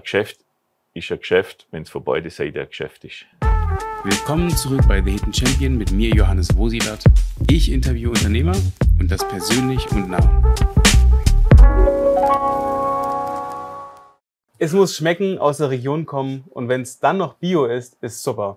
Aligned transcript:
ein 0.00 0.04
Geschäft 0.04 0.40
ist 0.94 1.12
ein 1.12 1.18
Geschäft, 1.18 1.66
wenn 1.70 1.82
es 1.82 1.90
von 1.90 2.02
beiden 2.02 2.30
Seiten 2.30 2.58
ein 2.58 2.68
Geschäft 2.68 3.04
ist. 3.04 3.26
Willkommen 4.02 4.48
zurück 4.50 4.80
bei 4.88 5.02
The 5.02 5.10
Hidden 5.10 5.34
Champion 5.34 5.76
mit 5.76 5.92
mir, 5.92 6.08
Johannes 6.14 6.56
Wosilat. 6.56 7.04
Ich 7.50 7.70
interviewe 7.70 8.10
Unternehmer 8.10 8.56
und 8.98 9.10
das 9.10 9.26
persönlich 9.28 9.86
und 9.92 10.08
nah. 10.08 10.54
Es 14.58 14.72
muss 14.72 14.96
schmecken, 14.96 15.38
aus 15.38 15.58
der 15.58 15.68
Region 15.68 16.06
kommen 16.06 16.44
und 16.50 16.68
wenn 16.68 16.80
es 16.80 16.98
dann 16.98 17.18
noch 17.18 17.34
Bio 17.34 17.66
ist, 17.66 17.98
ist 18.00 18.22
super. 18.22 18.56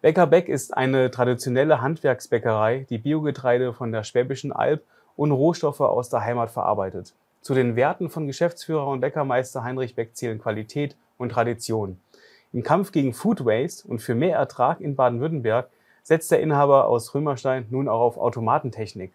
Bäcker 0.00 0.26
Beck 0.26 0.48
ist 0.48 0.74
eine 0.74 1.10
traditionelle 1.10 1.82
Handwerksbäckerei, 1.82 2.86
die 2.88 2.98
Biogetreide 2.98 3.74
von 3.74 3.92
der 3.92 4.02
Schwäbischen 4.02 4.50
Alb 4.50 4.82
und 5.14 5.30
Rohstoffe 5.30 5.80
aus 5.80 6.08
der 6.08 6.22
Heimat 6.22 6.50
verarbeitet. 6.50 7.12
Zu 7.40 7.54
den 7.54 7.74
Werten 7.74 8.10
von 8.10 8.26
Geschäftsführer 8.26 8.86
und 8.86 9.00
Bäckermeister 9.00 9.64
Heinrich 9.64 9.94
Beck 9.94 10.14
zählen 10.14 10.38
Qualität 10.38 10.94
und 11.16 11.30
Tradition. 11.30 11.98
Im 12.52 12.62
Kampf 12.62 12.92
gegen 12.92 13.14
Food 13.14 13.46
Waste 13.46 13.88
und 13.88 14.00
für 14.00 14.14
mehr 14.14 14.36
Ertrag 14.36 14.80
in 14.80 14.94
Baden-Württemberg 14.94 15.70
setzt 16.02 16.30
der 16.30 16.40
Inhaber 16.40 16.86
aus 16.86 17.14
Römerstein 17.14 17.66
nun 17.70 17.88
auch 17.88 18.00
auf 18.00 18.18
Automatentechnik. 18.18 19.14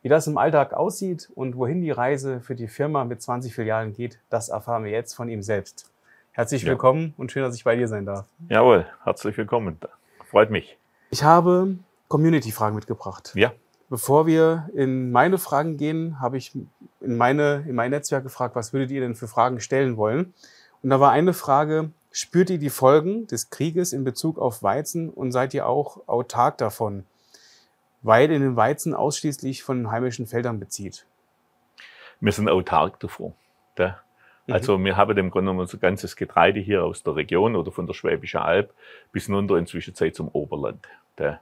Wie 0.00 0.08
das 0.08 0.26
im 0.26 0.38
Alltag 0.38 0.72
aussieht 0.72 1.28
und 1.34 1.56
wohin 1.56 1.82
die 1.82 1.90
Reise 1.90 2.40
für 2.40 2.54
die 2.54 2.68
Firma 2.68 3.04
mit 3.04 3.20
20 3.20 3.54
Filialen 3.54 3.92
geht, 3.92 4.20
das 4.30 4.48
erfahren 4.48 4.84
wir 4.84 4.90
jetzt 4.90 5.14
von 5.14 5.28
ihm 5.28 5.42
selbst. 5.42 5.90
Herzlich 6.32 6.62
ja. 6.62 6.68
willkommen 6.68 7.12
und 7.18 7.30
schön, 7.30 7.42
dass 7.42 7.56
ich 7.56 7.64
bei 7.64 7.76
dir 7.76 7.88
sein 7.88 8.06
darf. 8.06 8.24
Jawohl, 8.48 8.86
herzlich 9.04 9.36
willkommen. 9.36 9.78
Freut 10.30 10.50
mich. 10.50 10.78
Ich 11.10 11.24
habe 11.24 11.74
Community-Fragen 12.08 12.76
mitgebracht. 12.76 13.32
Ja. 13.34 13.52
Bevor 13.88 14.26
wir 14.26 14.68
in 14.74 15.12
meine 15.12 15.38
Fragen 15.38 15.76
gehen, 15.76 16.20
habe 16.20 16.36
ich 16.36 16.52
in, 17.00 17.16
meine, 17.16 17.64
in 17.68 17.74
mein 17.74 17.90
Netzwerk 17.90 18.24
gefragt, 18.24 18.56
was 18.56 18.72
würdet 18.72 18.90
ihr 18.90 19.00
denn 19.00 19.14
für 19.14 19.28
Fragen 19.28 19.60
stellen 19.60 19.96
wollen? 19.96 20.34
Und 20.82 20.90
da 20.90 20.98
war 20.98 21.12
eine 21.12 21.32
Frage, 21.32 21.90
spürt 22.10 22.50
ihr 22.50 22.58
die 22.58 22.70
Folgen 22.70 23.26
des 23.28 23.50
Krieges 23.50 23.92
in 23.92 24.02
Bezug 24.02 24.38
auf 24.38 24.62
Weizen 24.62 25.08
und 25.10 25.32
seid 25.32 25.54
ihr 25.54 25.66
auch 25.66 26.08
autark 26.08 26.58
davon? 26.58 27.04
weil 28.06 28.30
ihr 28.30 28.38
den 28.38 28.56
Weizen 28.56 28.94
ausschließlich 28.94 29.64
von 29.64 29.90
heimischen 29.90 30.26
Feldern 30.26 30.60
bezieht. 30.60 31.06
Wir 32.20 32.32
sind 32.32 32.48
autark 32.48 33.00
davon. 33.00 33.34
Da. 33.74 34.00
Mhm. 34.46 34.54
Also 34.54 34.78
wir 34.78 34.96
haben 34.96 35.18
im 35.18 35.30
Grunde 35.30 35.46
genommen 35.46 35.60
unser 35.60 35.78
ganzes 35.78 36.14
Getreide 36.14 36.60
hier 36.60 36.84
aus 36.84 37.02
der 37.02 37.16
Region 37.16 37.56
oder 37.56 37.72
von 37.72 37.86
der 37.86 37.94
Schwäbischen 37.94 38.40
Alb 38.40 38.72
bis 39.10 39.28
runter 39.28 39.56
in 39.56 39.66
Zwischenzeit 39.66 40.14
zum 40.14 40.28
Oberland. 40.28 40.86
Da. 41.16 41.40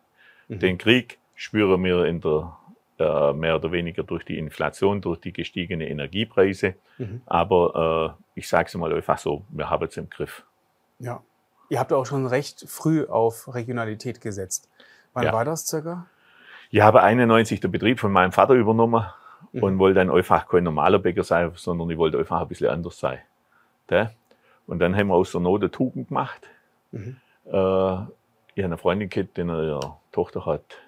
Mhm. 0.49 0.59
Den 0.59 0.79
Krieg 0.79 1.19
spüren 1.35 1.83
wir 1.85 2.05
in 2.05 2.21
der, 2.21 2.57
äh, 2.99 3.33
mehr 3.33 3.57
oder 3.57 3.73
weniger 3.73 4.03
durch 4.03 4.25
die 4.25 4.39
Inflation, 4.39 5.01
durch 5.01 5.21
die 5.21 5.33
gestiegenen 5.33 5.87
Energiepreise. 5.87 6.75
Mhm. 6.99 7.23
Aber 7.27 8.17
äh, 8.37 8.39
ich 8.39 8.49
sage 8.49 8.67
es 8.69 8.75
mal 8.75 8.93
einfach 8.93 9.19
so, 9.19 9.45
wir 9.51 9.69
haben 9.71 9.87
es 9.87 9.97
im 9.97 10.09
Griff. 10.09 10.45
Ja. 10.99 11.23
Ihr 11.71 11.81
habt 11.81 11.93
auch 11.93 12.05
schon 12.05 12.27
recht 12.27 12.65
früh 12.69 13.05
auf 13.05 13.53
Regionalität 13.55 14.21
gesetzt. 14.21 14.69
Wann 15.13 15.25
ja. 15.25 15.33
war 15.33 15.45
das 15.45 15.67
circa? 15.67 16.07
Ich 16.71 16.81
habe 16.81 17.03
91 17.03 17.61
den 17.61 17.71
Betrieb 17.71 18.01
von 18.01 18.13
meinem 18.13 18.33
Vater 18.33 18.55
übernommen 18.55 19.07
mhm. 19.53 19.63
und 19.63 19.79
wollte 19.79 20.01
dann 20.01 20.11
einfach 20.11 20.47
kein 20.47 20.65
normaler 20.65 20.99
Bäcker 20.99 21.25
sein, 21.25 21.53
sondern 21.55 21.89
ich 21.91 21.99
wollte 21.99 22.19
einfach 22.19 22.41
ein 22.41 22.49
bisschen 22.49 22.69
anders 22.69 22.99
sein. 22.99 23.19
Und 24.67 24.79
dann 24.79 24.97
haben 24.97 25.09
wir 25.09 25.15
aus 25.15 25.33
der 25.33 25.41
Not 25.41 25.63
eine 25.63 25.71
Tugend 25.71 26.09
gemacht. 26.09 26.49
Mhm. 26.93 27.17
Äh, 27.47 27.51
ich 27.51 27.53
habe 27.53 28.07
eine 28.57 28.79
Freundin 28.79 29.09
gehabt, 29.09 29.37
die 29.37 29.41
ihre 29.43 29.97
Tochter 30.13 30.47
hat 30.47 30.79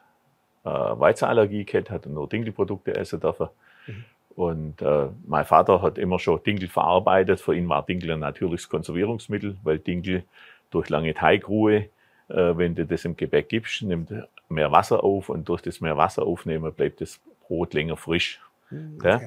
äh, 0.67 1.00
Weizenallergie 1.00 1.64
gehabt, 1.64 1.91
hat 1.91 2.06
nur 2.06 2.28
Dinkelprodukte 2.28 2.95
essen 2.97 3.20
dürfen. 3.20 3.48
Mhm. 3.86 4.05
Und 4.34 4.83
äh, 4.83 5.06
mein 5.27 5.45
Vater 5.45 5.81
hat 5.81 5.97
immer 5.97 6.19
schon 6.19 6.42
Dinkel 6.42 6.69
verarbeitet. 6.69 7.41
Für 7.41 7.55
ihn 7.55 7.69
war 7.69 7.84
Dinkel 7.84 8.11
ein 8.11 8.20
natürliches 8.20 8.69
Konservierungsmittel, 8.69 9.56
weil 9.62 9.78
Dinkel 9.78 10.25
durch 10.70 10.91
lange 10.91 11.14
Teigruhe, 11.14 11.89
äh, 12.28 12.56
wenn 12.56 12.75
du 12.75 12.84
das 12.84 13.05
im 13.05 13.17
Gebäck 13.17 13.48
gibst, 13.48 13.83
nimmt 13.83 14.12
mehr 14.48 14.72
Wasser 14.72 15.03
auf 15.03 15.28
und 15.28 15.48
durch 15.48 15.62
das 15.62 15.81
mehr 15.81 15.97
Wasser 15.97 16.27
aufnehmen 16.27 16.72
bleibt 16.72 17.00
das 17.00 17.21
Brot 17.47 17.72
länger 17.72 17.97
frisch. 17.97 18.41
Hm, 18.69 18.97
okay. 18.99 19.09
Ja? 19.09 19.21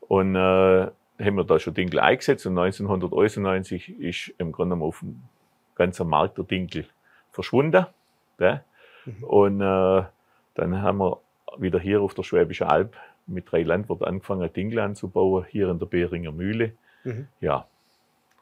Und 0.00 0.36
äh, 0.36 0.38
haben 0.38 1.36
wir 1.36 1.44
da 1.44 1.58
schon 1.58 1.74
Dinkel 1.74 2.00
eingesetzt 2.00 2.46
und 2.46 2.58
1991 2.58 4.00
ist 4.00 4.34
im 4.38 4.52
Grunde 4.52 4.74
genommen 4.74 4.88
auf 4.88 5.00
dem 5.00 5.22
ganzen 5.74 6.08
Markt 6.08 6.38
der 6.38 6.44
Dinkel 6.44 6.86
verschwunden. 7.32 7.86
Ja? 8.38 8.62
Mhm. 9.04 9.24
Und 9.24 9.60
äh, 9.60 10.04
dann 10.54 10.82
haben 10.82 10.98
wir 10.98 11.18
wieder 11.58 11.78
hier 11.78 12.00
auf 12.00 12.14
der 12.14 12.22
Schwäbischen 12.22 12.66
Alb 12.66 12.96
mit 13.26 13.50
drei 13.50 13.62
Landwirten 13.62 14.06
angefangen, 14.06 14.52
Dinkel 14.52 14.80
anzubauen, 14.80 15.44
hier 15.48 15.68
in 15.68 15.78
der 15.78 15.86
Behringer 15.86 16.32
Mühle. 16.32 16.72
Mhm. 17.04 17.28
Ja. 17.40 17.66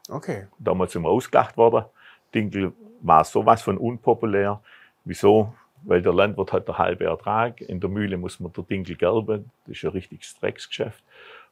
Okay. 0.09 0.47
Damals 0.59 0.91
sind 0.91 1.03
wir 1.03 1.09
ausgelacht 1.09 1.55
worden. 1.57 1.85
Dinkel 2.33 2.73
war 3.01 3.23
sowas 3.23 3.61
von 3.61 3.77
unpopulär. 3.77 4.61
Wieso? 5.05 5.53
weil 5.85 6.01
der 6.01 6.13
Landwirt 6.13 6.53
hat 6.53 6.67
der 6.67 6.77
halbe 6.77 7.05
Ertrag. 7.05 7.61
In 7.61 7.79
der 7.79 7.89
Mühle 7.89 8.17
muss 8.17 8.39
man 8.39 8.51
der 8.53 8.63
Dinkel 8.63 8.95
gerben, 8.95 9.51
das 9.65 9.77
ist 9.77 9.83
ein 9.83 9.91
richtiges 9.91 10.39
Drecksgeschäft. 10.39 11.03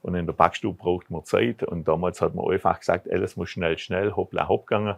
Und 0.01 0.15
in 0.15 0.25
der 0.25 0.33
Backstube 0.33 0.77
braucht 0.77 1.11
man 1.11 1.23
Zeit. 1.25 1.63
Und 1.63 1.87
damals 1.87 2.21
hat 2.21 2.33
man 2.33 2.49
einfach 2.49 2.79
gesagt, 2.79 3.11
alles 3.11 3.35
muss 3.35 3.49
schnell, 3.49 3.77
schnell, 3.77 4.13
hoppla, 4.13 4.47
hopp 4.47 4.67
gegangen. 4.67 4.95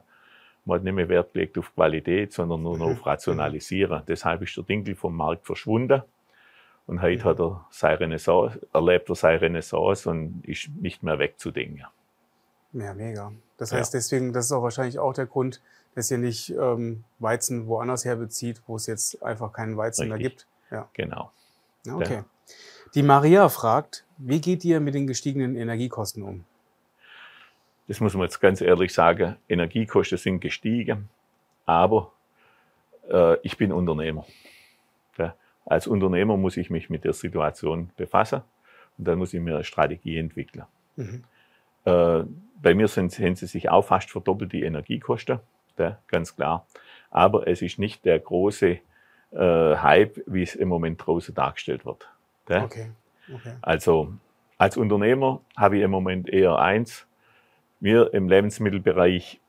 Man 0.65 0.77
hat 0.77 0.83
nicht 0.83 0.93
mehr 0.93 1.09
Wert 1.09 1.33
gelegt 1.33 1.57
auf 1.57 1.73
Qualität, 1.73 2.33
sondern 2.33 2.63
nur 2.63 2.77
noch 2.77 2.91
auf 2.91 3.05
Rationalisieren. 3.05 4.03
Deshalb 4.07 4.41
ist 4.41 4.55
der 4.55 4.63
Dinkel 4.63 4.95
vom 4.95 5.15
Markt 5.15 5.45
verschwunden. 5.45 6.03
Und 6.85 7.01
heute 7.01 7.23
hat 7.23 7.39
er 7.39 7.65
seine 7.69 7.99
Renaissance, 8.01 8.59
erlebt 8.73 9.09
er 9.09 9.15
seine 9.15 9.41
Renaissance 9.41 10.09
und 10.09 10.43
ist 10.45 10.69
nicht 10.81 11.01
mehr 11.03 11.19
wegzudenken. 11.19 11.85
Ja, 12.73 12.93
mega. 12.93 13.31
Das 13.57 13.71
heißt, 13.71 13.93
ja. 13.93 13.99
deswegen, 13.99 14.33
das 14.33 14.45
ist 14.45 14.51
auch 14.51 14.63
wahrscheinlich 14.63 14.99
auch 14.99 15.13
der 15.13 15.27
Grund, 15.27 15.61
dass 15.95 16.09
ihr 16.11 16.17
nicht 16.17 16.49
ähm, 16.49 17.03
Weizen 17.19 17.67
woanders 17.67 18.03
her 18.03 18.15
bezieht, 18.15 18.61
wo 18.67 18.75
es 18.75 18.87
jetzt 18.87 19.21
einfach 19.23 19.53
keinen 19.53 19.77
Weizen 19.77 20.11
Richtig. 20.11 20.19
mehr 20.19 20.29
gibt. 20.29 20.47
Ja. 20.71 20.89
Genau. 20.93 21.31
Okay. 21.87 22.15
Ja. 22.15 22.25
Die 22.95 23.03
Maria 23.03 23.49
fragt, 23.49 24.05
wie 24.17 24.41
geht 24.41 24.65
ihr 24.65 24.79
mit 24.79 24.95
den 24.95 25.07
gestiegenen 25.07 25.55
Energiekosten 25.55 26.23
um? 26.23 26.45
Das 27.93 27.99
muss 27.99 28.15
man 28.15 28.23
jetzt 28.23 28.39
ganz 28.39 28.59
ehrlich 28.59 28.91
sagen. 28.91 29.35
Energiekosten 29.47 30.17
sind 30.17 30.39
gestiegen, 30.39 31.09
aber 31.67 32.11
äh, 33.07 33.37
ich 33.43 33.55
bin 33.55 33.71
Unternehmer. 33.71 34.25
Ja. 35.19 35.35
Als 35.63 35.85
Unternehmer 35.85 36.35
muss 36.35 36.57
ich 36.57 36.71
mich 36.71 36.89
mit 36.89 37.03
der 37.03 37.13
Situation 37.13 37.91
befassen 37.95 38.41
und 38.97 39.07
dann 39.07 39.19
muss 39.19 39.31
ich 39.31 39.39
mir 39.39 39.53
eine 39.53 39.63
Strategie 39.63 40.17
entwickeln. 40.17 40.65
Mhm. 40.95 41.23
Äh, 41.85 42.23
bei 42.63 42.73
mir 42.73 42.87
sind, 42.87 43.15
haben 43.19 43.35
sie 43.35 43.45
sich 43.45 43.69
auch 43.69 43.83
fast 43.85 44.09
verdoppelt, 44.09 44.53
die 44.53 44.63
Energiekosten 44.63 45.39
ja, 45.77 45.99
ganz 46.07 46.35
klar. 46.35 46.65
Aber 47.11 47.47
es 47.47 47.61
ist 47.61 47.77
nicht 47.77 48.05
der 48.05 48.17
große 48.17 48.79
äh, 49.33 49.75
Hype, 49.75 50.19
wie 50.25 50.41
es 50.41 50.55
im 50.55 50.67
Moment 50.67 51.05
draußen 51.05 51.35
dargestellt 51.35 51.85
wird. 51.85 52.09
Ja. 52.49 52.63
Okay. 52.63 52.89
okay. 53.31 53.53
Also 53.61 54.13
als 54.57 54.77
Unternehmer 54.77 55.41
habe 55.55 55.77
ich 55.77 55.83
im 55.83 55.91
Moment 55.91 56.27
eher 56.27 56.57
eins. 56.57 57.05
Wir 57.83 58.13
im 58.13 58.29
Lebensmittelbereich 58.29 59.41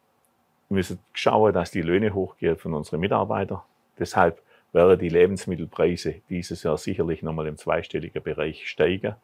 müssen 0.69 0.99
schauen, 1.12 1.53
dass 1.53 1.71
die 1.71 1.83
Löhne 1.83 2.15
hochgehen 2.15 2.56
von 2.56 2.75
unseren 2.75 2.99
Mitarbeitern. 2.99 3.61
Deshalb 3.97 4.43
werden 4.72 4.99
die 4.99 5.09
Lebensmittelpreise 5.09 6.17
dieses 6.28 6.65
Jahr 6.65 6.77
sicherlich 6.77 7.22
nochmal 7.22 7.47
im 7.47 7.56
zweistelligen 7.56 8.21
Bereich 8.21 8.69
steigen. 8.69 9.15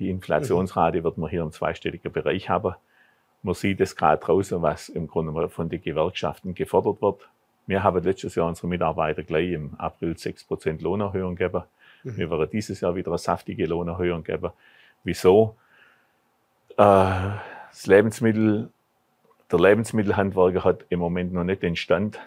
Die 0.00 0.10
Inflationsrate 0.10 1.04
wird 1.04 1.16
man 1.16 1.30
hier 1.30 1.42
im 1.42 1.52
zweistelligen 1.52 2.10
Bereich 2.10 2.48
haben. 2.48 2.74
Man 3.44 3.54
sieht 3.54 3.80
es 3.80 3.94
gerade 3.94 4.20
draußen, 4.20 4.60
was 4.60 4.88
im 4.88 5.06
Grunde 5.06 5.48
von 5.48 5.68
den 5.68 5.80
Gewerkschaften 5.80 6.52
gefordert 6.52 7.00
wird. 7.00 7.28
Wir 7.68 7.84
haben 7.84 8.02
letztes 8.02 8.34
Jahr 8.34 8.48
unsere 8.48 8.66
Mitarbeiter 8.66 9.22
gleich 9.22 9.52
im 9.52 9.74
April 9.78 10.14
6% 10.14 10.82
Lohnerhöhung 10.82 11.36
gegeben. 11.36 11.62
Mhm. 12.02 12.16
Wir 12.16 12.28
werden 12.32 12.50
dieses 12.50 12.80
Jahr 12.80 12.96
wieder 12.96 13.12
eine 13.12 13.18
saftige 13.18 13.66
Lohnerhöhung 13.66 14.24
geben. 14.24 14.50
Wieso? 15.04 15.54
Äh, 16.76 17.30
das 17.70 17.86
Lebensmittel, 17.86 18.70
der 19.50 19.58
Lebensmittelhandwerker 19.58 20.64
hat 20.64 20.84
im 20.88 21.00
Moment 21.00 21.32
noch 21.32 21.44
nicht 21.44 21.62
den 21.62 21.76
Stand, 21.76 22.18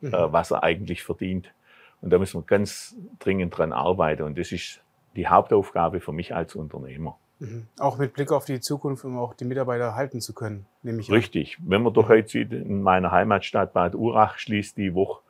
mhm. 0.00 0.14
äh, 0.14 0.32
was 0.32 0.50
er 0.50 0.62
eigentlich 0.62 1.02
verdient. 1.02 1.52
Und 2.00 2.10
da 2.10 2.18
müssen 2.18 2.40
wir 2.40 2.46
ganz 2.46 2.96
dringend 3.18 3.56
dran 3.56 3.72
arbeiten. 3.72 4.22
Und 4.22 4.38
das 4.38 4.52
ist 4.52 4.80
die 5.16 5.28
Hauptaufgabe 5.28 6.00
für 6.00 6.12
mich 6.12 6.34
als 6.34 6.54
Unternehmer. 6.54 7.18
Mhm. 7.40 7.66
Auch 7.78 7.98
mit 7.98 8.12
Blick 8.12 8.32
auf 8.32 8.44
die 8.44 8.60
Zukunft, 8.60 9.04
um 9.04 9.18
auch 9.18 9.34
die 9.34 9.44
Mitarbeiter 9.44 9.94
halten 9.94 10.20
zu 10.20 10.34
können, 10.34 10.66
nehme 10.82 11.00
ich 11.00 11.10
Richtig. 11.10 11.58
An. 11.58 11.64
Wenn 11.68 11.82
man 11.82 11.92
doch 11.92 12.08
heute 12.08 12.28
sieht, 12.28 12.52
in 12.52 12.82
meiner 12.82 13.10
Heimatstadt 13.10 13.72
Bad 13.72 13.94
Urach 13.94 14.38
schließt 14.38 14.76
die 14.76 14.94
Woche 14.94 15.22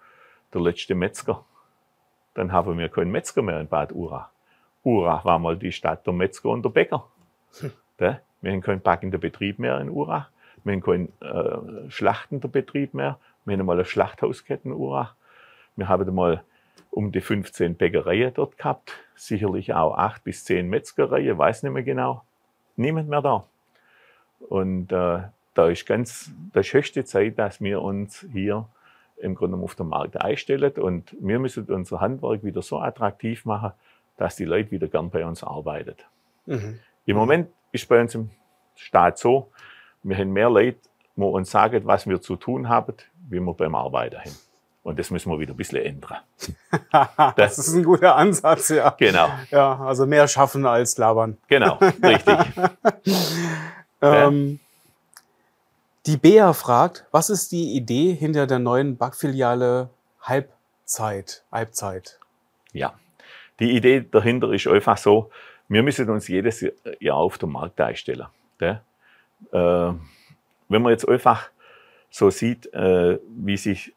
der 0.52 0.60
letzte 0.60 0.94
Metzger. 0.94 1.44
Dann 2.34 2.52
haben 2.52 2.78
wir 2.78 2.88
keinen 2.88 3.10
Metzger 3.10 3.42
mehr 3.42 3.60
in 3.60 3.68
Bad 3.68 3.92
Urach. 3.92 4.28
Urach 4.82 5.24
war 5.24 5.38
mal 5.38 5.56
die 5.56 5.72
Stadt 5.72 6.06
der 6.06 6.12
Metzger 6.12 6.50
und 6.50 6.64
der 6.64 6.70
Bäcker. 6.70 7.06
Hm. 7.60 7.72
Wir 8.40 8.52
haben 8.52 8.60
keinen 8.60 8.80
backenden 8.80 9.20
Betrieb 9.20 9.58
mehr 9.58 9.80
in 9.80 9.90
Urach. 9.90 10.28
Wir 10.64 10.72
haben 10.74 10.82
keinen 10.82 11.12
äh, 11.20 11.90
schlachtenden 11.90 12.50
Betrieb 12.50 12.94
mehr. 12.94 13.18
Wir 13.44 13.56
haben 13.56 13.66
mal 13.66 13.74
eine 13.74 13.84
Schlachthauskette 13.84 14.68
in 14.68 14.72
Urach. 14.72 15.14
Wir 15.76 15.88
haben 15.88 16.14
mal 16.14 16.42
um 16.90 17.12
die 17.12 17.20
15 17.20 17.76
Bäckereien 17.76 18.34
dort 18.34 18.58
gehabt, 18.58 18.92
sicherlich 19.14 19.72
auch 19.74 19.96
acht 19.96 20.24
bis 20.24 20.44
zehn 20.44 20.68
Metzgereien, 20.68 21.38
weiß 21.38 21.62
nicht 21.62 21.72
mehr 21.72 21.82
genau. 21.82 22.24
Niemand 22.76 23.08
mehr 23.08 23.22
da. 23.22 23.44
Und 24.48 24.90
äh, 24.92 25.20
da 25.54 25.68
ist 25.68 25.86
ganz, 25.86 26.32
das 26.52 26.66
ist 26.66 26.72
höchste 26.72 27.04
Zeit, 27.04 27.38
dass 27.38 27.60
wir 27.60 27.82
uns 27.82 28.26
hier 28.32 28.66
im 29.18 29.34
Grunde 29.34 29.58
auf 29.58 29.74
dem 29.74 29.88
Markt 29.88 30.20
einstellen 30.20 30.72
und 30.72 31.14
wir 31.20 31.38
müssen 31.38 31.64
unser 31.66 32.00
Handwerk 32.00 32.42
wieder 32.42 32.62
so 32.62 32.80
attraktiv 32.80 33.44
machen, 33.44 33.72
dass 34.16 34.36
die 34.36 34.46
Leute 34.46 34.70
wieder 34.70 34.88
gern 34.88 35.10
bei 35.10 35.24
uns 35.24 35.44
arbeiten. 35.44 35.94
Mhm. 36.46 36.78
Im 37.06 37.16
Moment 37.16 37.48
ist 37.72 37.88
bei 37.88 38.00
uns 38.00 38.14
im 38.14 38.30
Staat 38.74 39.18
so, 39.18 39.50
wir 40.02 40.16
haben 40.16 40.32
mehr 40.32 40.48
Leute, 40.48 40.78
die 41.16 41.22
uns 41.22 41.50
sagen, 41.50 41.82
was 41.84 42.06
wir 42.06 42.20
zu 42.20 42.36
tun 42.36 42.68
haben, 42.68 42.94
wie 43.28 43.40
wir 43.40 43.54
beim 43.54 43.74
Arbeiten 43.74 44.18
haben. 44.18 44.36
Und 44.82 44.98
das 44.98 45.10
müssen 45.10 45.30
wir 45.30 45.38
wieder 45.38 45.52
ein 45.52 45.56
bisschen 45.56 45.84
ändern. 45.84 46.18
das, 46.90 47.34
das 47.36 47.58
ist 47.58 47.74
ein 47.74 47.84
guter 47.84 48.16
Ansatz, 48.16 48.70
ja. 48.70 48.90
Genau. 48.98 49.28
Ja, 49.50 49.78
also 49.78 50.06
mehr 50.06 50.26
schaffen 50.26 50.64
als 50.64 50.96
labern. 50.96 51.36
Genau, 51.48 51.74
richtig. 52.02 52.38
ähm, 54.00 54.58
die 56.06 56.16
Bea 56.16 56.54
fragt, 56.54 57.04
was 57.10 57.28
ist 57.28 57.52
die 57.52 57.76
Idee 57.76 58.14
hinter 58.14 58.46
der 58.46 58.58
neuen 58.58 58.96
Backfiliale 58.96 59.90
Halbzeit? 60.22 61.44
Halbzeit? 61.52 62.18
Ja, 62.72 62.94
die 63.58 63.76
Idee 63.76 64.00
dahinter 64.10 64.50
ist 64.52 64.66
einfach 64.66 64.96
so, 64.96 65.30
wir 65.70 65.82
müssen 65.84 66.10
uns 66.10 66.28
jedes 66.28 66.66
Jahr 66.98 67.16
auf 67.16 67.38
dem 67.38 67.52
Markt 67.52 67.80
einstellen. 67.80 68.26
Äh, 68.60 68.74
wenn 69.52 70.82
man 70.82 70.90
jetzt 70.90 71.08
einfach 71.08 71.48
so 72.10 72.28
sieht, 72.28 72.72
äh, 72.74 73.18
wie 73.28 73.56
sich 73.56 73.94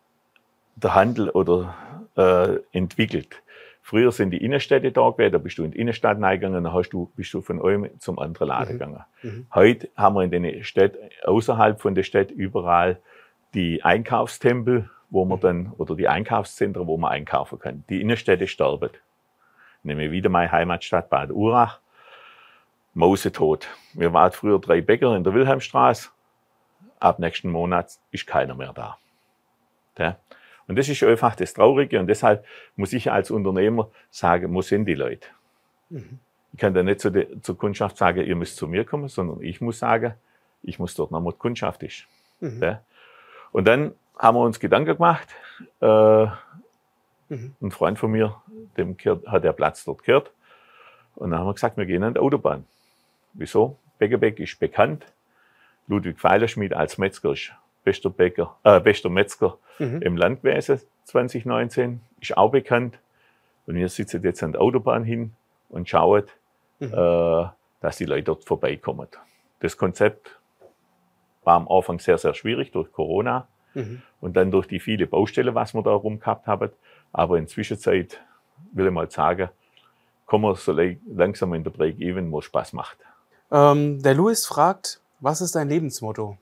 der 0.75 0.93
Handel 0.93 1.29
oder 1.29 1.75
äh, 2.15 2.59
entwickelt. 2.71 3.41
Früher 3.81 4.11
sind 4.11 4.29
die 4.29 4.37
Innenstädte 4.37 4.91
da 4.91 5.09
gewesen, 5.09 5.33
da 5.33 5.37
bist 5.39 5.57
du 5.57 5.63
in 5.63 5.71
die 5.71 5.79
Innenstadt 5.79 6.21
reingegangen, 6.21 6.63
dann 6.63 6.73
hast 6.73 6.91
du, 6.91 7.11
bist 7.15 7.33
du 7.33 7.41
von 7.41 7.61
einem 7.61 7.99
zum 7.99 8.17
anderen 8.19 8.47
Laden 8.47 8.75
mhm. 8.75 8.79
gegangen. 8.79 9.05
Mhm. 9.23 9.47
Heute 9.53 9.89
haben 9.97 10.15
wir 10.15 10.21
in 10.21 10.31
den 10.31 10.63
Städten, 10.63 11.09
außerhalb 11.25 11.81
von 11.81 11.95
der 11.95 12.03
Stadt 12.03 12.31
überall 12.31 12.99
die 13.53 13.83
Einkaufstempel, 13.83 14.89
wo 15.09 15.25
man 15.25 15.39
mhm. 15.39 15.41
dann, 15.41 15.71
oder 15.77 15.95
die 15.95 16.07
Einkaufszentren, 16.07 16.87
wo 16.87 16.97
man 16.97 17.11
einkaufen 17.11 17.59
kann. 17.59 17.83
Die 17.89 17.99
Innenstädte 17.99 18.47
sterben. 18.47 18.91
Nehme 19.83 20.11
wieder 20.11 20.29
meine 20.29 20.51
Heimatstadt 20.51 21.09
Bad 21.09 21.31
Urach. 21.31 21.79
Mausetot. 22.93 23.67
Wir 23.93 24.13
waren 24.13 24.31
früher 24.31 24.59
drei 24.59 24.81
Bäcker 24.81 25.15
in 25.15 25.23
der 25.23 25.33
Wilhelmstraße. 25.33 26.09
Ab 26.99 27.19
nächsten 27.19 27.49
Monat 27.49 27.97
ist 28.11 28.27
keiner 28.27 28.55
mehr 28.55 28.71
da. 28.73 28.97
Ja? 29.97 30.17
Und 30.67 30.77
das 30.77 30.87
ist 30.87 31.03
einfach 31.03 31.35
das 31.35 31.53
Traurige 31.53 31.99
und 31.99 32.07
deshalb 32.07 32.45
muss 32.75 32.93
ich 32.93 33.11
als 33.11 33.31
Unternehmer 33.31 33.89
sagen, 34.09 34.53
wo 34.53 34.61
sind 34.61 34.85
die 34.85 34.93
Leute? 34.93 35.27
Mhm. 35.89 36.19
Ich 36.53 36.59
kann 36.59 36.73
da 36.73 36.83
nicht 36.83 37.01
zu 37.01 37.09
der, 37.09 37.41
zur 37.41 37.57
Kundschaft 37.57 37.97
sagen, 37.97 38.23
ihr 38.23 38.35
müsst 38.35 38.57
zu 38.57 38.67
mir 38.67 38.85
kommen, 38.85 39.09
sondern 39.09 39.41
ich 39.41 39.59
muss 39.59 39.79
sagen, 39.79 40.13
ich 40.61 40.79
muss 40.79 40.93
dort 40.95 41.11
noch, 41.11 41.23
wo 41.23 41.31
die 41.31 41.37
Kundschaft 41.37 41.83
ist. 41.83 42.05
Mhm. 42.39 42.61
Ja? 42.61 42.81
Und 43.51 43.67
dann 43.67 43.93
haben 44.17 44.37
wir 44.37 44.41
uns 44.41 44.59
Gedanken 44.59 44.93
gemacht. 44.93 45.27
Äh, 45.81 46.25
mhm. 47.29 47.55
Ein 47.61 47.71
Freund 47.71 47.99
von 47.99 48.11
mir, 48.11 48.41
dem 48.77 48.97
hat 49.27 49.43
der 49.43 49.53
Platz 49.53 49.83
dort 49.83 50.03
gehört. 50.03 50.31
Und 51.15 51.31
dann 51.31 51.39
haben 51.39 51.47
wir 51.47 51.53
gesagt, 51.53 51.77
wir 51.77 51.85
gehen 51.85 52.03
an 52.03 52.13
die 52.13 52.19
Autobahn. 52.19 52.65
Wieso? 53.33 53.77
Beckebeck 53.99 54.39
ist 54.39 54.59
bekannt. 54.59 55.05
Ludwig 55.87 56.19
Pfeilerschmied 56.19 56.73
als 56.73 56.97
Metzger 56.97 57.33
ist 57.33 57.51
bester 57.83 58.09
Bäcker, 58.09 58.57
äh, 58.63 58.79
bester 58.79 59.09
Metzger 59.09 59.57
mhm. 59.79 60.01
im 60.01 60.17
Landwesen 60.17 60.79
2019, 61.05 61.99
ist 62.21 62.37
auch 62.37 62.51
bekannt. 62.51 62.99
Und 63.65 63.75
wir 63.75 63.89
sitzen 63.89 64.23
jetzt 64.23 64.43
an 64.43 64.53
der 64.53 64.61
Autobahn 64.61 65.03
hin 65.03 65.33
und 65.69 65.89
schauen, 65.89 66.23
mhm. 66.79 66.93
äh, 66.93 67.47
dass 67.81 67.97
die 67.97 68.05
Leute 68.05 68.23
dort 68.23 68.45
vorbeikommen. 68.45 69.07
Das 69.59 69.77
Konzept 69.77 70.39
war 71.43 71.55
am 71.55 71.67
Anfang 71.67 71.99
sehr, 71.99 72.17
sehr 72.17 72.33
schwierig 72.33 72.71
durch 72.71 72.91
Corona 72.91 73.47
mhm. 73.73 74.01
und 74.21 74.35
dann 74.35 74.51
durch 74.51 74.67
die 74.67 74.79
viele 74.79 75.07
Baustellen, 75.07 75.55
was 75.55 75.73
wir 75.73 75.83
da 75.83 75.91
rum 75.91 76.19
gehabt 76.19 76.47
haben. 76.47 76.69
Aber 77.11 77.37
in 77.37 77.47
Zwischenzeit 77.47 78.21
will 78.71 78.87
ich 78.87 78.91
mal 78.91 79.09
sagen, 79.09 79.49
kommen 80.25 80.45
wir 80.45 80.55
so 80.55 80.71
langsam 80.71 81.53
in 81.53 81.63
der 81.63 81.71
Break-Even, 81.71 82.31
wo 82.31 82.39
es 82.39 82.45
Spaß 82.45 82.73
macht. 82.73 82.97
Ähm, 83.51 84.01
der 84.01 84.13
Louis 84.13 84.45
fragt, 84.45 84.99
was 85.19 85.41
ist 85.41 85.55
dein 85.55 85.69
Lebensmotto? 85.69 86.37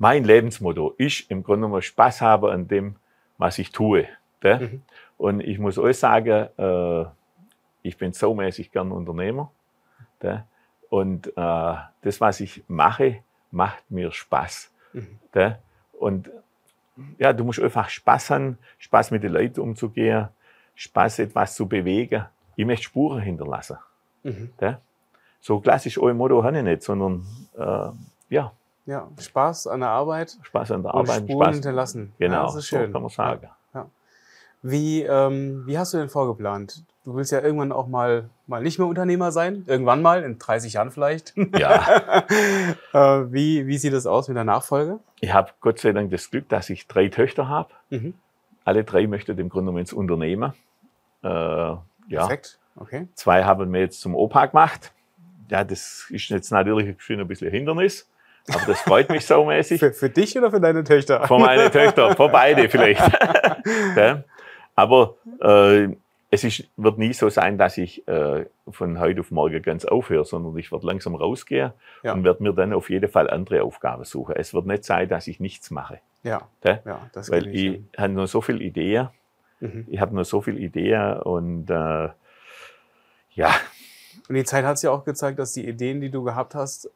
mein 0.00 0.24
Lebensmotto 0.24 0.94
ist 0.96 1.30
im 1.30 1.42
Grunde 1.42 1.66
genommen 1.66 1.82
Spaß 1.82 2.22
haben 2.22 2.48
an 2.48 2.66
dem, 2.66 2.96
was 3.36 3.58
ich 3.58 3.70
tue. 3.70 4.08
Mhm. 4.42 4.80
Und 5.18 5.40
ich 5.40 5.58
muss 5.58 5.76
euch 5.76 5.98
sagen, 5.98 6.48
äh, 6.56 7.04
ich 7.82 7.98
bin 7.98 8.14
so 8.14 8.34
mäßig 8.34 8.72
gern 8.72 8.92
Unternehmer. 8.92 9.52
De? 10.22 10.38
Und 10.88 11.26
äh, 11.36 11.74
das, 12.00 12.18
was 12.18 12.40
ich 12.40 12.64
mache, 12.66 13.18
macht 13.50 13.90
mir 13.90 14.10
Spaß. 14.10 14.72
Mhm. 14.94 15.18
Und 15.92 16.30
ja, 17.18 17.32
du 17.32 17.44
musst 17.44 17.60
einfach 17.60 17.88
Spaß 17.88 18.30
haben, 18.30 18.58
Spaß 18.78 19.10
mit 19.10 19.22
den 19.22 19.32
Leuten 19.32 19.60
umzugehen, 19.60 20.28
Spaß 20.74 21.20
etwas 21.20 21.54
zu 21.54 21.66
bewegen. 21.66 22.24
Ich 22.56 22.66
möchte 22.66 22.84
Spuren 22.84 23.20
hinterlassen. 23.20 23.78
Mhm. 24.22 24.50
So 25.40 25.60
klassisch 25.60 25.98
euer 25.98 26.14
Motto 26.14 26.42
habe 26.42 26.58
ich 26.58 26.64
nicht, 26.64 26.82
sondern 26.82 27.26
äh, 27.56 27.90
ja, 28.34 28.52
ja, 28.86 29.08
Spaß 29.18 29.68
an 29.68 29.80
der 29.80 29.90
Arbeit. 29.90 30.36
Spaß 30.42 30.72
an 30.72 30.82
der 30.82 30.94
Arbeit. 30.94 31.22
Spuren 31.22 31.44
Spaß. 31.44 31.54
hinterlassen. 31.54 32.12
Genau, 32.18 32.34
ja, 32.34 32.42
das 32.44 32.54
ist 32.56 32.66
schön. 32.66 32.86
So 32.86 32.92
kann 32.92 33.02
man 33.02 33.10
sagen. 33.10 33.42
Ja. 33.44 33.56
Wie, 34.62 35.02
ähm, 35.02 35.64
wie 35.66 35.78
hast 35.78 35.94
du 35.94 35.98
denn 35.98 36.08
vorgeplant? 36.08 36.84
Du 37.04 37.14
willst 37.14 37.32
ja 37.32 37.40
irgendwann 37.40 37.72
auch 37.72 37.86
mal, 37.86 38.28
mal 38.46 38.62
nicht 38.62 38.78
mehr 38.78 38.86
Unternehmer 38.86 39.32
sein. 39.32 39.64
Irgendwann 39.66 40.02
mal, 40.02 40.22
in 40.22 40.38
30 40.38 40.74
Jahren 40.74 40.90
vielleicht. 40.90 41.34
Ja. 41.56 42.24
äh, 42.92 43.32
wie, 43.32 43.66
wie 43.66 43.78
sieht 43.78 43.94
das 43.94 44.06
aus 44.06 44.28
mit 44.28 44.36
der 44.36 44.44
Nachfolge? 44.44 44.98
Ich 45.20 45.32
habe 45.32 45.50
Gott 45.60 45.78
sei 45.78 45.92
Dank 45.92 46.10
das 46.10 46.30
Glück, 46.30 46.48
dass 46.50 46.68
ich 46.68 46.86
drei 46.86 47.08
Töchter 47.08 47.48
habe. 47.48 47.70
Mhm. 47.88 48.14
Alle 48.64 48.84
drei 48.84 49.06
möchten 49.06 49.38
im 49.38 49.48
Grunde 49.48 49.66
genommen 49.66 49.78
ins 49.78 49.94
Unternehmen. 49.94 50.52
Äh, 51.22 51.28
ja. 51.28 51.80
Perfekt. 52.08 52.58
Okay. 52.76 53.08
Zwei 53.14 53.44
haben 53.44 53.72
wir 53.72 53.80
jetzt 53.80 54.00
zum 54.00 54.14
Opa 54.14 54.46
gemacht. 54.46 54.92
Ja, 55.48 55.64
das 55.64 56.06
ist 56.10 56.28
jetzt 56.28 56.52
natürlich 56.52 56.88
ein 56.88 57.26
bisschen 57.26 57.48
ein 57.48 57.52
Hindernis. 57.52 58.08
Aber 58.48 58.66
das 58.66 58.80
freut 58.80 59.08
mich 59.10 59.26
saumäßig. 59.26 59.80
Für, 59.80 59.92
für 59.92 60.10
dich 60.10 60.36
oder 60.36 60.50
für 60.50 60.60
deine 60.60 60.82
Töchter? 60.82 61.26
Für 61.26 61.38
meine 61.38 61.70
Töchter, 61.70 62.16
für 62.16 62.28
beide 62.28 62.68
vielleicht. 62.68 63.02
Aber 64.74 65.16
äh, 65.40 65.88
es 66.30 66.44
ist, 66.44 66.68
wird 66.76 66.98
nie 66.98 67.12
so 67.12 67.28
sein, 67.28 67.58
dass 67.58 67.76
ich 67.76 68.06
äh, 68.06 68.46
von 68.70 69.00
heute 69.00 69.20
auf 69.20 69.30
morgen 69.30 69.62
ganz 69.62 69.84
aufhöre, 69.84 70.24
sondern 70.24 70.56
ich 70.56 70.70
werde 70.70 70.86
langsam 70.86 71.16
rausgehen 71.16 71.72
ja. 72.04 72.12
und 72.12 72.24
werde 72.24 72.42
mir 72.42 72.52
dann 72.52 72.72
auf 72.72 72.88
jeden 72.88 73.10
Fall 73.10 73.28
andere 73.28 73.64
Aufgaben 73.64 74.04
suchen. 74.04 74.36
Es 74.36 74.54
wird 74.54 74.66
nicht 74.66 74.84
sein, 74.84 75.08
dass 75.08 75.26
ich 75.26 75.40
nichts 75.40 75.70
mache. 75.70 75.98
Ja, 76.22 76.48
ja 76.64 77.10
das 77.12 77.30
Weil 77.30 77.48
ich, 77.48 77.80
ich 77.92 77.98
habe 77.98 78.12
nur 78.12 78.28
so 78.28 78.40
viele 78.40 78.60
Ideen. 78.60 79.08
Mhm. 79.58 79.86
Ich 79.88 80.00
habe 80.00 80.14
nur 80.14 80.24
so 80.24 80.40
viele 80.40 80.58
Ideen 80.58 81.18
und 81.20 81.68
äh, 81.68 82.08
ja. 83.32 83.54
Und 84.28 84.34
die 84.34 84.44
Zeit 84.44 84.64
hat 84.64 84.76
es 84.76 84.82
ja 84.82 84.92
auch 84.92 85.04
gezeigt, 85.04 85.38
dass 85.38 85.52
die 85.52 85.66
Ideen, 85.66 86.00
die 86.00 86.10
du 86.10 86.22
gehabt 86.22 86.54
hast, 86.54 86.90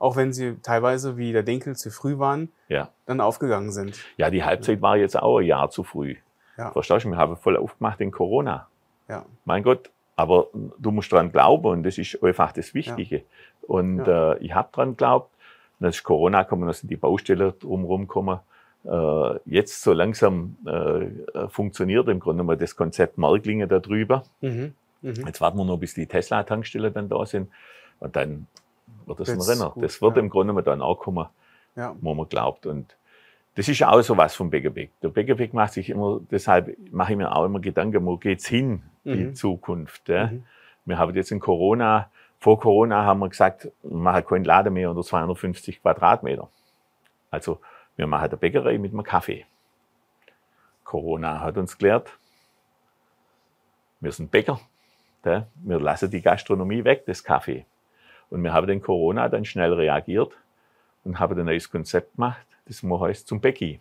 auch 0.00 0.16
wenn 0.16 0.32
sie 0.32 0.56
teilweise 0.62 1.16
wie 1.16 1.32
der 1.32 1.42
Denkel 1.42 1.76
zu 1.76 1.90
früh 1.90 2.18
waren, 2.18 2.50
ja. 2.68 2.90
dann 3.06 3.20
aufgegangen 3.20 3.70
sind. 3.70 3.98
Ja, 4.16 4.30
die 4.30 4.44
Halbzeit 4.44 4.80
war 4.82 4.96
jetzt 4.96 5.16
auch 5.16 5.38
ein 5.38 5.46
Jahr 5.46 5.70
zu 5.70 5.84
früh. 5.84 6.16
Ja. 6.58 6.72
Verstehst 6.72 7.06
du? 7.06 7.10
Wir 7.10 7.16
haben 7.16 7.36
voll 7.36 7.56
aufgemacht 7.56 8.00
in 8.00 8.10
Corona. 8.10 8.66
Ja. 9.08 9.24
Mein 9.44 9.62
Gott, 9.62 9.90
aber 10.16 10.48
du 10.52 10.90
musst 10.90 11.12
dran 11.12 11.30
glauben 11.30 11.66
und 11.66 11.82
das 11.84 11.96
ist 11.96 12.22
einfach 12.22 12.52
das 12.52 12.74
Wichtige. 12.74 13.16
Ja. 13.16 13.22
Und 13.62 13.98
ja. 13.98 14.32
Äh, 14.32 14.38
ich 14.44 14.54
habe 14.54 14.68
dran 14.72 14.90
geglaubt. 14.90 15.30
Dann 15.80 15.90
ist 15.90 16.02
Corona 16.02 16.42
gekommen, 16.42 16.66
dann 16.66 16.74
sind 16.74 16.90
die 16.90 16.96
Baustellen 16.96 17.52
drumherum 17.60 18.08
gekommen. 18.08 18.40
Äh, 18.84 19.38
jetzt 19.44 19.80
so 19.80 19.92
langsam 19.92 20.56
äh, 20.66 21.48
funktioniert 21.48 22.08
im 22.08 22.18
Grunde 22.18 22.42
mal 22.42 22.56
das 22.56 22.74
Konzept 22.74 23.16
Marklinge 23.16 23.68
da 23.68 23.78
drüber. 23.78 24.24
Mhm. 24.40 24.74
Mhm. 25.02 25.26
Jetzt 25.26 25.40
warten 25.40 25.56
wir 25.56 25.64
nur, 25.64 25.78
bis 25.78 25.94
die 25.94 26.06
Tesla-Tankstellen 26.06 26.92
dann 26.92 27.08
da 27.08 27.24
sind. 27.24 27.48
Und 28.00 28.16
dann 28.16 28.48
wird 29.06 29.20
das, 29.20 29.28
das 29.28 29.48
ein 29.48 29.54
Renner. 29.54 29.70
Gut, 29.70 29.84
das 29.84 30.02
wird 30.02 30.16
ja. 30.16 30.22
im 30.22 30.30
Grunde 30.30 30.60
dann 30.64 30.82
auch 30.82 30.98
kommen, 30.98 31.26
wo 32.00 32.14
man 32.14 32.28
glaubt. 32.28 32.66
Und 32.66 32.96
das 33.58 33.68
ist 33.68 33.82
auch 33.82 34.00
so 34.02 34.16
was 34.16 34.36
vom 34.36 34.50
Beckerbeck. 34.50 34.92
Der 35.02 35.08
Beckerbeck 35.08 35.52
macht 35.52 35.72
sich 35.72 35.90
immer, 35.90 36.20
deshalb 36.30 36.76
mache 36.92 37.14
ich 37.14 37.18
mir 37.18 37.34
auch 37.34 37.44
immer 37.44 37.58
Gedanken, 37.58 38.06
wo 38.06 38.16
geht's 38.16 38.46
hin, 38.46 38.84
mhm. 39.02 39.12
die 39.14 39.32
Zukunft. 39.32 40.08
Ja? 40.08 40.28
Mhm. 40.28 40.44
Wir 40.84 40.96
haben 40.96 41.12
jetzt 41.16 41.32
in 41.32 41.40
Corona, 41.40 42.08
vor 42.38 42.60
Corona 42.60 43.02
haben 43.02 43.18
wir 43.18 43.28
gesagt, 43.28 43.68
wir 43.82 43.96
machen 43.98 44.24
keinen 44.24 44.44
Laden 44.44 44.72
mehr 44.72 44.88
unter 44.88 45.02
250 45.02 45.82
Quadratmeter. 45.82 46.48
Also 47.32 47.60
wir 47.96 48.06
machen 48.06 48.28
eine 48.28 48.36
Bäckerei 48.36 48.78
mit 48.78 48.92
einem 48.92 49.02
Kaffee. 49.02 49.44
Corona 50.84 51.40
hat 51.40 51.58
uns 51.58 51.76
gelehrt, 51.76 52.16
wir 53.98 54.12
sind 54.12 54.30
Bäcker. 54.30 54.60
Ja? 55.24 55.48
Wir 55.56 55.80
lassen 55.80 56.12
die 56.12 56.22
Gastronomie 56.22 56.84
weg, 56.84 57.06
das 57.06 57.24
Kaffee. 57.24 57.66
Und 58.30 58.44
wir 58.44 58.52
haben 58.52 58.68
den 58.68 58.80
Corona 58.80 59.28
dann 59.28 59.44
schnell 59.44 59.72
reagiert 59.72 60.30
und 61.02 61.18
haben 61.18 61.36
ein 61.36 61.46
neues 61.46 61.68
Konzept 61.68 62.14
gemacht, 62.14 62.46
das 62.68 62.82
heißt 62.82 63.26
zum 63.26 63.40
Bäcki. 63.40 63.80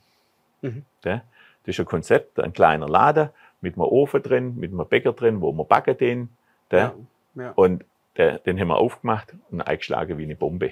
Mhm. 0.61 0.83
Das 1.01 1.21
ist 1.65 1.79
ein 1.79 1.85
Konzept, 1.85 2.39
ein 2.39 2.53
kleiner 2.53 2.87
Laden 2.87 3.29
mit 3.61 3.75
einem 3.75 3.81
Ofen 3.83 4.21
drin, 4.23 4.55
mit 4.57 4.71
einem 4.71 4.87
Bäcker 4.87 5.13
drin, 5.13 5.41
wo 5.41 5.51
wir 5.51 5.63
backen 5.65 5.97
den. 5.97 6.29
Ja, 6.71 6.93
ja. 7.35 7.51
Und 7.55 7.83
der, 8.17 8.39
den 8.39 8.59
haben 8.59 8.69
wir 8.69 8.77
aufgemacht 8.77 9.33
und 9.51 9.61
eingeschlagen 9.61 10.17
wie 10.17 10.23
eine 10.23 10.35
Bombe. 10.35 10.71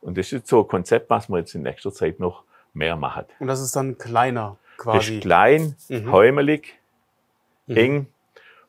Und 0.00 0.16
das 0.16 0.32
ist 0.32 0.46
so 0.46 0.60
ein 0.62 0.68
Konzept, 0.68 1.10
was 1.10 1.28
wir 1.28 1.38
jetzt 1.38 1.54
in 1.54 1.62
nächster 1.62 1.92
Zeit 1.92 2.20
noch 2.20 2.44
mehr 2.72 2.96
machen. 2.96 3.24
Und 3.40 3.48
das 3.48 3.60
ist 3.60 3.74
dann 3.74 3.98
kleiner 3.98 4.56
Das 4.76 4.84
quasi. 4.84 5.14
ist 5.16 5.22
klein, 5.22 5.74
Mhm. 5.88 6.12
häumelig, 6.12 6.78
Mhm. 7.66 7.76
eng. 7.76 8.06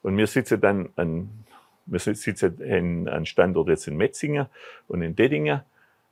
Und 0.02 0.18
wir 0.18 0.28
sitzen 0.28 0.60
dann 0.62 0.90
an, 0.96 1.30
wir 1.86 2.00
sitzen 2.00 2.60
in, 2.62 3.08
an 3.10 3.26
Standort 3.26 3.68
jetzt 3.70 3.88
in 3.88 3.98
Metzingen 3.98 4.48
und 4.88 5.02
in 5.02 5.16
Dettingen. 5.16 5.62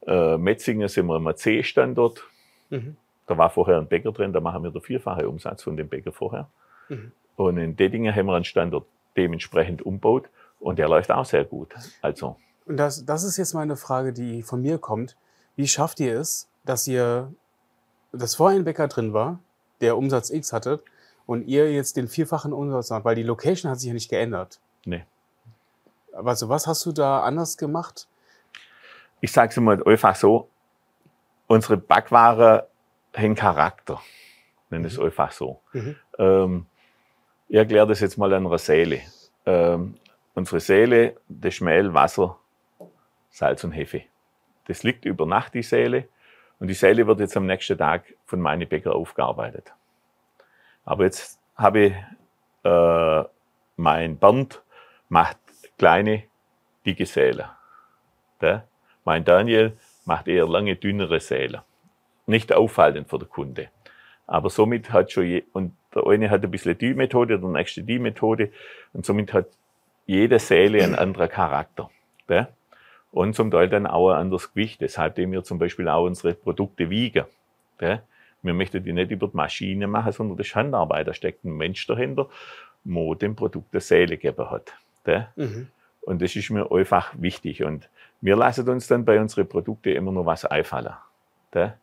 Äh, 0.05 0.37
Metzingen 0.37 0.87
sind 0.87 1.07
wir 1.07 1.15
am 1.15 1.35
C-Standort. 1.35 2.23
Mhm. 2.69 2.97
Da 3.25 3.37
war 3.37 3.49
vorher 3.49 3.77
ein 3.77 3.87
Bäcker 3.87 4.11
drin, 4.11 4.31
da 4.33 4.39
machen 4.39 4.63
wir 4.63 4.71
den 4.71 4.81
vierfache 4.81 5.27
Umsatz 5.27 5.63
von 5.63 5.75
dem 5.75 5.89
Bäcker 5.89 6.11
vorher. 6.11 6.47
Mhm. 6.89 7.11
Und 7.35 7.57
in 7.57 7.75
Dettingen 7.75 8.15
haben 8.15 8.25
wir 8.27 8.35
einen 8.35 8.45
Standort 8.45 8.85
dementsprechend 9.15 9.81
umbaut 9.81 10.29
und 10.59 10.79
der 10.79 10.87
läuft 10.87 11.11
auch 11.11 11.25
sehr 11.25 11.43
gut. 11.43 11.73
Also, 12.01 12.37
Und 12.65 12.77
das, 12.77 13.05
das 13.05 13.23
ist 13.23 13.37
jetzt 13.37 13.53
meine 13.53 13.75
Frage, 13.75 14.13
die 14.13 14.43
von 14.43 14.61
mir 14.61 14.77
kommt. 14.77 15.15
Wie 15.55 15.67
schafft 15.67 15.99
ihr 15.99 16.19
es, 16.19 16.47
dass 16.65 16.87
ihr, 16.87 17.31
dass 18.11 18.35
vorher 18.35 18.59
ein 18.59 18.63
Bäcker 18.65 18.87
drin 18.87 19.13
war, 19.13 19.39
der 19.81 19.97
Umsatz 19.97 20.29
X 20.29 20.53
hatte, 20.53 20.81
und 21.25 21.45
ihr 21.47 21.73
jetzt 21.73 21.97
den 21.97 22.07
vierfachen 22.07 22.53
Umsatz 22.53 22.89
habt? 22.89 23.05
Weil 23.05 23.15
die 23.15 23.23
Location 23.23 23.69
hat 23.69 23.79
sich 23.79 23.87
ja 23.87 23.93
nicht 23.93 24.09
geändert. 24.09 24.59
nee. 24.85 25.03
Also 26.13 26.49
was 26.49 26.65
hast 26.65 26.83
du 26.87 26.91
da 26.91 27.21
anders 27.21 27.57
gemacht? 27.57 28.07
Ich 29.21 29.31
sage 29.31 29.51
es 29.51 29.57
mal 29.57 29.83
einfach 29.83 30.15
so, 30.15 30.49
unsere 31.47 31.77
Backware 31.77 32.67
haben 33.15 33.35
Charakter. 33.35 34.01
Nenne 34.69 34.87
es 34.87 34.99
einfach 34.99 35.31
so. 35.31 35.61
Mhm. 35.73 35.95
Ähm, 36.19 36.65
ich 37.47 37.55
erkläre 37.55 37.87
das 37.87 38.01
jetzt 38.01 38.17
mal 38.17 38.33
an 38.33 38.45
einer 38.45 38.57
Säle. 38.57 39.01
Ähm, 39.45 39.95
unsere 40.35 40.59
Säle, 40.59 41.15
das 41.27 41.61
Mehl, 41.61 41.93
Wasser, 41.93 42.37
Salz 43.29 43.63
und 43.63 43.71
Hefe. 43.71 44.03
Das 44.65 44.83
liegt 44.83 45.05
über 45.05 45.25
Nacht, 45.25 45.53
die 45.53 45.63
Säle. 45.63 46.09
Und 46.59 46.67
die 46.67 46.73
Säle 46.73 47.07
wird 47.07 47.21
jetzt 47.21 47.37
am 47.37 47.45
nächsten 47.45 47.77
Tag 47.77 48.13
von 48.25 48.41
meinen 48.41 48.67
Bäcker 48.67 48.95
aufgearbeitet. 48.95 49.73
Aber 50.83 51.05
jetzt 51.05 51.39
habe 51.55 51.79
ich, 51.79 51.93
äh, 52.63 53.23
mein 53.77 54.17
Bernd 54.17 54.61
macht 55.07 55.37
kleine, 55.77 56.23
dicke 56.85 57.05
Säle. 57.05 57.49
Der, 58.41 58.67
mein 59.05 59.23
Daniel 59.23 59.77
macht 60.07 60.27
eher 60.27 60.47
lange, 60.47 60.75
dünnere 60.75 61.19
Säle. 61.19 61.63
Nicht 62.25 62.53
auffallend 62.53 63.09
für 63.09 63.19
den 63.19 63.29
Kunde. 63.29 63.69
Aber 64.25 64.49
somit 64.49 64.91
hat 64.91 65.11
schon, 65.11 65.25
je, 65.25 65.43
und 65.53 65.73
der 65.93 66.05
eine 66.07 66.29
hat 66.29 66.43
ein 66.43 66.51
bisschen 66.51 66.77
die 66.77 66.93
Methode, 66.93 67.39
der 67.39 67.49
nächste 67.49 67.83
die 67.83 67.99
Methode. 67.99 68.51
Und 68.93 69.05
somit 69.05 69.33
hat 69.33 69.47
jede 70.05 70.39
Säle 70.39 70.83
einen 70.83 70.95
anderen 70.95 71.29
Charakter. 71.29 71.89
Gell? 72.27 72.47
Und 73.11 73.35
zum 73.35 73.51
Teil 73.51 73.69
dann 73.69 73.87
auch 73.87 74.09
ein 74.11 74.17
anderes 74.17 74.53
Gewicht. 74.53 74.81
Deshalb 74.81 75.15
dem 75.15 75.31
wir 75.31 75.43
zum 75.43 75.59
Beispiel 75.59 75.87
auch 75.87 76.05
unsere 76.05 76.33
Produkte 76.33 76.89
wiegen. 76.89 77.25
Gell? 77.77 78.01
Wir 78.41 78.53
möchten 78.53 78.83
die 78.83 78.93
nicht 78.93 79.11
über 79.11 79.27
die 79.27 79.37
Maschine 79.37 79.87
machen, 79.87 80.11
sondern 80.11 80.37
das 80.37 80.47
ist 80.47 80.55
Handarbeit. 80.55 81.07
Da 81.07 81.13
steckt 81.13 81.43
ein 81.43 81.55
Mensch 81.55 81.87
dahinter, 81.87 82.29
wo 82.83 83.15
dem 83.15 83.35
Produkt 83.35 83.73
eine 83.73 83.81
Säle 83.81 84.17
gegeben 84.17 84.49
hat. 84.49 84.73
Gell? 85.03 85.27
Mhm. 85.35 85.67
Und 86.01 86.21
das 86.21 86.35
ist 86.35 86.49
mir 86.49 86.71
einfach 86.71 87.13
wichtig. 87.17 87.63
Und 87.63 87.89
wir 88.21 88.35
lassen 88.35 88.67
uns 88.69 88.87
dann 88.87 89.05
bei 89.05 89.19
unseren 89.19 89.47
Produkten 89.47 89.89
immer 89.89 90.11
noch 90.11 90.25
was 90.25 90.45
einfallen. 90.45 90.93
Gell? 91.51 91.73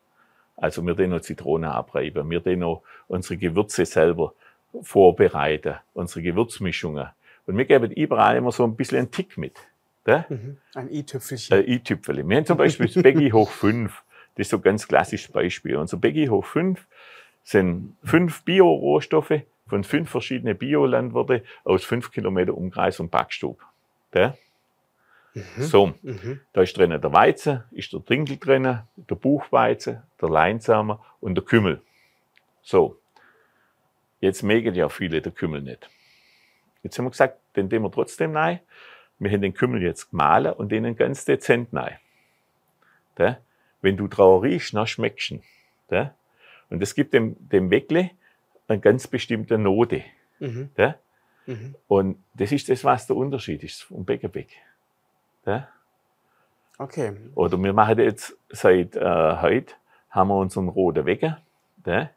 Also 0.57 0.85
wir 0.87 0.95
den 0.95 1.11
noch 1.11 1.21
Zitrone 1.21 1.71
abreiben, 1.71 2.29
wir 2.31 2.41
den 2.41 2.61
noch 2.61 2.83
unsere 3.09 3.37
Gewürze 3.37 3.85
selber 3.87 4.35
vorbereiten, 4.83 5.77
unsere 5.95 6.23
Gewürzmischungen. 6.23 7.09
Und 7.47 7.59
wir 7.59 7.65
geben 7.65 7.91
überall 7.91 8.37
immer 8.37 8.53
so 8.53 8.65
ein 8.65 8.77
bisschen 8.77 8.99
einen 8.99 9.11
Tick 9.11 9.37
mit. 9.37 9.57
Gell? 10.05 10.25
Mhm. 10.29 10.57
Ein 10.75 10.91
i-Tüpfelchen. 10.91 11.59
Äh, 11.59 11.75
i-Tüpfeli. 11.75 12.29
Wir 12.29 12.37
haben 12.37 12.47
zum 12.47 12.57
Beispiel 12.57 12.87
das 12.87 13.03
Beggi 13.03 13.31
hoch 13.31 13.51
5. 13.51 14.03
Das 14.37 14.47
ist 14.47 14.51
so 14.51 14.57
ein 14.57 14.63
ganz 14.63 14.87
klassisches 14.87 15.33
Beispiel. 15.33 15.77
Unser 15.77 15.97
Beggi 15.97 16.27
hoch 16.27 16.45
5 16.45 16.87
sind 17.43 17.97
fünf 18.03 18.43
Bio-Rohstoffe 18.43 19.43
von 19.67 19.85
fünf 19.85 20.11
verschiedenen 20.11 20.57
Biolandwirte 20.57 21.45
aus 21.65 21.85
fünf 21.85 22.11
Kilometer 22.11 22.57
Umkreis 22.57 23.01
und 23.01 23.11
Backstub. 23.11 23.61
Gell? 25.35 25.43
So, 25.59 25.95
Mhm. 26.03 26.41
da 26.53 26.63
ist 26.63 26.77
drinnen 26.77 27.01
der 27.01 27.13
Weizen, 27.13 27.65
ist 27.73 27.93
der 27.93 28.01
Dinkel 28.01 28.37
drinnen, 28.39 28.83
der 28.97 29.15
Buchweizen, 29.17 30.03
der 30.21 30.29
Leinsamer 30.29 31.05
und 31.21 31.35
der 31.35 31.45
Kümmel. 31.45 31.83
So, 32.63 32.99
jetzt 34.21 34.43
mögen 34.43 34.75
ja 34.75 34.89
viele 34.89 35.21
der 35.21 35.33
Kümmel 35.33 35.61
nicht. 35.61 35.91
Jetzt 36.83 36.99
haben 36.99 37.07
wir 37.07 37.11
gesagt, 37.11 37.39
den 37.57 37.67
nehmen 37.69 37.85
wir 37.87 37.91
trotzdem 37.91 38.37
rein. 38.37 38.61
Wir 39.19 39.31
haben 39.31 39.43
den 39.43 39.55
Kümmel 39.55 39.83
jetzt 39.83 40.11
gemahlen 40.11 40.53
und 40.53 40.71
den 40.71 40.97
ganz 40.97 41.25
dezent 41.25 41.69
rein. 41.73 41.99
Gell? 43.17 43.39
Wenn 43.81 43.97
du 43.97 44.07
drauf 44.09 44.43
riechst, 44.43 44.75
dann 44.75 44.87
schmeckst 44.87 45.31
du 45.31 45.35
ihn. 45.35 45.43
Gell? 45.89 46.13
Und 46.71 46.81
das 46.81 46.95
gibt 46.95 47.13
dem, 47.15 47.37
dem 47.49 47.71
Weckle 47.71 48.11
eine 48.69 48.81
ganz 48.81 49.07
bestimmte 49.07 49.59
Note. 49.59 50.05
Mhm. 50.39 50.71
Gell? 50.75 50.95
Mhm. 51.47 51.75
Und 51.89 52.25
das 52.35 52.53
ist 52.53 52.69
das, 52.69 52.85
was 52.85 53.07
der 53.07 53.17
Unterschied 53.17 53.63
ist 53.63 53.83
vom 53.83 54.05
Bäckerbeck. 54.05 54.49
Gell? 55.45 55.67
Okay. 56.79 57.17
Oder 57.35 57.63
wir 57.63 57.73
machen 57.73 57.99
jetzt 57.99 58.37
seit 58.49 58.97
äh, 58.97 59.37
heute, 59.41 59.75
haben 60.11 60.29
wir 60.29 60.37
unseren 60.37 60.69
roten 60.69 61.07
Wecker. 61.07 61.39
Ne? 61.85 62.11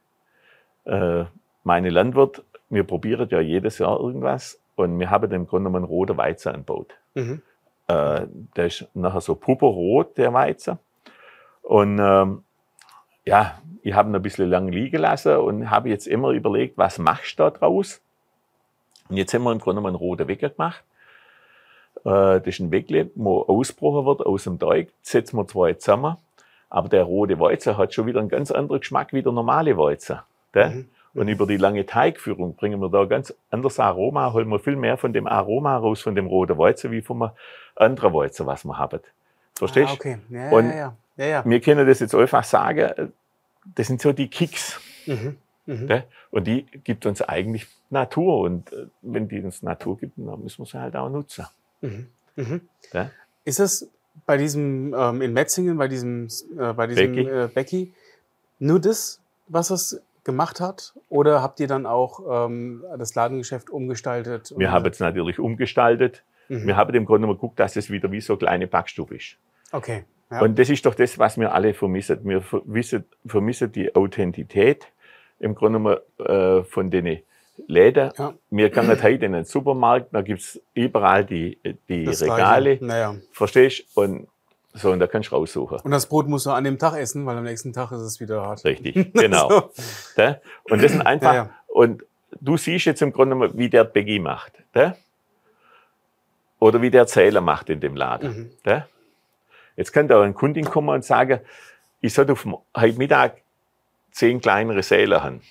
Äh, 0.85 1.25
meine 1.63 1.89
Landwirt, 1.89 2.43
wir 2.69 2.83
probieren 2.83 3.27
ja 3.29 3.39
jedes 3.39 3.77
Jahr 3.77 3.99
irgendwas 3.99 4.59
und 4.75 4.99
wir 4.99 5.09
haben 5.09 5.31
im 5.31 5.47
Grunde 5.47 5.69
genommen 5.69 5.83
einen 5.83 5.93
roten 5.93 6.17
Weizen 6.17 6.49
angebaut. 6.49 6.93
Mhm. 7.13 7.41
Äh, 7.87 8.27
der 8.55 8.65
ist 8.65 8.87
nachher 8.93 9.21
so 9.21 9.35
purpurrot, 9.35 10.17
der 10.17 10.33
Weizen. 10.33 10.79
Und 11.61 11.99
ähm, 11.99 12.43
ja, 13.25 13.59
ich 13.83 13.93
habe 13.93 14.09
ihn 14.09 14.15
ein 14.15 14.21
bisschen 14.21 14.49
lang 14.49 14.69
liegen 14.69 15.01
lassen 15.01 15.35
und 15.37 15.69
habe 15.69 15.89
jetzt 15.89 16.07
immer 16.07 16.29
überlegt, 16.31 16.77
was 16.77 16.97
machst 16.97 17.39
du 17.39 17.43
da 17.43 17.49
draus? 17.51 18.01
Und 19.09 19.17
jetzt 19.17 19.33
haben 19.33 19.43
wir 19.43 19.51
im 19.51 19.59
Grunde 19.59 19.81
genommen 19.81 19.95
einen 19.95 20.03
roten 20.03 20.27
Wecker 20.27 20.49
gemacht. 20.49 20.83
Äh, 22.05 22.39
das 22.39 22.47
ist 22.47 22.59
ein 22.59 22.71
Weckle, 22.71 23.09
wo 23.15 23.41
ausgebrochen 23.43 24.05
wird 24.05 24.25
aus 24.25 24.43
dem 24.45 24.59
Teig. 24.59 24.89
Setzen 25.01 25.37
wir 25.37 25.47
zwei 25.47 25.73
zusammen. 25.73 26.17
Aber 26.69 26.89
der 26.89 27.03
rote 27.03 27.39
Weizen 27.39 27.77
hat 27.77 27.93
schon 27.93 28.05
wieder 28.07 28.19
einen 28.19 28.29
ganz 28.29 28.51
anderen 28.51 28.81
Geschmack 28.81 29.13
wie 29.13 29.23
der 29.23 29.31
normale 29.31 29.77
Weizen. 29.77 30.19
gell? 30.51 30.69
Mhm. 30.69 30.89
Und 31.13 31.27
über 31.29 31.47
die 31.47 31.57
lange 31.57 31.85
Teigführung 31.85 32.55
bringen 32.55 32.79
wir 32.79 32.89
da 32.89 33.05
ganz 33.05 33.33
anderes 33.49 33.79
Aroma, 33.79 34.33
holen 34.33 34.49
wir 34.49 34.59
viel 34.59 34.75
mehr 34.75 34.97
von 34.97 35.13
dem 35.13 35.25
Aroma 35.25 35.75
raus, 35.77 36.01
von 36.01 36.13
dem 36.13 36.27
roten 36.27 36.57
Weizen, 36.57 36.91
wie 36.91 37.01
vom 37.01 37.29
anderen 37.75 38.13
Weizen, 38.13 38.45
was 38.45 38.63
wir 38.65 38.77
haben. 38.77 38.99
Verstehst 39.55 39.89
Ah, 39.89 39.93
du? 39.93 39.97
okay. 39.99 40.17
Ja, 40.29 40.49
Und- 40.51 40.69
ja, 40.69 40.93
ja. 41.17 41.43
Wir 41.45 41.59
können 41.61 41.87
das 41.87 42.01
jetzt 42.01 42.13
einfach 42.13 42.43
sagen, 42.43 43.11
das 43.75 43.87
sind 43.87 43.99
so 44.01 44.11
die 44.13 44.27
Kicks. 44.27 44.79
Mhm. 45.07 45.37
Mhm. 45.65 46.03
Und 46.31 46.45
die 46.47 46.63
gibt 46.83 47.05
uns 47.05 47.21
eigentlich 47.21 47.65
Natur. 47.89 48.39
Und 48.41 48.71
äh, 48.73 48.85
wenn 49.01 49.27
die 49.27 49.41
uns 49.41 49.63
Natur 49.63 49.97
gibt, 49.97 50.17
dann 50.17 50.43
müssen 50.43 50.59
wir 50.59 50.65
sie 50.67 50.79
halt 50.79 50.95
auch 50.95 51.09
nutzen. 51.09 51.45
Mhm. 51.81 52.07
Mhm. 52.35 52.61
Ja. 52.93 53.11
Ist 53.45 53.59
es 53.59 53.89
bei 54.25 54.37
diesem 54.37 54.93
ähm, 54.97 55.21
in 55.21 55.33
Metzingen, 55.33 55.77
bei 55.77 55.87
diesem, 55.87 56.27
äh, 56.57 56.73
bei 56.73 56.87
diesem 56.87 57.15
Becky? 57.15 57.29
Äh, 57.29 57.47
Becky 57.53 57.93
nur 58.59 58.79
das, 58.79 59.21
was 59.47 59.69
es 59.69 60.01
gemacht 60.23 60.59
hat? 60.59 60.93
Oder 61.09 61.41
habt 61.41 61.59
ihr 61.59 61.67
dann 61.67 61.85
auch 61.85 62.47
ähm, 62.47 62.83
das 62.97 63.15
Ladengeschäft 63.15 63.69
umgestaltet? 63.69 64.53
Wir 64.57 64.71
haben 64.71 64.85
es 64.85 64.99
natürlich 64.99 65.39
umgestaltet. 65.39 66.23
Mhm. 66.49 66.67
Wir 66.67 66.75
haben 66.75 66.93
im 66.93 67.05
Grunde 67.05 67.21
genommen 67.21 67.37
geguckt, 67.37 67.59
dass 67.59 67.75
es 67.75 67.89
wieder 67.89 68.11
wie 68.11 68.21
so 68.21 68.33
eine 68.33 68.39
kleine 68.39 68.67
Backstube 68.67 69.15
ist. 69.15 69.37
Okay. 69.71 70.03
Ja. 70.29 70.41
Und 70.41 70.59
das 70.59 70.69
ist 70.69 70.85
doch 70.85 70.95
das, 70.95 71.17
was 71.17 71.37
wir 71.39 71.53
alle 71.53 71.73
vermissen. 71.73 72.19
Wir 72.23 72.41
vermissen, 72.41 73.05
vermissen 73.25 73.71
die 73.71 73.95
Authentität 73.95 74.87
im 75.39 75.55
Grunde 75.55 75.79
genommen 75.79 75.97
äh, 76.19 76.63
von 76.63 76.91
den 76.91 77.19
Läden. 77.67 78.11
Ja. 78.17 78.33
Wir 78.49 78.69
gehen 78.69 78.87
heute 78.87 79.25
in 79.25 79.33
den 79.33 79.45
Supermarkt, 79.45 80.13
da 80.13 80.21
gibt's 80.21 80.59
überall 80.73 81.25
die, 81.25 81.57
die 81.89 82.05
das 82.05 82.21
Regale. 82.21 82.77
Naja. 82.81 83.15
Verstehst 83.31 83.85
Und 83.95 84.27
so, 84.73 84.91
und 84.91 84.99
da 84.99 85.07
kannst 85.07 85.31
du 85.31 85.35
raussuchen. 85.35 85.79
Und 85.79 85.89
das 85.91 86.05
Brot 86.05 86.27
musst 86.27 86.45
du 86.45 86.51
an 86.51 86.63
dem 86.63 86.77
Tag 86.77 86.95
essen, 86.99 87.25
weil 87.25 87.35
am 87.35 87.43
nächsten 87.45 87.73
Tag 87.73 87.91
ist 87.91 88.01
es 88.01 88.19
wieder 88.19 88.43
hart. 88.43 88.63
Richtig, 88.63 89.11
genau. 89.13 89.49
So. 89.49 90.35
Und 90.69 90.83
das 90.83 90.91
sind 90.91 91.01
einfach, 91.01 91.33
Ja, 91.33 91.43
ja. 91.45 91.49
und 91.67 92.03
du 92.39 92.57
siehst 92.57 92.85
jetzt 92.85 93.01
im 93.01 93.11
Grunde 93.11 93.35
genommen, 93.35 93.57
wie 93.57 93.69
der 93.69 93.85
Beggi 93.85 94.19
macht. 94.19 94.53
Oder 96.59 96.81
wie 96.81 96.89
der 96.91 97.07
Zähler 97.07 97.41
macht 97.41 97.69
in 97.69 97.79
dem 97.79 97.95
Laden. 97.95 98.51
Mhm. 98.65 98.83
Jetzt 99.75 99.91
kann 99.93 100.07
da 100.07 100.21
ein 100.21 100.33
Kundin 100.33 100.65
kommen 100.65 100.89
und 100.89 101.05
sagen, 101.05 101.39
ich 102.01 102.13
sollte 102.13 102.33
auf 102.33 102.43
dem- 102.43 102.57
heute 102.75 102.97
Mittag 102.97 103.37
zehn 104.11 104.41
kleinere 104.41 104.81
Säle 104.83 105.23
haben. 105.23 105.41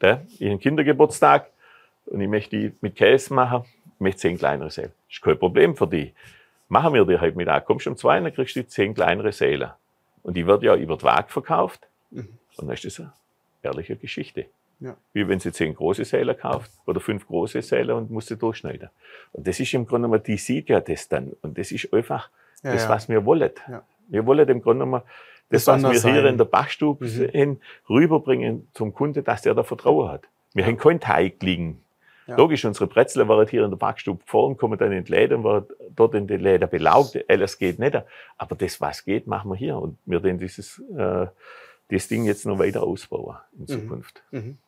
Gell? 0.00 0.26
Ich 0.28 0.40
habe 0.40 0.50
einen 0.50 0.60
Kindergeburtstag 0.60 1.50
und 2.06 2.20
ich 2.20 2.28
möchte 2.28 2.56
die 2.56 2.72
mit 2.80 2.96
Käse 2.96 3.32
machen, 3.32 3.64
ich 3.94 4.00
möchte 4.00 4.20
zehn 4.20 4.36
kleinere 4.38 4.70
Säle. 4.70 4.88
Das 4.88 5.16
ist 5.16 5.22
kein 5.22 5.38
Problem 5.38 5.76
für 5.76 5.86
die. 5.86 6.12
Machen 6.68 6.94
wir 6.94 7.04
die 7.04 7.18
heute 7.20 7.36
Mittag. 7.36 7.64
Kommst 7.64 7.86
du 7.86 7.90
um 7.90 7.96
zwei, 7.96 8.18
dann 8.20 8.32
kriegst 8.32 8.56
du 8.56 8.66
zehn 8.66 8.94
kleinere 8.94 9.32
Säle. 9.32 9.74
Und 10.22 10.34
die 10.36 10.46
wird 10.46 10.62
ja 10.62 10.74
über 10.76 10.96
die 10.96 11.02
Waage 11.04 11.30
verkauft. 11.30 11.86
Mhm. 12.10 12.28
Und 12.56 12.66
dann 12.66 12.74
ist 12.74 12.84
das 12.84 13.00
eine 13.00 13.12
ehrliche 13.62 13.96
Geschichte. 13.96 14.46
Ja. 14.80 14.96
Wie 15.12 15.28
wenn 15.28 15.40
sie 15.40 15.52
zehn 15.52 15.74
große 15.74 16.04
Säle 16.04 16.34
kauft 16.34 16.70
oder 16.86 17.00
fünf 17.00 17.26
große 17.26 17.60
Säle 17.60 17.94
und 17.94 18.10
muss 18.10 18.26
sie 18.26 18.36
durchschneiden. 18.36 18.88
Und 19.32 19.46
das 19.46 19.60
ist 19.60 19.74
im 19.74 19.86
Grunde 19.86 20.08
genommen, 20.08 20.22
die 20.22 20.38
sieht 20.38 20.70
ja 20.70 20.80
das 20.80 21.08
dann. 21.08 21.32
Und 21.42 21.58
das 21.58 21.70
ist 21.70 21.92
einfach 21.92 22.30
Ja, 22.62 22.72
das, 22.72 22.84
ja. 22.84 22.88
was 22.88 23.08
wir 23.08 23.24
wollen. 23.26 23.50
Wir 24.08 24.24
wollen 24.24 24.46
dem 24.46 24.62
Grunde 24.62 24.84
genommen 24.84 25.02
das, 25.50 25.66
was 25.66 25.82
wir 25.82 25.88
Besonders 25.90 26.02
hier 26.04 26.22
sein. 26.22 26.26
in 26.26 26.38
der 26.38 26.44
Bachstube 26.46 27.04
Mhm. 27.04 27.08
sehen, 27.08 27.60
rüberbringen 27.88 28.68
zum 28.72 28.94
Kunde, 28.94 29.22
dass 29.22 29.42
der 29.42 29.54
da 29.54 29.62
Vertrauen 29.62 30.08
hat. 30.10 30.22
Wir 30.54 30.64
haben 30.66 30.78
keinen 30.78 31.00
Teig 31.00 31.42
liegen. 31.42 31.82
Ja. 32.26 32.36
Logisch, 32.36 32.64
unsere 32.64 32.86
Brezel 32.86 33.26
waren 33.28 33.46
hier 33.48 33.64
in 33.64 33.70
der 33.70 33.76
Backstube 33.76 34.22
gefahren, 34.22 34.56
kommen 34.56 34.78
dann 34.78 34.92
in 34.92 35.04
die 35.04 35.10
Läden, 35.12 35.42
werden 35.42 35.66
dort 35.96 36.14
in 36.14 36.26
den 36.28 36.40
Läden 36.40 36.68
belaugt. 36.68 37.18
Alles 37.28 37.58
geht 37.58 37.78
nicht. 37.80 38.00
Aber 38.38 38.54
das, 38.56 38.80
was 38.80 39.04
geht, 39.04 39.26
machen 39.26 39.50
wir 39.50 39.56
hier. 39.56 39.76
Und 39.76 39.98
wir 40.06 40.22
werden 40.22 40.38
dieses, 40.38 40.78
äh, 40.96 41.26
das 41.90 42.06
Ding 42.08 42.24
jetzt 42.24 42.46
noch 42.46 42.58
weiter 42.60 42.84
ausbauen 42.84 43.36
in 43.58 43.66
Zukunft. 43.66 44.22
Mhm. 44.30 44.58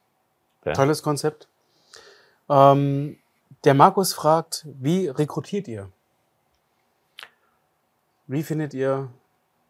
Ja. 0.64 0.72
Tolles 0.72 1.02
Konzept. 1.04 1.46
Ähm, 2.50 3.18
der 3.64 3.74
Markus 3.74 4.12
fragt, 4.12 4.66
wie 4.80 5.06
rekrutiert 5.06 5.68
ihr? 5.68 5.88
Wie 8.26 8.42
findet 8.42 8.74
ihr 8.74 9.08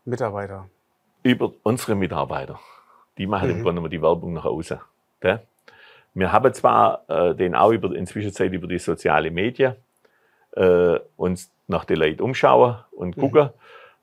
Mitarbeiter? 0.06 0.68
Über 1.22 1.52
unsere 1.62 1.94
Mitarbeiter. 1.94 2.58
Die 3.18 3.26
machen 3.26 3.50
im 3.50 3.58
Mhm. 3.58 3.62
Grunde 3.62 3.74
genommen 3.80 3.90
die 3.90 4.02
Werbung 4.02 4.32
nach 4.32 4.44
außen. 4.44 4.78
Gell? 5.20 5.40
Wir 6.14 6.32
haben 6.32 6.52
zwar 6.54 7.04
äh, 7.08 7.34
den 7.34 7.54
auch 7.54 7.70
über, 7.70 7.94
inzwischen 7.94 8.32
Zeit 8.32 8.52
über 8.52 8.66
die 8.66 8.78
sozialen 8.78 9.32
Medien 9.32 9.74
äh, 10.56 10.98
uns 11.16 11.50
nach 11.68 11.84
den 11.84 11.96
Leuten 11.96 12.22
umschauen 12.22 12.76
und 12.92 13.16
Mhm. 13.16 13.20
gucken, 13.20 13.50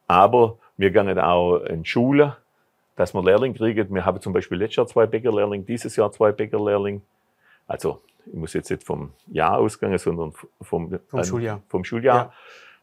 aber 0.08 0.58
wir 0.78 0.90
gehen 0.92 1.20
auch 1.20 1.58
in 1.58 1.86
Schule, 1.86 2.38
dass 2.96 3.14
wir 3.14 3.24
Lehrlinge 3.24 3.56
kriegen. 3.56 3.94
Wir 3.94 4.06
haben 4.06 4.20
zum 4.22 4.34
Beispiel 4.34 4.58
letztes 4.58 4.78
Jahr 4.78 4.88
zwei 4.88 5.06
Bäckerlehrlinge, 5.06 5.64
dieses 5.66 5.96
Jahr 5.96 6.12
zwei 6.12 6.32
Bäckerlehrlinge. 6.32 7.02
Also 7.68 8.02
ich 8.26 8.34
muss 8.34 8.54
jetzt 8.54 8.70
nicht 8.72 8.84
vom 8.84 9.12
Jahr 9.28 9.58
ausgehen, 9.58 9.96
sondern 9.98 10.34
vom, 10.62 11.00
Vom 11.08 11.24
Schuljahr. 11.24 11.62
Vom 11.68 11.84
Schuljahr. 11.84 12.18
Ja. 12.18 12.34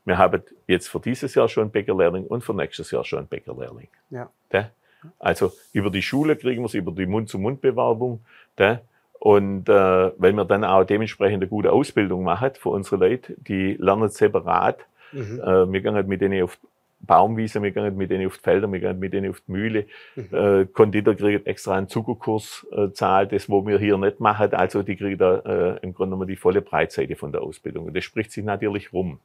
Wir 0.06 0.18
haben 0.18 0.42
jetzt 0.68 0.88
für 0.88 1.00
dieses 1.00 1.34
Jahr 1.34 1.48
schon 1.48 1.64
einen 1.64 1.70
Bäckerlehrling 1.72 2.24
und 2.26 2.42
für 2.42 2.54
nächstes 2.54 2.90
Jahr 2.92 3.04
schon 3.04 3.18
einen 3.18 3.28
Bäckerlehrling. 3.28 3.88
Ja. 4.10 4.30
Gell? 4.48 4.70
Also 5.18 5.52
über 5.72 5.90
die 5.90 6.02
Schule 6.02 6.36
kriegen 6.36 6.62
wir 6.62 6.66
es, 6.66 6.74
über 6.74 6.92
die 6.92 7.06
Mund-zu-Mund-Bewerbung. 7.06 8.20
gell? 8.54 8.80
Und 9.18 9.68
äh, 9.68 9.72
weil 9.72 10.32
wir 10.32 10.44
dann 10.44 10.64
auch 10.64 10.84
dementsprechend 10.84 11.42
eine 11.42 11.48
gute 11.48 11.72
Ausbildung 11.72 12.22
machen 12.22 12.52
für 12.54 12.68
unsere 12.68 12.96
Leute, 12.96 13.34
die 13.36 13.74
lernen 13.74 14.08
separat. 14.08 14.86
Mhm. 15.10 15.40
Äh, 15.40 15.72
wir 15.72 15.80
gehen 15.80 16.06
mit 16.06 16.20
denen 16.20 16.44
auf 16.44 16.56
Baumwiese, 17.00 17.60
wir 17.62 17.72
gehen 17.72 17.96
mit 17.96 18.10
denen 18.10 18.26
auf 18.28 18.36
die 18.36 18.42
Felder, 18.42 18.70
wir 18.70 18.78
gehen 18.78 18.98
mit 19.00 19.12
denen 19.12 19.30
auf 19.30 19.40
die 19.40 19.52
Mühle. 19.52 19.86
Mhm. 20.14 20.28
Äh, 20.32 20.66
Konditor 20.66 21.14
kriegt 21.14 21.46
extra 21.48 21.74
einen 21.74 21.88
Zuckerkurs 21.88 22.64
äh, 22.70 22.92
zahlt, 22.92 23.32
das 23.32 23.48
wo 23.48 23.66
wir 23.66 23.80
hier 23.80 23.98
nicht 23.98 24.20
machen. 24.20 24.52
Also 24.52 24.84
die 24.84 24.94
kriegen 24.94 25.18
da 25.18 25.38
äh, 25.38 25.78
im 25.82 25.94
Grunde 25.94 26.14
genommen 26.14 26.28
die 26.28 26.36
volle 26.36 26.62
Breitseite 26.62 27.16
von 27.16 27.32
der 27.32 27.42
Ausbildung. 27.42 27.86
Und 27.86 27.96
das 27.96 28.04
spricht 28.04 28.30
sich 28.30 28.44
natürlich 28.44 28.92
rum. 28.92 29.18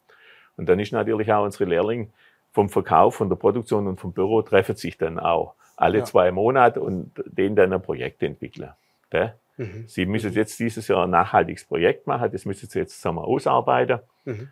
Und 0.58 0.67
dann 0.70 0.79
ist 0.79 0.91
natürlich 0.91 1.31
auch 1.31 1.43
unsere 1.43 1.65
Lehrlinge 1.65 2.08
vom 2.51 2.70
Verkauf, 2.70 3.15
von 3.15 3.29
der 3.29 3.36
Produktion 3.38 3.88
und 3.88 4.00
vom 4.00 4.12
Büro 4.12 4.41
treffen 4.41 4.75
sich 4.75 4.98
dann 4.98 5.20
auch 5.20 5.53
alle 5.77 6.00
Ja. 6.00 6.03
zwei 6.05 6.31
Monate 6.31 6.81
und 6.81 7.12
denen 7.25 7.55
dann 7.55 7.74
ein 7.74 7.81
Projekt 7.81 8.22
entwickeln. 8.24 8.72
Gell? 9.10 9.34
Mhm. 9.58 9.86
Sie 9.88 10.05
müssen 10.05 10.31
jetzt 10.34 10.60
dieses 10.60 10.88
Jahr 10.88 11.03
ein 11.03 11.10
nachhaltiges 11.10 11.65
Projekt 11.65 12.08
machen, 12.08 12.31
das 12.31 12.46
müssen 12.46 12.70
Sie 12.70 12.79
jetzt 12.79 12.96
zusammen 12.96 13.20
ausarbeiten. 13.20 14.00
Mhm. 14.25 14.50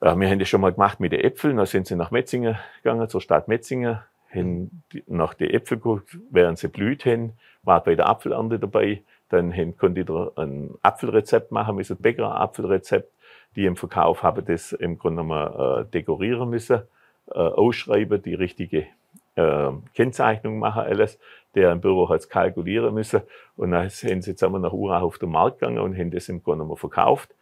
Äh, 0.00 0.16
wir 0.16 0.28
haben 0.28 0.38
das 0.38 0.48
schon 0.48 0.60
mal 0.60 0.72
gemacht 0.72 1.00
mit 1.00 1.12
den 1.12 1.20
Äpfeln, 1.20 1.56
dann 1.56 1.66
sind 1.66 1.86
sie 1.86 1.96
nach 1.96 2.10
Metzingen 2.10 2.56
gegangen, 2.82 3.08
zur 3.08 3.20
Stadt 3.20 3.48
Metzingen, 3.48 3.98
haben 4.34 4.82
nach 5.06 5.34
den 5.34 5.50
Äpfeln 5.50 5.80
geguckt, 5.80 6.18
während 6.30 6.58
sie 6.58 6.68
blüht 6.68 7.04
haben, 7.06 7.32
war 7.62 7.82
bei 7.82 7.94
der 7.94 8.08
Apfelernte 8.08 8.58
dabei, 8.58 9.02
dann 9.28 9.52
haben, 9.52 9.76
konnte 9.76 10.00
ich 10.00 10.06
da 10.06 10.30
ein 10.36 10.74
Apfelrezept 10.82 11.50
machen 11.52 11.76
müssen, 11.76 11.96
ein 11.96 12.02
Bäcker-Apfelrezept, 12.02 13.10
die 13.56 13.64
im 13.66 13.76
Verkauf 13.76 14.22
haben 14.22 14.44
das 14.44 14.72
im 14.72 14.98
Grunde 14.98 15.22
genommen 15.22 15.80
äh, 15.80 15.84
dekorieren 15.90 16.48
müssen, 16.50 16.82
äh, 17.30 17.38
ausschreiben, 17.38 18.22
die 18.22 18.34
richtige 18.34 18.86
äh, 19.34 19.70
Kennzeichnung 19.94 20.58
machen, 20.58 20.82
alles. 20.82 21.18
Der 21.54 21.72
im 21.72 21.80
Büro 21.80 22.08
hat 22.10 22.20
es 22.20 22.28
kalkulieren 22.28 22.92
müssen. 22.92 23.22
Und 23.56 23.70
dann 23.70 23.88
sind 23.88 24.22
sie 24.22 24.36
zusammen 24.36 24.60
nach 24.60 24.72
Urach 24.72 25.00
auf 25.00 25.16
den 25.18 25.30
Markt 25.30 25.60
gegangen 25.60 25.78
und 25.78 25.96
haben 25.96 26.10
das 26.10 26.28
im 26.28 26.42
Grunde 26.42 26.64
genommen 26.64 26.76
verkauft. 26.76 27.34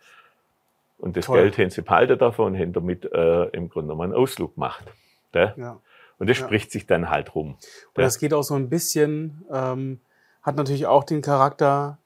Und 0.99 1.17
das 1.17 1.27
Toll. 1.27 1.41
Geld 1.41 1.59
haben 1.59 1.71
sie 1.71 1.83
behalten 1.83 2.17
davon 2.19 2.55
und 2.55 2.59
haben 2.61 2.73
damit 2.73 3.05
äh, 3.13 3.45
im 3.47 3.69
Grunde 3.69 3.89
genommen 3.89 4.13
einen 4.13 4.15
Ausflug 4.15 4.55
gemacht. 4.55 4.85
Ja. 5.35 5.81
Und 6.19 6.31
das 6.31 6.39
Ja. 6.39 6.47
spricht 6.47 6.71
sich 6.71 6.87
dann 6.87 7.11
halt 7.11 7.35
rum. 7.35 7.55
Und 7.55 7.59
Ja. 7.97 8.05
das 8.05 8.19
geht 8.21 8.33
auch 8.33 8.43
so 8.45 8.55
ein 8.55 8.69
bisschen, 8.69 9.45
ähm, 9.53 10.01
hat 10.43 10.55
natürlich 10.55 10.87
auch 10.87 11.03
den 11.03 11.21
Charakter, 11.21 11.99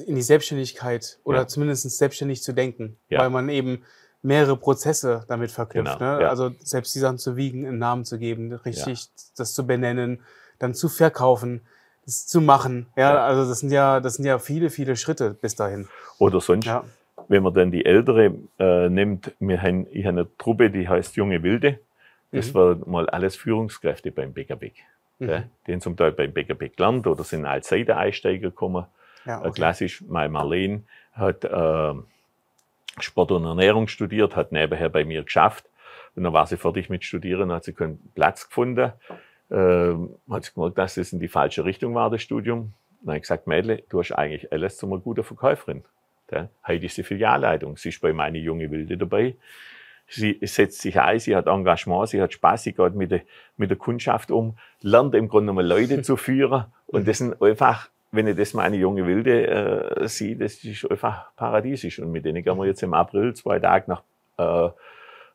in 0.00 0.14
die 0.16 0.22
Selbstständigkeit 0.22 1.18
oder 1.24 1.38
Ja. 1.40 1.46
zumindest 1.46 1.88
selbstständig 1.90 2.42
zu 2.42 2.52
denken, 2.52 2.96
Ja. 3.08 3.20
weil 3.20 3.30
man 3.30 3.48
eben 3.48 3.82
mehrere 4.22 4.56
Prozesse 4.56 5.24
damit 5.28 5.50
verknüpft. 5.50 5.98
Genau, 5.98 6.16
ne? 6.16 6.22
ja. 6.22 6.28
Also 6.28 6.50
selbst 6.60 6.94
die 6.94 6.98
Sachen 6.98 7.18
zu 7.18 7.36
wiegen, 7.36 7.66
einen 7.66 7.78
Namen 7.78 8.04
zu 8.04 8.18
geben, 8.18 8.52
richtig 8.52 9.06
das 9.36 9.54
zu 9.54 9.66
benennen, 9.66 10.20
dann 10.58 10.74
zu 10.74 10.88
verkaufen, 10.88 11.60
das 12.04 12.26
zu 12.26 12.40
machen. 12.40 12.86
Ja, 12.96 13.14
Ja. 13.14 13.26
also 13.26 13.48
das 13.48 13.60
sind 13.60 13.70
ja, 13.72 14.00
das 14.00 14.14
sind 14.14 14.24
ja 14.24 14.38
viele, 14.38 14.70
viele 14.70 14.96
Schritte 14.96 15.30
bis 15.40 15.54
dahin. 15.54 15.86
Oder 16.18 16.40
sonst, 16.40 16.66
Ja. 16.66 16.84
wenn 17.28 17.42
man 17.42 17.54
dann 17.54 17.70
die 17.70 17.84
Ältere 17.84 18.34
äh, 18.58 18.88
nimmt, 18.88 19.32
wir 19.38 19.60
haben, 19.62 19.86
ich 19.90 20.06
habe 20.06 20.20
eine 20.20 20.28
Truppe, 20.38 20.70
die 20.70 20.88
heißt 20.88 21.16
Junge 21.16 21.42
Wilde. 21.42 21.78
Das 22.32 22.48
Mhm. 22.50 22.54
waren 22.54 22.82
mal 22.86 23.08
alles 23.10 23.36
Führungskräfte 23.36 24.10
beim 24.10 24.32
Bäckerbeck. 24.32 24.74
Mhm. 25.18 25.44
haben 25.68 25.80
zum 25.80 25.96
Teil 25.96 26.12
beim 26.12 26.30
Bäckerbeck 26.32 26.76
gelernt 26.76 27.06
oder 27.06 27.24
sind 27.24 27.46
als 27.46 27.68
Seiteneinsteiger 27.68 28.50
gekommen. 28.50 28.84
Ja, 29.26 29.38
Äh, 29.42 29.48
okay. 29.48 29.52
Klassisch, 29.52 30.02
meine 30.06 30.28
Marlene 30.28 30.82
hat 31.12 31.44
äh, 31.44 31.94
Sport 33.00 33.32
und 33.32 33.44
Ernährung 33.44 33.88
studiert, 33.88 34.36
hat 34.36 34.52
nebenher 34.52 34.88
bei 34.88 35.04
mir 35.04 35.22
geschafft. 35.22 35.66
Und 36.14 36.24
dann 36.24 36.32
war 36.32 36.46
sie 36.46 36.56
fertig 36.56 36.88
mit 36.88 37.04
Studieren, 37.04 37.52
hat 37.52 37.64
sie 37.64 37.74
keinen 37.74 37.98
Platz 38.14 38.48
gefunden. 38.48 38.92
Ähm, 39.50 40.16
hat 40.30 40.44
sie 40.44 40.52
gemerkt, 40.54 40.78
dass 40.78 40.94
das 40.94 41.12
in 41.12 41.20
die 41.20 41.28
falsche 41.28 41.64
Richtung 41.64 41.94
war, 41.94 42.10
das 42.10 42.22
Studium. 42.22 42.72
Dann 43.00 43.08
habe 43.10 43.16
ich 43.18 43.22
gesagt, 43.22 43.46
Mädle, 43.46 43.82
du 43.88 44.00
hast 44.00 44.12
eigentlich 44.12 44.50
alles 44.50 44.78
zu 44.78 44.86
einer 44.86 44.98
guten 44.98 45.22
Verkäuferin. 45.22 45.84
Ja, 46.32 46.48
heute 46.66 46.86
ist 46.86 46.96
sie 46.96 47.04
Filialleitung. 47.04 47.76
Sie 47.76 47.90
ist 47.90 48.00
bei 48.00 48.12
meine 48.12 48.38
junge 48.38 48.70
Wilde 48.70 48.96
dabei. 48.96 49.36
Sie 50.08 50.38
setzt 50.42 50.80
sich 50.80 50.98
ein, 51.00 51.18
sie 51.18 51.36
hat 51.36 51.46
Engagement, 51.46 52.08
sie 52.08 52.20
hat 52.20 52.32
Spaß, 52.32 52.62
sie 52.64 52.72
geht 52.72 52.94
mit 52.94 53.10
der, 53.10 53.20
mit 53.56 53.70
der 53.70 53.76
Kundschaft 53.76 54.30
um, 54.30 54.56
lernt 54.80 55.14
im 55.14 55.28
Grunde 55.28 55.52
genommen 55.52 55.66
Leute 55.66 56.02
zu 56.02 56.16
führen. 56.16 56.66
Und 56.86 57.06
das 57.06 57.18
sind 57.18 57.40
einfach, 57.42 57.88
wenn 58.16 58.26
ich 58.26 58.36
das 58.36 58.54
meine 58.54 58.76
junge 58.76 59.06
Wilde 59.06 59.46
äh, 59.46 60.08
sehe, 60.08 60.36
das 60.36 60.64
ist 60.64 60.90
einfach 60.90 61.30
paradiesisch. 61.36 61.98
Und 62.00 62.10
mit 62.12 62.24
denen 62.24 62.42
gehen 62.42 62.56
wir 62.58 62.66
jetzt 62.66 62.82
im 62.82 62.94
April 62.94 63.34
zwei 63.34 63.58
Tage 63.58 63.84
nach, 63.88 64.02
äh, 64.38 64.70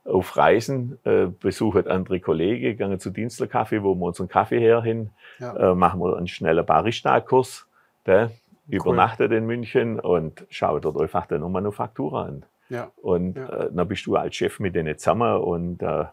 auf 0.03 0.35
Reisen, 0.35 0.97
äh, 1.05 1.27
besuchen 1.27 1.87
andere 1.87 2.19
Kollegen, 2.19 2.75
gehen 2.77 2.99
zu 2.99 3.11
Dienstlerkaffee, 3.11 3.83
wo 3.83 3.93
wir 3.95 4.05
unseren 4.07 4.27
Kaffee 4.27 4.59
herhin, 4.59 5.11
Ja. 5.39 5.71
äh, 5.71 5.75
machen 5.75 5.99
wir 6.01 6.17
einen 6.17 6.27
schnellen 6.27 6.65
Barista-Kurs, 6.65 7.67
der 8.07 8.31
übernachtet 8.67 9.31
in 9.31 9.45
München 9.45 9.99
und 9.99 10.45
schaut 10.49 10.85
dort 10.85 10.99
einfach 10.99 11.25
dann 11.27 11.41
eine 11.43 11.49
Manufaktur 11.49 12.13
an. 12.13 12.43
ja. 12.69 12.89
Und 13.01 13.35
Ja. 13.37 13.47
äh, 13.49 13.69
dann 13.71 13.87
bist 13.87 14.05
du 14.05 14.15
als 14.15 14.35
Chef 14.35 14.59
mit 14.59 14.75
denen 14.75 14.97
zusammen 14.97 15.37
und 15.41 15.81
äh, 15.83 16.05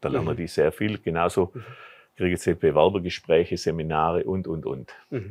da 0.00 0.08
lernen 0.08 0.28
Mhm. 0.32 0.36
die 0.36 0.46
sehr 0.46 0.72
viel. 0.72 0.98
Genauso 0.98 1.52
kriegen 2.16 2.36
sie 2.36 2.54
Bewerbergespräche, 2.54 3.56
Seminare 3.56 4.24
und, 4.24 4.46
und, 4.48 4.64
und. 4.66 4.92
Mhm. 5.10 5.30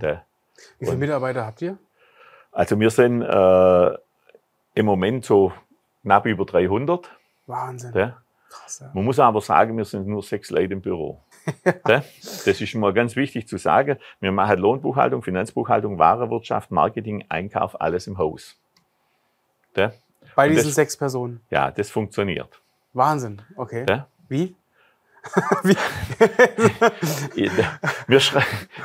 Wie 0.80 0.86
viele 0.86 0.92
Und- 0.94 1.00
Mitarbeiter 1.00 1.46
habt 1.46 1.62
ihr? 1.62 1.78
Also 2.52 2.80
wir 2.80 2.90
sind 2.90 3.22
äh, 3.22 3.98
im 4.76 4.86
Moment 4.86 5.26
so 5.26 5.52
knapp 6.04 6.26
über 6.26 6.46
300. 6.46 7.10
Wahnsinn. 7.48 7.92
Der. 7.92 8.22
Krass, 8.50 8.80
ja. 8.80 8.92
Man 8.94 9.04
muss 9.04 9.20
aber 9.20 9.42
sagen, 9.42 9.76
wir 9.78 9.84
sind 9.86 10.08
nur 10.08 10.24
sechs 10.24 10.50
Leute 10.52 10.74
im 10.74 10.82
Büro. 10.82 11.22
Der. 11.88 12.04
Das 12.24 12.48
ist 12.62 12.74
mal 12.76 12.94
ganz 12.94 13.16
wichtig 13.16 13.48
zu 13.48 13.58
sagen. 13.58 13.98
Wir 14.22 14.32
machen 14.32 14.58
Lohnbuchhaltung, 14.60 15.22
Finanzbuchhaltung, 15.24 16.00
Warenwirtschaft, 16.00 16.72
Marketing, 16.72 17.26
Einkauf, 17.28 17.80
alles 17.82 18.08
im 18.08 18.18
Haus. 18.18 18.58
Bei 19.74 19.92
Und 20.38 20.50
diesen 20.52 20.68
das- 20.68 20.76
sechs 20.76 20.96
Personen. 20.98 21.42
Ja, 21.50 21.72
das 21.72 21.90
funktioniert. 21.90 22.62
Wahnsinn. 22.94 23.42
Okay. 23.58 23.86
Wie? 24.30 24.56
Wir 27.36 28.22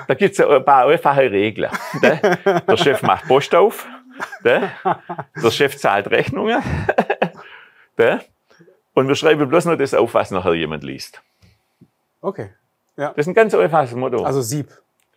da 0.08 0.14
gibt 0.14 0.38
es 0.38 0.40
ein 0.40 0.64
paar 0.64 0.86
einfache 0.86 1.30
Regeln. 1.30 1.70
ne? 2.00 2.38
Der 2.66 2.76
Chef 2.76 3.02
macht 3.02 3.26
Post 3.26 3.54
auf, 3.54 3.86
ne? 4.42 4.72
der 5.42 5.50
Chef 5.50 5.76
zahlt 5.76 6.10
Rechnungen 6.10 6.62
ne? 7.96 8.20
und 8.94 9.08
wir 9.08 9.14
schreiben 9.14 9.48
bloß 9.48 9.66
noch 9.66 9.76
das 9.76 9.94
auf, 9.94 10.14
was 10.14 10.30
nachher 10.30 10.54
jemand 10.54 10.82
liest. 10.84 11.22
Okay. 12.20 12.50
Das 12.96 13.16
ist 13.16 13.28
ein 13.28 13.34
ganz 13.34 13.54
einfaches 13.54 13.94
Motto. 13.94 14.24
Also 14.24 14.42
Sieb. 14.42 14.68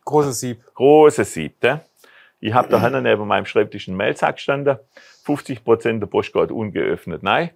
Großes 0.06 0.40
Sieb. 0.40 0.64
Großes 0.76 1.34
Sieb. 1.34 1.62
Ne? 1.64 1.82
Ich 2.44 2.54
habe 2.54 2.68
da 2.70 2.82
hinten 2.82 3.04
neben 3.04 3.28
meinem 3.28 3.46
Schreibtisch 3.46 3.88
einen 3.88 3.98
Mailsack 3.98 4.36
gestanden. 4.36 4.78
50 5.24 5.64
Prozent 5.64 6.02
der 6.02 6.08
Post 6.08 6.34
geht 6.34 6.52
ungeöffnet. 6.52 7.24
Nein. 7.24 7.52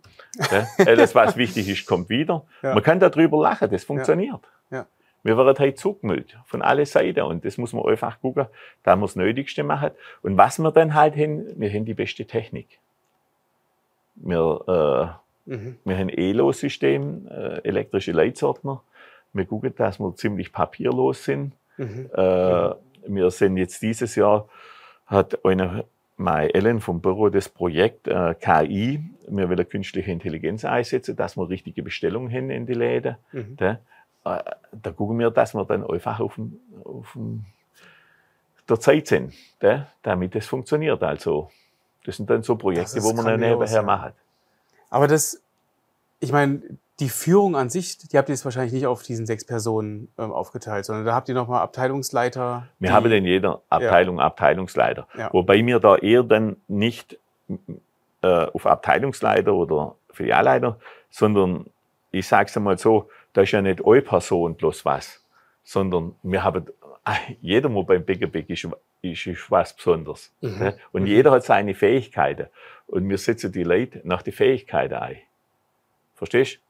Ne? 0.52 0.68
Alles, 0.86 1.14
was 1.14 1.36
wichtig 1.36 1.68
ist, 1.68 1.86
kommt 1.86 2.10
wieder. 2.10 2.46
Ja. 2.62 2.74
Man 2.74 2.84
kann 2.84 3.00
darüber 3.00 3.42
lachen, 3.42 3.70
das 3.70 3.84
funktioniert. 3.84 4.42
Ja. 4.72 4.86
Wir 5.24 5.38
werden 5.38 5.58
halt 5.58 5.78
zugemüllt 5.78 6.38
von 6.46 6.62
allen 6.62 6.86
Seiten 6.86 7.22
und 7.22 7.44
das 7.44 7.58
muss 7.58 7.74
man 7.74 7.86
einfach 7.86 8.22
gucken, 8.22 8.46
da 8.84 8.96
wir 8.96 9.02
das 9.02 9.16
Nötigste 9.16 9.64
machen. 9.64 9.92
Und 10.22 10.38
was 10.38 10.58
wir 10.60 10.72
dann 10.72 10.94
halt 10.94 11.16
haben, 11.16 11.60
wir 11.60 11.70
haben 11.70 11.84
die 11.84 11.94
beste 11.94 12.26
Technik. 12.26 12.80
Wir, 14.16 15.18
äh, 15.18 15.28
Mhm. 15.48 15.78
Wir 15.86 15.98
haben 15.98 16.10
E-Los-System, 16.10 17.28
äh, 17.30 17.62
elektrische 17.64 18.12
Leitsortner. 18.12 18.84
Wir 19.34 19.46
gucken, 19.46 19.74
dass 19.76 20.00
wir 20.00 20.14
ziemlich 20.16 20.52
papierlos 20.52 21.24
sind. 21.24 21.54
Mhm. 21.78 22.10
Äh, 22.14 22.70
wir 23.08 23.32
sind 23.32 23.56
jetzt 23.58 23.82
dieses 23.82 24.16
Jahr, 24.16 24.50
hat 25.08 25.44
eine, 25.46 25.86
meine 26.18 26.54
Ellen 26.54 26.80
vom 26.80 27.02
Büro 27.02 27.30
das 27.30 27.50
Projekt 27.50 28.08
äh, 28.08 28.36
KI, 28.36 29.04
wir 29.28 29.50
wollen 29.50 29.70
künstliche 29.70 30.12
Intelligenz 30.12 30.66
einsetzen, 30.66 31.16
dass 31.16 31.38
wir 31.38 31.50
richtige 31.50 31.84
Bestellungen 31.84 32.32
haben 32.32 32.50
in 32.50 32.66
die 32.66 32.74
Läden. 32.74 33.18
Mhm. 33.32 33.58
Da, 33.58 33.72
äh, 34.26 34.44
da 34.72 34.92
gucken 34.92 35.18
wir, 35.20 35.32
dass 35.32 35.54
wir 35.54 35.66
dann 35.66 35.86
einfach 35.90 36.20
auf, 36.20 36.36
dem, 36.36 36.60
auf 36.84 37.14
dem, 37.14 37.46
der 38.70 38.80
Zeit 38.80 39.08
sind, 39.08 39.34
da, 39.60 39.88
damit 40.04 40.36
es 40.36 40.46
funktioniert. 40.46 41.02
Also, 41.02 41.50
das 42.06 42.18
sind 42.18 42.30
dann 42.30 42.44
so 42.44 42.56
Projekte, 42.56 43.02
wo 43.02 43.14
man 43.14 43.26
dann 43.26 43.40
nebenher 43.40 43.84
macht. 43.84 44.14
Aber 44.90 45.08
das, 45.08 45.42
ich 46.20 46.32
meine, 46.32 46.62
die 47.00 47.10
Führung 47.10 47.56
an 47.56 47.70
sich, 47.70 47.98
die 48.00 48.18
habt 48.18 48.30
ihr 48.30 48.34
jetzt 48.34 48.44
wahrscheinlich 48.44 48.74
nicht 48.74 48.88
auf 48.88 49.04
diesen 49.04 49.26
sechs 49.28 49.46
Personen 49.46 50.08
ähm, 50.18 50.32
aufgeteilt, 50.32 50.86
sondern 50.86 51.06
da 51.06 51.14
habt 51.14 51.30
ihr 51.30 51.36
nochmal 51.36 51.62
Abteilungsleiter. 51.62 52.68
Wir 52.80 52.92
haben 52.92 53.12
in 53.12 53.26
jeder 53.26 53.62
Abteilung 53.70 54.18
ja. 54.18 54.26
Abteilungsleiter. 54.26 55.08
Ja. 55.16 55.32
Wobei 55.32 55.62
mir 55.62 55.80
da 55.80 55.96
eher 55.98 56.24
dann 56.24 56.58
nicht 56.68 57.20
äh, 58.22 58.28
auf 58.28 58.66
Abteilungsleiter 58.66 59.54
oder 59.54 59.96
Filialleiter, 60.12 60.80
sondern 61.12 61.68
ich 62.12 62.28
sage 62.28 62.50
es 62.50 62.58
einmal 62.58 62.80
so, 62.80 63.10
da 63.34 63.42
ist 63.42 63.52
ja 63.52 63.62
nicht 63.62 63.86
eine 63.86 64.02
Person 64.02 64.56
bloß 64.56 64.84
was, 64.86 65.24
sondern 65.64 66.16
wir 66.24 66.44
haben, 66.44 66.66
jeder 67.42 67.70
muss 67.70 67.86
beim 67.86 68.04
BGB 68.04 68.50
ist, 68.50 68.68
ist, 69.04 69.28
ist 69.28 69.52
was 69.52 69.76
Besonderes. 69.76 70.34
Mhm. 70.42 70.58
Ne? 70.58 70.78
Und 70.92 71.04
mhm. 71.04 71.08
jeder 71.08 71.32
hat 71.32 71.44
seine 71.44 71.76
Fähigkeiten. 71.76 72.48
Und 72.88 73.08
wir 73.08 73.20
setzen 73.20 73.52
die 73.52 73.64
Leute 73.64 74.02
nach 74.04 74.24
den 74.24 74.34
Fähigkeiten 74.34 74.96
ein. 74.96 75.18
Verstehst 76.16 76.56
du? 76.56 76.67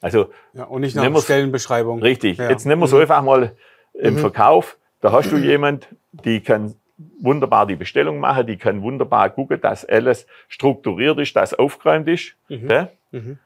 Also, 0.00 0.30
ja, 0.52 0.64
und 0.64 0.82
nicht 0.82 0.96
nach 0.96 1.22
Stellenbeschreibung. 1.22 2.00
Richtig. 2.00 2.38
Ja. 2.38 2.50
Jetzt 2.50 2.66
nehmen 2.66 2.82
wir 2.82 2.86
es 2.86 2.92
mhm. 2.92 3.00
einfach 3.00 3.22
mal 3.22 3.56
im 3.94 4.14
mhm. 4.14 4.18
Verkauf. 4.18 4.76
Da 5.00 5.12
hast 5.12 5.30
du 5.30 5.36
jemand, 5.36 5.88
die 6.12 6.40
kann 6.40 6.74
wunderbar 7.20 7.66
die 7.66 7.76
Bestellung 7.76 8.18
machen, 8.20 8.46
die 8.46 8.56
kann 8.56 8.82
wunderbar 8.82 9.30
gucken, 9.30 9.60
dass 9.60 9.84
alles 9.84 10.26
strukturiert 10.48 11.18
ist, 11.18 11.36
dass 11.36 11.54
aufgeräumt 11.54 12.08
ist. 12.08 12.34
Mhm. 12.48 12.88
Mhm. 13.12 13.38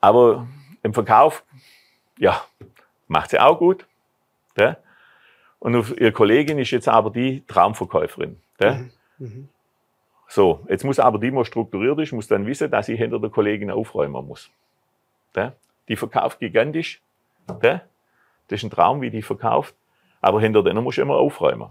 Aber 0.00 0.46
im 0.82 0.94
Verkauf, 0.94 1.44
ja, 2.18 2.42
macht 3.06 3.30
sie 3.30 3.38
auch 3.38 3.58
gut. 3.58 3.86
Ja? 4.56 4.76
Und 5.58 5.74
ihre 5.98 6.12
Kollegin 6.12 6.58
ist 6.58 6.70
jetzt 6.70 6.88
aber 6.88 7.10
die 7.10 7.44
Traumverkäuferin. 7.46 8.36
Mhm. 8.60 8.90
mhm. 9.18 9.48
So, 10.32 10.64
jetzt 10.68 10.84
muss 10.84 11.00
aber 11.00 11.18
die, 11.18 11.32
die 11.32 11.44
strukturiert 11.44 11.98
ist, 11.98 12.12
muss 12.12 12.28
dann 12.28 12.46
wissen, 12.46 12.70
dass 12.70 12.86
sie 12.86 12.96
hinter 12.96 13.18
der 13.18 13.30
Kollegin 13.30 13.68
aufräumen 13.68 14.24
muss. 14.28 14.48
Ja? 15.34 15.54
Die 15.90 15.96
verkauft 15.96 16.38
gigantisch. 16.38 17.02
Gell? 17.60 17.82
Das 18.46 18.60
ist 18.60 18.62
ein 18.62 18.70
Traum, 18.70 19.00
wie 19.00 19.10
die 19.10 19.22
verkauft. 19.22 19.74
Aber 20.20 20.40
hinter 20.40 20.62
denen 20.62 20.84
musst 20.84 20.98
du 20.98 21.02
immer 21.02 21.16
aufräumen. 21.16 21.68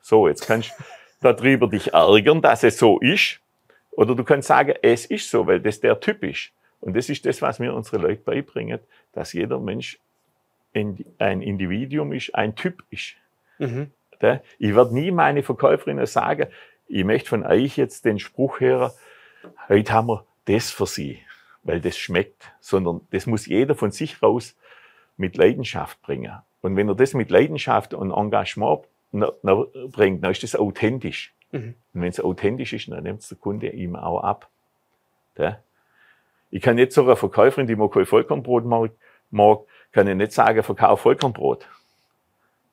So, 0.00 0.26
jetzt 0.26 0.46
kannst 0.46 0.70
du 0.70 0.84
darüber 1.32 1.68
dich 1.68 1.94
ärgern, 1.94 2.42
dass 2.42 2.64
es 2.64 2.78
so 2.78 2.98
ist. 2.98 3.40
Oder 3.92 4.16
du 4.16 4.24
kannst 4.24 4.48
sagen, 4.48 4.74
es 4.82 5.06
ist 5.06 5.30
so, 5.30 5.46
weil 5.46 5.60
das 5.60 5.80
der 5.80 6.00
Typ 6.00 6.24
ist. 6.24 6.50
Und 6.80 6.96
das 6.96 7.08
ist 7.08 7.24
das, 7.26 7.40
was 7.42 7.60
mir 7.60 7.72
unsere 7.72 7.98
Leute 7.98 8.22
beibringen, 8.22 8.80
dass 9.12 9.32
jeder 9.32 9.60
Mensch 9.60 10.00
ein 10.74 11.40
Individuum 11.40 12.12
ist, 12.12 12.34
ein 12.34 12.56
Typ 12.56 12.82
ist. 12.90 13.14
Mhm. 13.58 13.92
Ich 14.58 14.74
werde 14.74 14.94
nie 14.94 15.12
meine 15.12 15.44
Verkäuferinnen 15.44 16.06
sagen, 16.06 16.48
ich 16.88 17.04
möchte 17.04 17.28
von 17.28 17.46
euch 17.46 17.76
jetzt 17.76 18.04
den 18.04 18.18
Spruch 18.18 18.58
hören, 18.58 18.90
heute 19.68 19.92
haben 19.92 20.08
wir 20.08 20.26
das 20.46 20.70
für 20.70 20.86
sie 20.86 21.20
weil 21.64 21.80
das 21.80 21.98
schmeckt, 21.98 22.52
sondern 22.60 23.00
das 23.10 23.26
muss 23.26 23.46
jeder 23.46 23.74
von 23.74 23.90
sich 23.90 24.22
raus 24.22 24.56
mit 25.16 25.36
Leidenschaft 25.36 26.00
bringen. 26.02 26.32
Und 26.60 26.76
wenn 26.76 26.88
er 26.88 26.94
das 26.94 27.14
mit 27.14 27.30
Leidenschaft 27.30 27.94
und 27.94 28.10
Engagement 28.10 28.84
bringt, 29.12 30.22
dann 30.22 30.30
ist 30.30 30.42
das 30.42 30.56
authentisch. 30.56 31.34
Mhm. 31.52 31.74
Und 31.92 32.00
wenn 32.00 32.08
es 32.08 32.20
authentisch 32.20 32.72
ist, 32.72 32.90
dann 32.90 33.02
nimmt 33.02 33.20
es 33.20 33.28
der 33.28 33.38
Kunde 33.38 33.68
ihm 33.68 33.96
auch 33.96 34.20
ab. 34.20 34.48
Ja? 35.38 35.58
Ich 36.50 36.62
kann 36.62 36.76
nicht 36.76 36.92
so 36.92 37.02
einer 37.02 37.16
Verkäuferin, 37.16 37.66
die 37.66 37.76
mir 37.76 37.88
kein 37.88 38.06
Vollkornbrot 38.06 38.64
mag, 39.30 39.60
kann 39.92 40.08
ich 40.08 40.16
nicht 40.16 40.32
sagen, 40.32 40.62
verkauf 40.62 41.00
Vollkornbrot. 41.00 41.68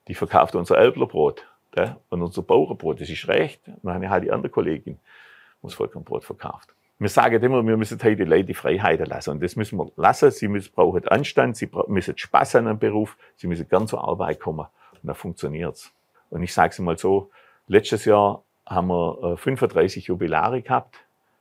Die 0.08 0.14
verkauft 0.14 0.54
unser 0.54 0.78
Elblerbrot 0.78 1.46
ja? 1.76 1.96
und 2.08 2.22
unser 2.22 2.42
Bauernbrot. 2.42 3.00
Das 3.00 3.08
ist 3.08 3.28
recht. 3.28 3.60
dann 3.82 3.94
habe 3.94 4.04
ich 4.04 4.10
halt 4.10 4.24
die 4.24 4.32
andere 4.32 4.50
Kollegin, 4.50 4.94
die 4.94 5.66
das 5.66 5.74
Vollkornbrot 5.74 6.24
verkauft 6.24 6.74
wir 7.02 7.08
sagen 7.08 7.42
immer, 7.42 7.66
wir 7.66 7.76
müssen 7.76 7.98
heute 8.02 8.16
die 8.16 8.24
Leute 8.24 8.44
die 8.44 8.54
Freiheiten 8.54 9.06
lassen. 9.06 9.30
Und 9.30 9.42
das 9.42 9.56
müssen 9.56 9.78
wir 9.78 9.90
lassen. 9.96 10.30
Sie 10.30 10.48
müssen, 10.48 10.72
brauchen 10.72 11.06
Anstand, 11.08 11.56
sie 11.56 11.68
müssen 11.88 12.16
Spaß 12.16 12.56
an 12.56 12.68
einem 12.68 12.78
Beruf, 12.78 13.16
sie 13.36 13.48
müssen 13.48 13.68
gern 13.68 13.86
zur 13.86 14.06
Arbeit 14.06 14.40
kommen. 14.40 14.66
Und 14.92 15.00
dann 15.08 15.14
funktioniert's. 15.14 15.92
Und 16.30 16.42
ich 16.42 16.54
sage 16.54 16.70
es 16.70 16.78
mal 16.78 16.96
so, 16.96 17.30
letztes 17.66 18.04
Jahr 18.04 18.42
haben 18.66 18.88
wir 18.88 19.36
35 19.36 20.04
äh, 20.04 20.08
Jubilare 20.08 20.62
gehabt, 20.62 20.96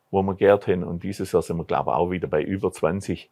wo 0.10 0.22
wir 0.24 0.34
geehrt 0.36 0.68
haben. 0.68 0.84
Und 0.84 1.04
dieses 1.04 1.32
Jahr 1.32 1.42
sind 1.42 1.58
wir, 1.58 1.66
glaube 1.66 1.92
ich, 1.92 1.96
auch 1.96 2.10
wieder 2.10 2.28
bei 2.28 2.42
über 2.42 2.72
20. 2.72 3.30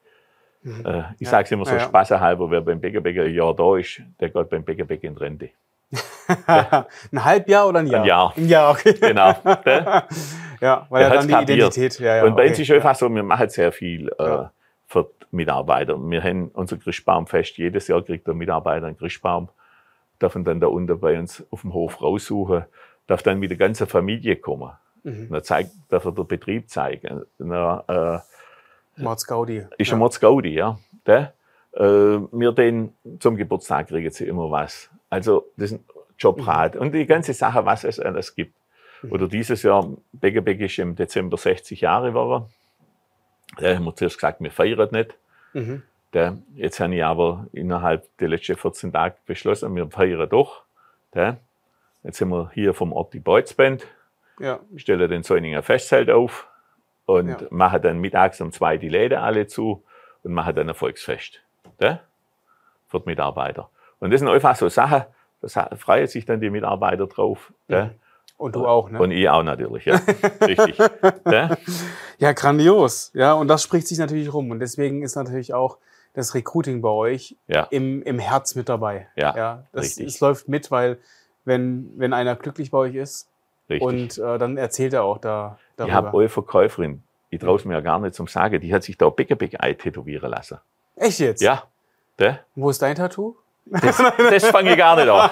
Mhm. 0.62 0.86
Äh, 0.86 1.00
ich 1.18 1.22
ja. 1.22 1.32
sage 1.32 1.46
es 1.46 1.52
immer 1.52 1.65
so 1.65 1.74
ja, 1.74 1.80
spaßhalber, 1.80 2.52
wer 2.52 2.62
beim 2.62 2.80
Bäckerbäcker 2.80 3.24
ein 3.24 3.34
Jahr 3.34 3.56
da 3.56 3.76
ist, 3.76 4.02
der 4.20 4.30
geht 4.30 4.50
beim 4.50 4.63
Bäckerbäcker 4.63 5.08
in 5.08 5.18
Rente. 5.18 5.50
ein 6.48 7.26
Halbjahr 7.26 7.68
oder 7.68 7.80
ein 7.80 7.88
Jahr? 7.88 8.02
Ein 8.02 8.08
Jahr. 8.08 8.34
Ein 8.38 8.48
Jahr, 8.48 8.72
okay. 8.72 8.94
Genau. 8.94 9.34
Ja, 10.62 10.88
weil 10.89 11.04
er 11.04 11.10
dann 11.10 11.28
die 11.28 11.34
kapiert. 11.34 11.58
Identität. 11.58 12.00
Ja, 12.00 12.17
ja, 12.17 12.24
und 12.24 12.36
bei 12.36 12.43
okay. 12.43 12.50
uns 12.50 12.60
ist 12.60 12.72
einfach 12.72 12.95
so, 12.95 13.10
wir 13.10 13.24
machen 13.24 13.50
sehr 13.50 13.72
viel 13.72 14.10
äh, 14.17 14.43
für 14.88 15.10
Mitarbeiter. 15.32 15.98
Wir 15.98 16.24
haben 16.24 16.50
unser 16.50 16.78
Christbaumfest. 16.78 17.58
Jedes 17.58 17.88
Jahr 17.88 18.02
kriegt 18.02 18.28
der 18.28 18.34
Mitarbeiter 18.34 18.88
einen 18.88 18.98
Christbaum, 18.98 19.50
darf 20.19 20.36
ihn 20.36 20.43
dann 20.43 20.60
da 20.60 20.67
unten 20.67 21.00
bei 21.00 21.17
uns 21.17 21.43
auf 21.52 21.62
dem 21.62 21.74
Hof 21.74 22.02
raussuchen, 22.02 22.65
darf 23.08 23.24
dann 23.24 23.39
mit 23.39 23.52
der 23.52 23.58
ganzen 23.58 23.88
Familie 23.88 24.36
kommen. 24.36 24.72
Mhm. 25.04 25.30
dann 25.30 25.43
zeigt, 25.43 25.72
darf 25.89 26.06
er 26.06 26.12
den 26.12 26.28
Betrieb 26.28 26.69
zeigen. 26.69 27.24
Dann, 27.38 27.84
äh, 27.88 28.19
Mordsgaudi. 28.98 29.65
Ist 29.78 29.88
ja. 29.88 29.95
ein 29.95 30.00
Mordsgaudi, 30.00 30.50
ja. 30.50 30.78
Der, 31.06 31.34
äh, 31.74 31.84
wir 31.84 32.52
den 32.52 32.93
zum 33.19 33.36
Geburtstag 33.36 33.88
kriegen 33.88 34.12
sie 34.12 34.26
immer 34.26 34.52
was. 34.52 34.89
Also, 35.10 35.45
das 35.56 35.72
ist 35.72 35.80
ein 35.80 35.86
Jobrat. 36.17 36.76
Mhm. 36.76 36.82
Und 36.82 36.91
die 36.93 37.06
ganze 37.06 37.34
Sache, 37.34 37.65
was 37.65 37.84
es 37.84 38.00
alles 38.00 38.36
gibt. 38.36 38.54
Mhm. 39.02 39.12
Oder 39.12 39.28
dieses 39.28 39.64
Jahr, 39.64 39.88
Beggebeg 40.12 40.60
ist 40.62 40.80
im 40.80 40.96
Dezember 40.96 41.38
60 41.38 41.82
Jahre 41.82 42.14
war 42.14 42.50
Da 43.58 43.76
haben 43.76 43.86
wir 43.86 43.96
zuerst 43.96 44.18
gesagt, 44.18 44.42
wir 44.42 44.52
feiern 44.52 44.90
nicht. 44.92 45.16
Mhm. 45.54 45.84
Der, 46.14 46.38
jetzt 46.56 46.80
habe 46.80 46.96
ich 46.96 47.04
aber 47.04 47.48
innerhalb 47.52 48.06
der 48.18 48.30
letzten 48.30 48.56
14 48.56 48.92
Tage 48.92 49.16
beschlossen, 49.26 49.76
wir 49.76 49.90
feiern 49.90 50.28
doch. 50.30 50.64
Der, 51.14 51.38
jetzt 52.04 52.18
sind 52.18 52.30
wir 52.30 52.50
hier 52.54 52.74
vom 52.74 52.94
Ort 52.94 53.14
die 53.14 53.20
Beutz 53.20 53.54
Band. 53.54 53.86
Ja. 54.40 54.60
Stellen 54.76 55.10
den 55.10 55.24
Säuninger 55.24 55.62
Festzelt 55.62 56.10
auf 56.10 56.48
und 57.06 57.30
ja. 57.30 57.48
machen 57.50 57.82
dann 57.82 58.00
mittags 58.00 58.40
um 58.42 58.52
zwei 58.52 58.78
die 58.78 58.90
Läden 58.90 59.18
alle 59.18 59.48
zu 59.48 59.84
und 60.24 60.34
machen 60.34 60.56
dann 60.56 60.70
ein 60.70 60.76
Volksfest. 60.76 61.42
Der, 61.80 62.02
für 62.88 63.00
die 63.00 63.06
Mitarbeiter. 63.10 63.70
Und 64.00 64.12
das 64.12 64.20
sind 64.20 64.30
einfach 64.30 64.56
so 64.56 64.70
Sachen, 64.70 65.04
da 65.42 65.76
freuen 65.76 66.08
sich 66.08 66.26
dann 66.26 66.42
die 66.42 66.50
Mitarbeiter 66.50 67.08
drauf. 67.08 67.54
Mhm. 67.68 67.92
Und 68.39 68.56
du 68.56 68.65
auch, 68.65 68.89
ne? 68.89 68.99
Und 68.99 69.12
ich 69.12 69.28
auch 69.28 69.43
natürlich, 69.43 69.84
ja. 69.84 69.99
Richtig. 70.41 70.78
ja? 71.25 71.58
ja, 72.19 72.32
grandios. 72.32 73.12
Ja, 73.13 73.34
und 73.34 73.49
das 73.49 73.62
spricht 73.62 73.86
sich 73.86 73.97
natürlich 73.97 74.34
rum. 74.34 74.49
Und 74.49 74.62
deswegen 74.62 75.04
ist 75.04 75.15
natürlich 75.15 75.54
auch 75.54 75.78
das 76.13 76.34
Recruiting 76.34 76.82
bei 76.82 76.88
euch 76.88 77.36
ja. 77.47 77.63
im, 77.69 78.02
im 78.02 78.17
Herz 78.17 78.56
mit 78.56 78.69
dabei. 78.69 79.10
Ja, 79.17 79.36
ja 79.36 79.63
das, 79.73 79.84
richtig. 79.84 80.08
Es 80.08 80.21
läuft 80.21 80.47
mit, 80.47 80.71
weil 80.71 80.99
wenn, 81.43 81.91
wenn 81.97 82.13
einer 82.13 82.38
glücklich 82.38 82.71
bei 82.71 82.78
euch 82.78 82.95
ist 82.95 83.28
richtig. 83.69 83.86
und 83.86 84.17
äh, 84.17 84.38
dann 84.38 84.56
erzählt 84.56 84.93
er 84.93 85.04
auch 85.04 85.17
da 85.17 85.60
darüber. 85.75 85.91
Ich 85.91 85.95
habe 85.95 86.13
eure 86.13 86.30
Verkäuferin, 86.30 87.04
ich 87.30 87.41
traue 87.41 87.58
es 87.58 87.65
mir 87.65 87.73
ja 87.73 87.82
gar 87.82 87.99
nicht 87.99 88.15
zum 88.15 88.28
Sagen, 88.28 88.62
die 88.62 88.73
hat 88.73 88.84
sich 88.84 88.97
da 88.97 89.10
Bäckerbeck-Ei 89.10 89.73
tätowieren 89.73 90.32
lassen. 90.32 90.60
Echt 90.95 91.19
jetzt? 91.19 91.41
Ja. 91.41 91.63
Der? 92.17 92.39
Wo 92.56 92.69
ist 92.69 92.82
dein 92.82 92.95
Tattoo? 92.95 93.36
Das, 93.65 93.97
das 93.97 94.45
fange 94.47 94.71
ich 94.71 94.78
gar 94.78 94.95
nicht 94.95 95.10
an. 95.10 95.30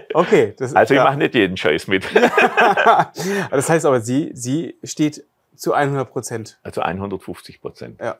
okay. 0.16 0.54
Das, 0.56 0.74
also 0.74 0.94
ich 0.94 0.98
ja. 0.98 1.04
mache 1.04 1.16
nicht 1.16 1.34
jeden 1.34 1.56
Scheiß 1.56 1.86
mit. 1.86 2.04
das 3.50 3.68
heißt 3.68 3.86
aber, 3.86 4.00
sie, 4.00 4.30
sie 4.34 4.76
steht 4.82 5.24
zu 5.54 5.72
100 5.72 6.10
Prozent. 6.10 6.58
Also 6.62 6.80
150 6.82 7.60
Prozent. 7.60 8.00
Ja. 8.00 8.18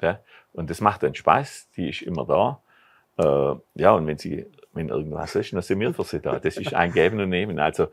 ja. 0.00 0.20
Und 0.52 0.70
das 0.70 0.80
macht 0.80 1.02
dann 1.02 1.14
Spaß. 1.14 1.68
Die 1.76 1.88
ist 1.88 2.02
immer 2.02 2.26
da. 2.26 2.60
Äh, 3.16 3.56
ja, 3.80 3.92
und 3.92 4.06
wenn 4.06 4.18
sie, 4.18 4.46
wenn 4.72 4.88
irgendwas 4.88 5.34
ist, 5.34 5.52
dann 5.52 5.62
sind 5.62 5.80
wir 5.80 5.94
für 5.94 6.04
sie 6.04 6.20
da. 6.20 6.38
Das 6.38 6.56
ist 6.56 6.74
ein 6.74 6.92
Geben 6.92 7.20
und 7.20 7.28
Nehmen. 7.28 7.58
Also, 7.58 7.88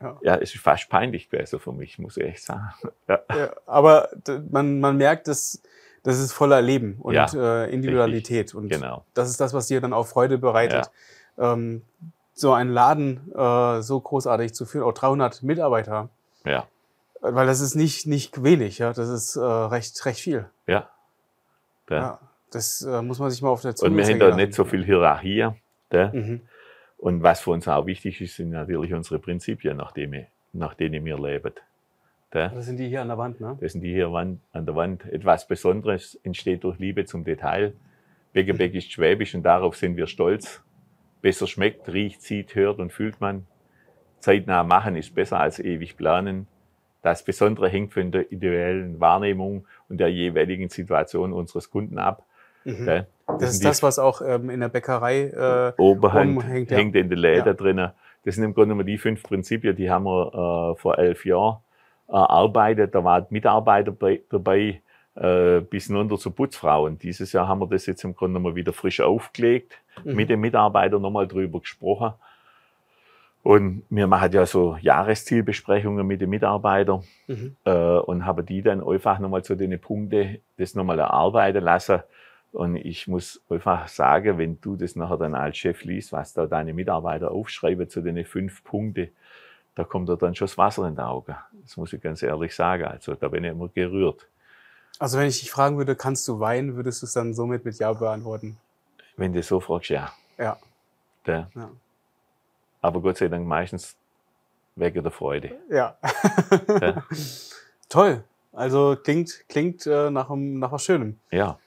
ja, 0.00 0.18
ja 0.22 0.36
es 0.36 0.54
ist 0.54 0.62
fast 0.62 0.88
peinlich 0.88 1.30
gewesen 1.30 1.58
für 1.58 1.72
mich, 1.72 1.98
muss 1.98 2.16
ich 2.16 2.24
echt 2.24 2.44
sagen. 2.44 2.72
Ja. 3.08 3.20
ja 3.34 3.50
aber 3.66 4.10
man, 4.50 4.80
man 4.80 4.96
merkt, 4.96 5.28
dass, 5.28 5.62
das 6.02 6.18
ist 6.18 6.32
voller 6.32 6.60
Leben 6.60 6.96
und 7.00 7.14
ja, 7.14 7.26
äh, 7.34 7.72
Individualität. 7.72 8.46
Richtig. 8.46 8.54
Und 8.54 8.68
genau. 8.68 9.04
das 9.14 9.30
ist 9.30 9.40
das, 9.40 9.54
was 9.54 9.66
dir 9.66 9.80
dann 9.80 9.92
auch 9.92 10.06
Freude 10.06 10.38
bereitet. 10.38 10.90
Ähm, 11.38 11.82
so 12.38 12.52
einen 12.52 12.70
Laden 12.70 13.32
äh, 13.34 13.82
so 13.82 14.00
großartig 14.00 14.54
zu 14.54 14.64
führen, 14.64 14.84
auch 14.84 14.92
300 14.92 15.42
Mitarbeiter. 15.42 16.08
Ja. 16.44 16.66
Weil 17.20 17.46
das 17.46 17.60
ist 17.60 17.74
nicht, 17.74 18.06
nicht 18.06 18.42
wenig, 18.42 18.78
ja. 18.78 18.92
Das 18.92 19.08
ist 19.08 19.36
äh, 19.36 19.40
recht, 19.40 20.04
recht 20.06 20.20
viel. 20.20 20.46
Ja. 20.66 20.88
Ja. 21.90 21.96
ja. 21.96 22.20
das 22.52 22.82
äh, 22.82 23.02
muss 23.02 23.18
man 23.18 23.30
sich 23.30 23.42
mal 23.42 23.48
auf 23.48 23.62
der 23.62 23.74
Zunge 23.74 23.90
Und 23.90 23.96
wir 23.96 24.06
haben 24.06 24.20
da 24.20 24.36
nicht 24.36 24.54
so 24.54 24.64
viel 24.64 24.84
Hierarchie. 24.84 25.48
Mhm. 25.90 26.42
Und 26.98 27.22
was 27.22 27.40
für 27.40 27.50
uns 27.50 27.66
auch 27.66 27.86
wichtig 27.86 28.20
ist, 28.20 28.36
sind 28.36 28.50
natürlich 28.50 28.92
unsere 28.92 29.18
Prinzipien, 29.18 29.76
nach 29.76 29.92
denen, 29.92 30.26
nach 30.52 30.74
denen 30.74 31.04
wir 31.04 31.18
leben. 31.18 31.52
gell? 32.30 32.50
Das 32.54 32.66
sind 32.66 32.76
die 32.76 32.88
hier 32.88 33.02
an 33.02 33.08
der 33.08 33.18
Wand, 33.18 33.40
ne? 33.40 33.56
Das 33.60 33.72
sind 33.72 33.82
die 33.82 33.92
hier 33.92 34.08
an 34.08 34.40
der 34.52 34.74
Wand. 34.74 35.04
Etwas 35.06 35.46
Besonderes 35.46 36.18
entsteht 36.22 36.64
durch 36.64 36.78
Liebe 36.78 37.04
zum 37.04 37.24
Detail. 37.24 37.72
Beckerbeck 38.32 38.74
ist 38.74 38.92
schwäbisch 38.92 39.34
und 39.34 39.42
darauf 39.42 39.76
sind 39.76 39.96
wir 39.96 40.06
stolz. 40.06 40.62
Besser 41.20 41.46
schmeckt, 41.46 41.88
riecht, 41.88 42.22
sieht, 42.22 42.54
hört 42.54 42.78
und 42.78 42.92
fühlt 42.92 43.20
man. 43.20 43.46
Zeitnah 44.20 44.62
machen 44.62 44.96
ist 44.96 45.14
besser 45.14 45.40
als 45.40 45.58
ewig 45.58 45.96
planen. 45.96 46.46
Das 47.02 47.24
Besondere 47.24 47.68
hängt 47.68 47.92
von 47.92 48.10
der 48.10 48.30
individuellen 48.32 49.00
Wahrnehmung 49.00 49.66
und 49.88 49.98
der 49.98 50.08
jeweiligen 50.08 50.68
Situation 50.68 51.32
unseres 51.32 51.70
Kunden 51.70 51.98
ab. 51.98 52.24
Mhm. 52.64 52.84
gell? 52.84 53.06
Das 53.38 53.50
ist 53.50 53.64
das, 53.64 53.82
was 53.82 53.98
auch 53.98 54.22
ähm, 54.22 54.50
in 54.50 54.60
der 54.60 54.68
Bäckerei 54.68 55.24
äh, 55.76 55.80
Oberhand 55.80 56.36
umhängt, 56.36 56.70
hängt, 56.70 56.94
ja. 56.94 57.00
in 57.00 57.10
den 57.10 57.18
Läden 57.18 57.46
Ja. 57.46 57.52
drinnen. 57.52 57.92
Das 58.24 58.34
sind 58.34 58.44
im 58.44 58.54
Grunde 58.54 58.74
genommen 58.74 58.86
die 58.86 58.98
fünf 58.98 59.22
Prinzipien, 59.22 59.76
die 59.76 59.90
haben 59.90 60.04
wir 60.04 60.74
äh, 60.74 60.80
vor 60.80 60.98
elf 60.98 61.24
Jahren 61.24 61.58
erarbeitet. 62.08 62.94
Da 62.94 63.04
waren 63.04 63.26
Mitarbeiter 63.30 63.92
bei, 63.92 64.22
dabei, 64.30 64.82
äh, 65.20 65.60
bis 65.60 65.86
hinunter 65.86 66.16
zu 66.18 66.30
Putzfrauen. 66.30 66.98
Dieses 66.98 67.32
Jahr 67.32 67.48
haben 67.48 67.60
wir 67.60 67.66
das 67.66 67.86
jetzt 67.86 68.04
im 68.04 68.14
Grunde 68.14 68.38
genommen 68.38 68.56
wieder 68.56 68.72
frisch 68.72 69.00
aufgelegt, 69.00 69.74
Mhm. 70.04 70.14
mit 70.14 70.30
den 70.30 70.40
Mitarbeitern 70.40 71.02
nochmal 71.02 71.26
drüber 71.26 71.58
gesprochen. 71.60 72.12
Und 73.42 73.82
wir 73.88 74.06
machen 74.06 74.32
ja 74.32 74.46
so 74.46 74.76
Jahreszielbesprechungen 74.80 76.06
mit 76.06 76.20
den 76.20 76.30
Mitarbeitern 76.30 77.02
Mhm. 77.26 77.56
äh, 77.64 77.98
und 77.98 78.24
habe 78.26 78.42
die 78.44 78.62
dann 78.62 78.86
einfach 78.86 79.18
nochmal 79.18 79.42
zu 79.44 79.54
den 79.54 79.78
Punkten 79.80 80.38
das 80.56 80.74
nochmal 80.74 80.98
erarbeiten 80.98 81.62
lassen. 81.64 82.00
Und 82.52 82.76
ich 82.76 83.06
muss 83.08 83.42
einfach 83.50 83.88
sagen, 83.88 84.38
wenn 84.38 84.60
du 84.60 84.76
das 84.76 84.96
nachher 84.96 85.18
dann 85.18 85.34
als 85.34 85.56
Chef 85.58 85.84
liest, 85.84 86.12
was 86.12 86.32
da 86.32 86.46
deine 86.46 86.72
Mitarbeiter 86.74 87.30
aufschreiben 87.30 87.88
zu 87.88 88.00
den 88.00 88.24
fünf 88.24 88.64
Punkten, 88.64 89.08
da 89.74 89.84
kommt 89.84 90.08
dir 90.08 90.16
dann 90.16 90.34
schon 90.34 90.46
das 90.46 90.58
Wasser 90.58 90.88
in 90.88 90.94
die 90.96 91.00
Augen. 91.02 91.36
Das 91.62 91.76
muss 91.76 91.92
ich 91.92 92.00
ganz 92.00 92.22
ehrlich 92.22 92.54
sagen. 92.54 92.84
Also 92.84 93.14
da 93.14 93.28
bin 93.28 93.44
ich 93.44 93.50
immer 93.50 93.68
gerührt. 93.68 94.26
Also 94.98 95.18
wenn 95.18 95.26
ich 95.28 95.40
dich 95.40 95.50
fragen 95.50 95.78
würde, 95.78 95.94
kannst 95.94 96.26
du 96.26 96.40
weinen, 96.40 96.74
würdest 96.74 97.02
du 97.02 97.06
es 97.06 97.12
dann 97.12 97.34
somit 97.34 97.64
mit 97.64 97.78
Ja 97.78 97.92
beantworten? 97.92 98.58
Wenn 99.16 99.32
du 99.32 99.42
so 99.42 99.60
fragst, 99.60 99.90
ja. 99.90 100.12
Ja. 100.38 100.58
Der. 101.26 101.48
Ja. 101.54 101.70
Aber 102.80 103.00
Gott 103.00 103.18
sei 103.18 103.28
Dank 103.28 103.46
meistens 103.46 103.96
wegen 104.76 105.02
der 105.02 105.12
Freude. 105.12 105.56
Ja. 105.68 105.96
Ja. 106.80 107.04
Toll. 107.88 108.22
Also 108.52 108.96
klingt, 109.02 109.44
klingt 109.48 109.86
äh, 109.86 110.10
nach, 110.10 110.30
einem, 110.30 110.58
nach 110.58 110.72
was 110.72 110.84
Schönem. 110.84 111.18
Ja. 111.30 111.58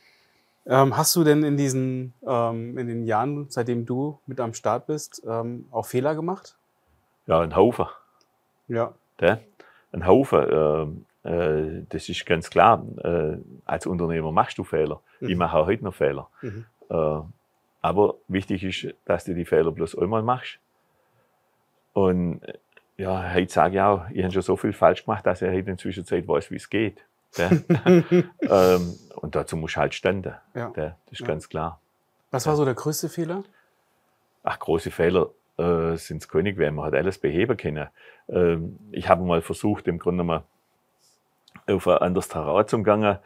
Ähm, 0.66 0.96
hast 0.96 1.16
du 1.16 1.24
denn 1.24 1.44
in 1.44 1.58
diesen 1.58 2.14
ähm, 2.26 2.78
in 2.78 2.88
den 2.88 3.06
Jahren, 3.06 3.48
seitdem 3.50 3.86
du 3.86 4.20
mit 4.28 4.40
am 4.40 4.54
Start 4.54 4.88
bist, 4.88 5.22
ähm, 5.28 5.68
auch 5.72 5.86
Fehler 5.86 6.16
gemacht? 6.16 6.56
Ja, 7.26 7.40
ein 7.40 7.56
Haufen. 7.56 7.88
Ja. 8.68 8.94
Der, 9.20 9.42
ein 9.92 10.06
Haufen. 10.06 11.06
Äh, 11.24 11.84
das 11.90 12.10
ist 12.10 12.26
ganz 12.26 12.50
klar. 12.50 12.84
Äh, 13.04 13.38
als 13.66 13.86
Unternehmer 13.86 14.32
machst 14.32 14.58
du 14.58 14.64
Fehler. 14.64 15.02
Ich 15.20 15.30
Mhm. 15.30 15.38
mache 15.38 15.58
auch 15.58 15.68
heute 15.68 15.84
noch 15.84 15.94
Fehler. 15.94 16.28
Mhm. 16.42 16.66
Äh, 16.90 17.20
aber 17.84 18.16
wichtig 18.28 18.64
ist, 18.64 18.96
dass 19.06 19.26
du 19.26 19.34
die 19.36 19.46
Fehler 19.46 19.72
bloß 19.72 19.98
einmal 19.98 20.24
machst. 20.24 20.60
Und 21.94 22.42
äh, 22.44 22.54
ja, 22.98 23.34
heute 23.34 23.52
sage 23.52 23.76
ich 23.76 23.82
auch, 23.82 24.10
ich 24.12 24.24
habe 24.24 24.34
schon 24.34 24.42
so 24.42 24.56
viel 24.56 24.74
falsch 24.74 25.06
gemacht, 25.06 25.26
dass 25.26 25.42
ich 25.42 25.48
heute 25.48 25.60
in 25.60 25.66
der 25.66 25.78
Zwischenzeit 25.78 26.28
weiß, 26.28 26.52
wie 26.52 26.56
es 26.58 26.70
geht. 26.70 27.04
ähm, 27.38 28.96
und 29.16 29.36
dazu 29.36 29.56
muss 29.58 29.78
halt 29.78 29.94
standen. 29.94 30.34
Ja. 30.54 30.72
Das 30.76 30.94
ist 31.12 31.22
Ja. 31.22 31.28
ganz 31.28 31.48
klar. 31.50 31.80
Was 32.32 32.46
war 32.48 32.56
so 32.56 32.66
der 32.66 32.74
größte 32.74 33.10
Fehler? 33.10 33.44
Ach, 34.44 34.60
große 34.60 34.92
Fehler 34.92 35.30
äh, 35.58 35.96
sind 35.96 36.18
es 36.22 36.28
keine 36.28 36.54
gewesen. 36.54 36.76
Man 36.76 36.86
hat 36.86 36.94
alles 36.96 37.18
beheben 37.18 37.56
können. 37.58 37.88
Ähm, 38.30 38.80
ich 38.92 39.08
habe 39.10 39.24
mal 39.24 39.42
versucht, 39.42 39.88
im 39.88 40.00
Grunde 40.00 40.24
mal 40.24 40.44
auf 41.68 41.88
ein 41.88 41.98
anderes 41.98 42.28
Terrain 42.28 42.68
zu 42.68 42.82
gehen. 42.84 43.18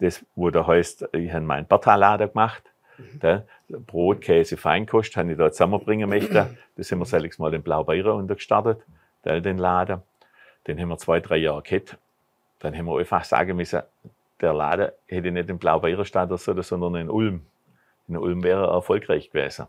Das, 0.00 0.24
wo 0.34 0.50
da 0.50 0.66
heißt, 0.66 1.08
ich 1.12 1.32
habe 1.32 1.44
meinen 1.44 1.66
Bertha-Laden 1.66 2.28
gemacht. 2.28 2.62
Der 2.98 3.44
Brot, 3.68 4.20
Käse, 4.20 4.56
Feinkost 4.56 5.16
habe 5.16 5.32
ich 5.32 5.38
da 5.38 5.50
zusammenbringen 5.50 6.08
möchte. 6.08 6.56
Das 6.76 6.90
haben 6.90 6.98
wir 6.98 7.06
selbst 7.06 7.38
mal 7.38 7.52
den 7.52 7.62
Blaubeeren 7.62 8.12
untergestartet, 8.12 8.80
den 9.24 9.58
Laden. 9.58 10.02
Den 10.66 10.80
haben 10.80 10.88
wir 10.88 10.98
zwei, 10.98 11.20
drei 11.20 11.36
Jahre 11.36 11.62
gehabt. 11.62 11.96
Dann 12.58 12.76
haben 12.76 12.86
wir 12.86 12.98
einfach 12.98 13.22
sagen 13.22 13.56
müssen, 13.56 13.82
der 14.40 14.52
Laden 14.52 14.90
hätte 15.06 15.30
nicht 15.30 15.48
in 15.48 15.58
Blaubeeren 15.58 16.04
starten 16.04 16.36
sollen, 16.36 16.62
sondern 16.62 16.96
in 16.96 17.10
Ulm. 17.10 17.46
In 18.08 18.16
Ulm 18.16 18.42
wäre 18.42 18.66
er 18.66 18.72
erfolgreich 18.72 19.30
gewesen. 19.30 19.68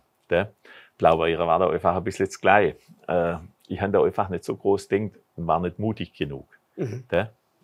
Blaubeeren 0.97 1.45
war 1.45 1.59
da 1.59 1.69
einfach 1.69 1.95
ein 1.95 2.03
bisschen 2.03 2.25
das 2.25 2.39
Gleiche. 2.39 2.77
Äh, 3.07 3.35
ich 3.67 3.81
habe 3.81 3.91
da 3.91 4.03
einfach 4.03 4.29
nicht 4.29 4.43
so 4.43 4.55
groß 4.55 4.87
gedacht 4.87 5.19
und 5.35 5.47
war 5.47 5.59
nicht 5.59 5.79
mutig 5.79 6.13
genug. 6.13 6.47
Mhm. 6.75 7.03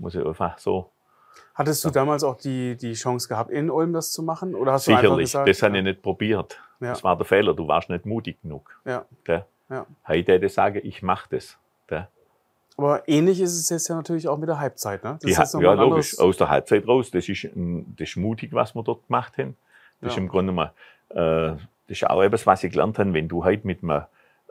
Muss 0.02 0.16
ich 0.16 0.26
einfach 0.26 0.58
so 0.58 0.90
Hattest 1.54 1.84
du 1.86 1.90
damals 1.90 2.24
auch 2.24 2.38
die, 2.38 2.76
die 2.78 2.94
Chance 2.94 3.28
gehabt, 3.28 3.52
in 3.52 3.70
Ulm 3.70 3.94
das 3.94 4.12
zu 4.12 4.24
machen? 4.24 4.56
Oder 4.56 4.72
hast 4.74 4.88
du 4.88 4.92
einfach 4.92 5.04
Sicherlich, 5.04 5.26
gesagt, 5.26 5.48
das 5.50 5.62
habe 5.62 5.78
ich 5.78 5.84
ja, 5.86 5.92
nicht 5.92 6.02
probiert. 6.02 6.60
Ja. 6.80 6.90
Das 6.90 7.04
war 7.04 7.16
der 7.18 7.26
Fehler, 7.26 7.54
du 7.54 7.68
warst 7.68 7.90
nicht 7.90 8.06
mutig 8.06 8.42
genug. 8.42 8.80
ja, 8.86 9.06
Gell? 9.26 9.46
ja. 9.70 9.86
Heute 10.08 10.32
hätte 10.34 10.46
ich 10.46 10.54
sagen, 10.54 10.80
ich 10.84 11.02
mache 11.04 11.28
das. 11.30 11.58
Gell? 11.88 12.08
Aber 12.78 13.08
ähnlich 13.08 13.40
ist 13.42 13.52
es 13.60 13.70
jetzt 13.70 13.88
ja 13.90 13.96
natürlich 13.96 14.28
auch 14.28 14.38
mit 14.38 14.50
der 14.50 14.60
Halbzeit, 14.60 15.04
ne? 15.04 15.20
Das 15.22 15.30
ist 15.54 15.54
ja, 15.62 15.74
logisch, 15.74 16.18
aus 16.20 16.38
der 16.38 16.50
Halbzeit 16.50 16.88
raus, 16.88 17.12
das 17.12 17.28
ist, 17.30 17.44
ein- 17.44 17.94
das 17.98 18.10
ist 18.10 18.16
mutig, 18.18 18.54
was 18.54 18.74
wir 18.74 18.82
dort 18.84 19.06
gemacht 19.08 19.38
haben. 19.38 19.56
Das 20.00 20.12
ist 20.12 20.16
Ja. 20.18 20.24
im 20.24 20.30
Grunde 20.30 20.54
mal, 20.54 20.72
äh, 21.10 21.16
das 21.18 21.58
ist 21.90 22.10
auch 22.10 22.22
etwas, 22.24 22.48
was 22.48 22.64
ich 22.64 22.72
gelernt 22.72 22.98
habe, 22.98 23.14
wenn 23.14 23.28
du 23.28 23.44
heute 23.44 23.68
mit 23.68 23.84
einem, 23.84 24.04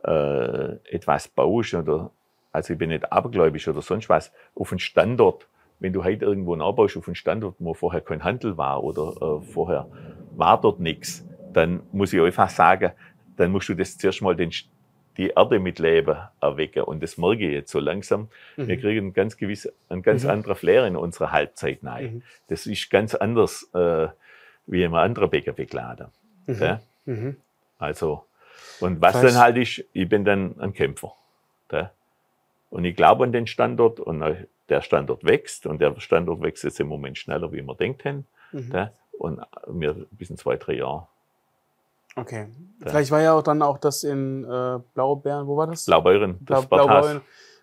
äh, 0.05 0.95
etwas 0.95 1.29
baust 1.29 1.75
oder, 1.75 2.11
also 2.53 2.73
ich 2.73 2.79
bin 2.79 2.89
nicht 2.91 3.13
abergläubisch 3.13 3.69
oder 3.69 3.83
sonst 3.83 4.09
was, 4.09 4.33
auf 4.55 4.73
einen 4.73 4.79
Standort, 4.79 5.47
wenn 5.79 5.93
du 5.93 6.05
heute 6.05 6.25
irgendwo 6.25 6.57
nachbaust 6.57 6.97
auf 6.97 7.07
einen 7.09 7.15
Standort, 7.15 7.57
wo 7.59 7.75
vorher 7.75 8.01
kein 8.01 8.23
Handel 8.25 8.57
war 8.59 8.83
oder 8.85 9.15
äh, 9.41 9.41
vorher 9.53 9.89
war 10.37 10.61
dort 10.61 10.81
nichts, 10.81 11.25
dann 11.53 11.81
muss 11.93 12.13
ich 12.13 12.21
einfach 12.21 12.51
sagen, 12.51 12.93
dann 13.37 13.51
musst 13.51 13.69
du 13.69 13.75
das 13.75 13.97
zuerst 13.97 14.21
mal 14.23 14.37
den, 14.37 14.51
die 15.17 15.29
Erde 15.31 15.59
mit 15.59 15.79
Leben 15.79 16.17
erwecken. 16.41 16.83
Und 16.83 17.03
das 17.03 17.17
merke 17.19 17.47
ich 17.47 17.53
jetzt 17.53 17.71
so 17.73 17.81
langsam. 17.81 18.29
Wir 18.57 18.77
Mhm. 18.77 18.81
kriegen 18.81 18.99
einen 19.07 19.13
ganz 19.15 19.37
gewiss, 19.37 19.73
einen 19.89 20.03
ganz 20.03 20.25
Mhm. 20.25 20.31
anderen 20.31 20.57
Flair 20.57 20.87
in 20.87 20.97
unserer 20.97 21.33
Halbzeit 21.33 21.79
rein. 21.83 22.15
Mhm. 22.17 22.23
Das 22.49 22.67
ist 22.67 22.91
ganz 22.91 23.15
anders 23.15 23.69
äh, 23.75 24.09
wie 24.67 24.83
immer 24.85 25.01
andere 25.01 25.29
Bäcker 25.29 25.57
wegladen. 25.59 26.09
Mhm. 26.47 26.59
gell? 26.59 26.81
Mhm. 27.07 27.37
Also, 27.79 28.25
und 28.81 29.01
was 29.01 29.15
Das 29.15 29.23
heißt- 29.23 29.27
dann 29.35 29.39
halt 29.43 29.57
ist, 29.57 29.85
ich 29.93 30.09
bin 30.09 30.25
dann 30.25 30.61
ein 30.61 30.73
Kämpfer. 30.75 31.13
gell? 31.69 31.91
Und 32.71 32.85
ich 32.85 32.95
glaube 32.97 33.25
an 33.25 33.33
den 33.33 33.47
Standort 33.47 34.01
und 34.01 34.23
äh, 34.23 34.47
der 34.69 34.81
Standort 34.83 35.25
wächst 35.25 35.67
und 35.67 35.81
der 35.81 35.99
Standort 36.01 36.41
wächst 36.43 36.63
jetzt 36.65 36.79
im 36.81 36.87
Moment 36.89 37.19
schneller, 37.19 37.51
wie 37.53 37.63
wir 37.63 37.75
denkt 37.75 38.05
haben. 38.05 38.27
Mhm. 38.53 38.71
gell? 38.71 38.93
Und 39.19 39.41
wir 39.67 40.07
bis 40.13 40.31
in 40.31 40.37
zwei, 40.37 40.57
drei 40.57 40.75
Jahren. 40.75 41.07
Okay. 42.17 42.47
Ja. 42.81 42.91
Vielleicht 42.91 43.11
war 43.11 43.21
ja 43.21 43.35
auch 43.35 43.43
dann 43.43 43.63
auch 43.63 43.79
das 43.79 44.05
in 44.05 44.45
äh, 44.45 44.79
Blaubeeren, 44.95 45.47
wo 45.47 45.57
war 45.57 45.67
das? 45.67 45.87
Blaubeuren, 45.87 46.39
das 46.41 46.67
Blau-. 46.67 46.87
Blaubeuren. 46.87 47.21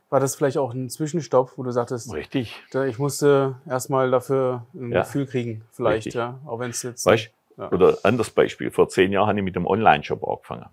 War 0.09 0.21
das 0.21 0.35
vielleicht 0.35 0.57
auch 0.57 0.73
ein 0.73 0.89
Zwischenstopp, 0.89 1.57
wo 1.57 1.63
du 1.63 1.71
sagtest, 1.71 2.13
Richtig. 2.13 2.55
da- 2.71 2.85
ich 2.85 2.97
musste 2.97 3.55
erstmal 3.67 4.09
dafür 4.09 4.65
ein 4.73 4.91
Ja. 4.93 5.01
Gefühl 5.01 5.25
kriegen, 5.25 5.65
vielleicht, 5.71 6.05
Richtig. 6.07 6.13
ja. 6.13 6.39
Auch 6.45 6.59
wenn 6.59 6.69
es 6.69 6.81
jetzt. 6.83 7.05
Weißt 7.05 7.29
Ja. 7.57 7.71
Oder 7.71 7.97
anderes 8.03 8.29
Beispiel. 8.29 8.71
Vor 8.71 8.87
zehn 8.87 9.11
Jahren 9.11 9.27
habe 9.27 9.39
ich 9.39 9.43
mit 9.43 9.55
einem 9.57 9.65
Online-Shop 9.65 10.23
angefangen. 10.25 10.65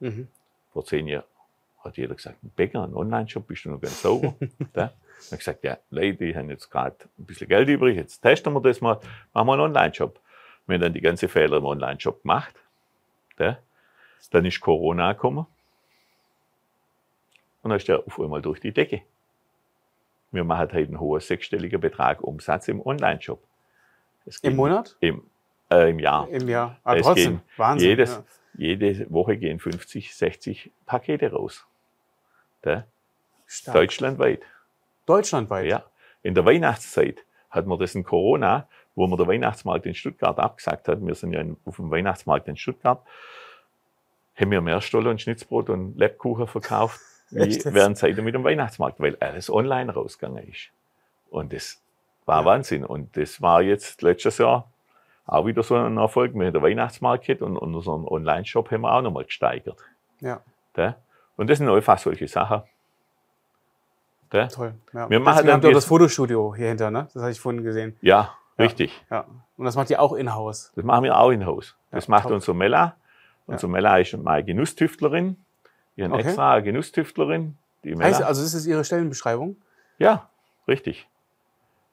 Mhm. 0.00 0.28
Vor 0.72 0.84
zehn 0.84 1.06
Jahren 1.08 1.24
hat 1.86 1.96
jeder 1.96 2.14
gesagt, 2.14 2.42
ein 2.42 2.50
Bäcker, 2.50 2.82
ein 2.82 2.94
Online-Shop, 2.94 3.46
bist 3.46 3.64
du 3.64 3.70
noch 3.70 3.80
ganz 3.80 4.02
sauber? 4.02 4.34
da? 4.72 4.92
Ich 5.20 5.26
habe 5.26 5.38
gesagt, 5.38 5.64
ja, 5.64 5.78
Leute, 5.90 6.24
ich 6.24 6.36
habe 6.36 6.48
jetzt 6.50 6.70
gerade 6.70 6.96
ein 7.18 7.24
bisschen 7.24 7.48
Geld 7.48 7.68
übrig, 7.68 7.96
jetzt 7.96 8.20
testen 8.20 8.52
wir 8.52 8.60
das 8.60 8.80
mal, 8.80 9.00
machen 9.32 9.46
wir 9.46 9.52
einen 9.54 9.62
Online-Shop. 9.62 10.20
Wir 10.66 10.74
haben 10.74 10.82
dann 10.82 10.92
die 10.92 11.00
ganze 11.00 11.28
Fehler 11.28 11.58
im 11.58 11.64
Online-Shop 11.64 12.22
gemacht. 12.22 12.54
Da? 13.36 13.58
Dann 14.30 14.44
ist 14.44 14.60
Corona 14.60 15.12
gekommen. 15.12 15.46
Und 17.62 17.70
dann 17.70 17.78
ist 17.78 17.88
der 17.88 18.06
auf 18.06 18.20
einmal 18.20 18.42
durch 18.42 18.60
die 18.60 18.72
Decke. 18.72 19.02
Wir 20.32 20.44
machen 20.44 20.60
heute 20.72 20.76
einen 20.76 21.00
hohen 21.00 21.20
sechsstelligen 21.20 21.80
Betrag 21.80 22.20
Umsatz 22.22 22.68
im 22.68 22.84
Online-Shop. 22.84 23.42
Es 24.26 24.38
Im 24.40 24.56
Monat? 24.56 24.96
Im, 25.00 25.22
äh, 25.70 25.90
Im 25.90 25.98
Jahr. 26.00 26.28
Im 26.28 26.48
Jahr. 26.48 26.78
Ah, 26.84 26.96
Es 26.96 27.02
trotzdem. 27.06 27.40
Wahnsinn. 27.56 27.88
Jedes, 27.88 28.14
ja. 28.16 28.24
Jede 28.58 29.10
Woche 29.10 29.36
gehen 29.36 29.58
50, 29.58 30.14
60 30.14 30.70
Pakete 30.86 31.30
raus. 31.30 31.66
Da? 32.66 32.84
Stark. 33.46 33.74
Deutschlandweit. 33.76 34.42
Deutschlandweit. 35.06 35.66
Ja. 35.66 35.84
In 36.22 36.34
der 36.34 36.44
Weihnachtszeit 36.44 37.24
hat 37.50 37.66
man 37.66 37.78
das 37.78 37.94
in 37.94 38.02
Corona, 38.04 38.66
wo 38.96 39.06
man 39.06 39.16
der 39.18 39.28
Weihnachtsmarkt 39.28 39.86
in 39.86 39.94
Stuttgart 39.94 40.38
abgesagt 40.38 40.88
hat. 40.88 41.04
Wir 41.06 41.14
sind 41.14 41.32
ja 41.32 41.44
auf 41.64 41.76
dem 41.76 41.90
Weihnachtsmarkt 41.90 42.48
in 42.48 42.56
Stuttgart. 42.56 43.00
Haben 44.34 44.50
wir 44.50 44.60
mehr 44.60 44.80
Stolle 44.80 45.10
und 45.10 45.20
Schnitzbrot 45.20 45.70
und 45.70 45.96
Lebkuchen 45.96 46.46
verkauft, 46.46 47.00
wie 47.30 47.62
während 47.66 47.96
Zeit 47.98 48.16
mit 48.16 48.34
dem 48.34 48.44
Weihnachtsmarkt, 48.44 48.98
weil 49.00 49.16
alles 49.20 49.48
online 49.48 49.92
rausgegangen 49.92 50.48
ist. 50.48 50.70
Und 51.30 51.52
das 51.52 51.80
war 52.24 52.40
Ja. 52.40 52.46
Wahnsinn. 52.46 52.84
Und 52.84 53.16
das 53.16 53.40
war 53.40 53.62
jetzt 53.62 54.02
letztes 54.02 54.38
Jahr 54.38 54.68
auch 55.26 55.46
wieder 55.46 55.62
so 55.62 55.76
ein 55.76 55.96
Erfolg. 55.98 56.34
Wir 56.34 56.46
haben 56.46 56.52
den 56.52 56.62
Weihnachtsmarkt 56.62 57.42
und 57.42 57.56
unseren 57.56 58.06
Online-Shop 58.06 58.70
haben 58.70 58.82
wir 58.82 58.92
auch 58.92 59.02
nochmal 59.02 59.24
gesteigert. 59.24 59.78
Ja, 60.20 60.40
Gell? 60.74 60.94
Und 61.36 61.48
das 61.50 61.58
sind 61.58 61.68
einfach 61.68 61.98
solche 61.98 62.26
Sachen. 62.28 62.62
Gell? 64.30 64.48
toll. 64.48 64.74
Ja. 64.92 65.08
Wir 65.08 65.20
machen 65.20 65.46
dann 65.46 65.60
das 65.60 65.84
Fotostudio 65.84 66.54
hier 66.54 66.68
hinter, 66.68 66.90
ne? 66.90 67.08
Das 67.14 67.22
habe 67.22 67.32
ich 67.32 67.40
vorhin 67.40 67.62
gesehen. 67.62 67.96
Ja, 68.00 68.34
Ja. 68.58 68.64
richtig. 68.64 69.04
Ja. 69.10 69.24
Und 69.56 69.64
das 69.64 69.76
macht 69.76 69.88
ihr 69.90 70.00
auch 70.00 70.12
in-house. 70.14 70.72
Das 70.74 70.84
machen 70.84 71.04
wir 71.04 71.16
auch 71.16 71.30
in 71.30 71.46
Haus. 71.46 71.76
Das 71.90 72.08
macht 72.08 72.24
top. 72.24 72.32
unsere 72.32 72.54
Mella. 72.56 72.96
Unsere 73.46 73.70
Mella 73.70 73.96
ist 73.98 74.16
meine 74.16 74.44
Genusstüftlerin. 74.44 75.36
Habe 75.98 76.12
Okay. 76.14 76.22
extra 76.26 76.54
eine 76.54 76.62
Genusstüftlerin. 76.64 77.56
Die 77.84 77.94
Mella. 77.94 78.04
Heißt, 78.04 78.22
also 78.22 78.42
ist 78.42 78.54
es 78.54 78.66
Ihre 78.66 78.84
Stellenbeschreibung? 78.84 79.56
ja, 79.98 80.28
richtig. 80.66 81.06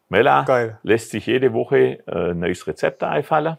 Mella 0.09 0.43
Geil. 0.43 0.79
lässt 0.83 1.11
sich 1.11 1.25
jede 1.25 1.53
Woche 1.53 2.03
äh, 2.07 2.31
ein 2.31 2.39
neues 2.39 2.67
Rezept 2.67 3.03
einfallen. 3.03 3.57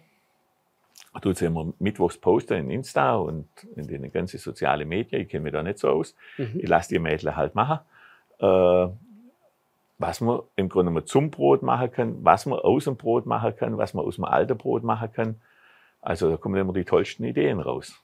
Tut 1.22 1.36
sie 1.36 1.46
immer 1.46 1.72
mittwochs 1.78 2.18
posten 2.18 2.54
in 2.54 2.70
Insta 2.70 3.14
und 3.16 3.46
in 3.76 3.86
den 3.86 4.10
ganzen 4.12 4.38
sozialen 4.38 4.88
Medien. 4.88 5.22
Ich 5.22 5.28
kenne 5.28 5.44
mich 5.44 5.52
da 5.52 5.62
nicht 5.62 5.78
so 5.78 5.88
aus. 5.90 6.14
Mhm. 6.38 6.58
Ich 6.60 6.68
lasse 6.68 6.88
die 6.88 6.98
Mädchen 6.98 7.36
halt 7.36 7.54
machen. 7.54 7.78
Äh, 8.40 8.88
was 9.98 10.20
man 10.20 10.40
im 10.56 10.68
Grunde 10.68 10.90
mal 10.90 11.04
zum 11.04 11.30
Brot 11.30 11.62
machen 11.62 11.90
kann, 11.92 12.24
was 12.24 12.46
man 12.46 12.58
aus 12.58 12.84
dem 12.84 12.96
Brot 12.96 13.26
machen 13.26 13.54
kann, 13.56 13.78
was 13.78 13.94
man 13.94 14.04
aus 14.04 14.16
dem 14.16 14.24
alten 14.24 14.58
Brot 14.58 14.82
machen 14.82 15.12
kann. 15.12 15.40
Also 16.02 16.28
da 16.30 16.36
kommen 16.36 16.56
immer 16.56 16.72
die 16.72 16.84
tollsten 16.84 17.24
Ideen 17.24 17.60
raus. 17.60 18.00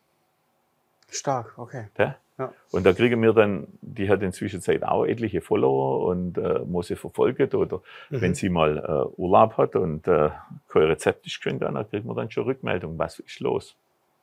Stark, 1.10 1.54
okay. 1.58 1.88
Gell? 1.94 2.14
Ja. 2.38 2.52
Und 2.70 2.86
da 2.86 2.92
kriegen 2.92 3.20
wir 3.22 3.32
dann, 3.34 3.66
die 3.82 4.08
hat 4.08 4.22
inzwischen 4.22 4.62
Zeit 4.62 4.82
auch 4.84 5.04
etliche 5.04 5.40
Follower 5.42 6.06
und 6.06 6.38
äh, 6.38 6.60
muss 6.60 6.86
sie 6.86 6.96
verfolgen. 6.96 7.50
Oder 7.52 7.80
Mhm. 8.08 8.20
wenn 8.20 8.34
sie 8.34 8.48
mal 8.48 8.78
äh, 8.78 9.20
Urlaub 9.20 9.58
hat 9.58 9.74
und 9.76 10.06
äh, 10.06 10.30
kein 10.70 10.82
Rezept 10.84 11.26
ist 11.26 11.36
geschwind, 11.36 11.62
dann 11.62 11.74
kriegt 11.88 12.04
man 12.04 12.16
dann 12.16 12.30
schon 12.30 12.44
Rückmeldung, 12.44 12.98
was 12.98 13.18
ist 13.18 13.40
los. 13.40 13.74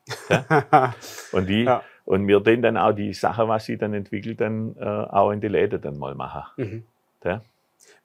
Und, 1.34 1.48
die, 1.48 1.64
Ja. 1.64 1.84
und 2.06 2.28
wir 2.28 2.40
denen 2.40 2.62
dann 2.64 2.78
auch 2.78 2.94
die 2.94 3.14
Sache, 3.14 3.48
was 3.48 3.66
sie 3.66 3.78
dann 3.78 3.94
entwickelt, 3.94 4.40
dann 4.40 4.76
äh, 4.80 4.84
auch 4.86 5.32
in 5.32 5.42
die 5.42 5.50
Läden 5.50 5.82
dann 5.82 5.98
mal 5.98 6.16
machen. 6.16 6.44
mhm. 6.56 6.84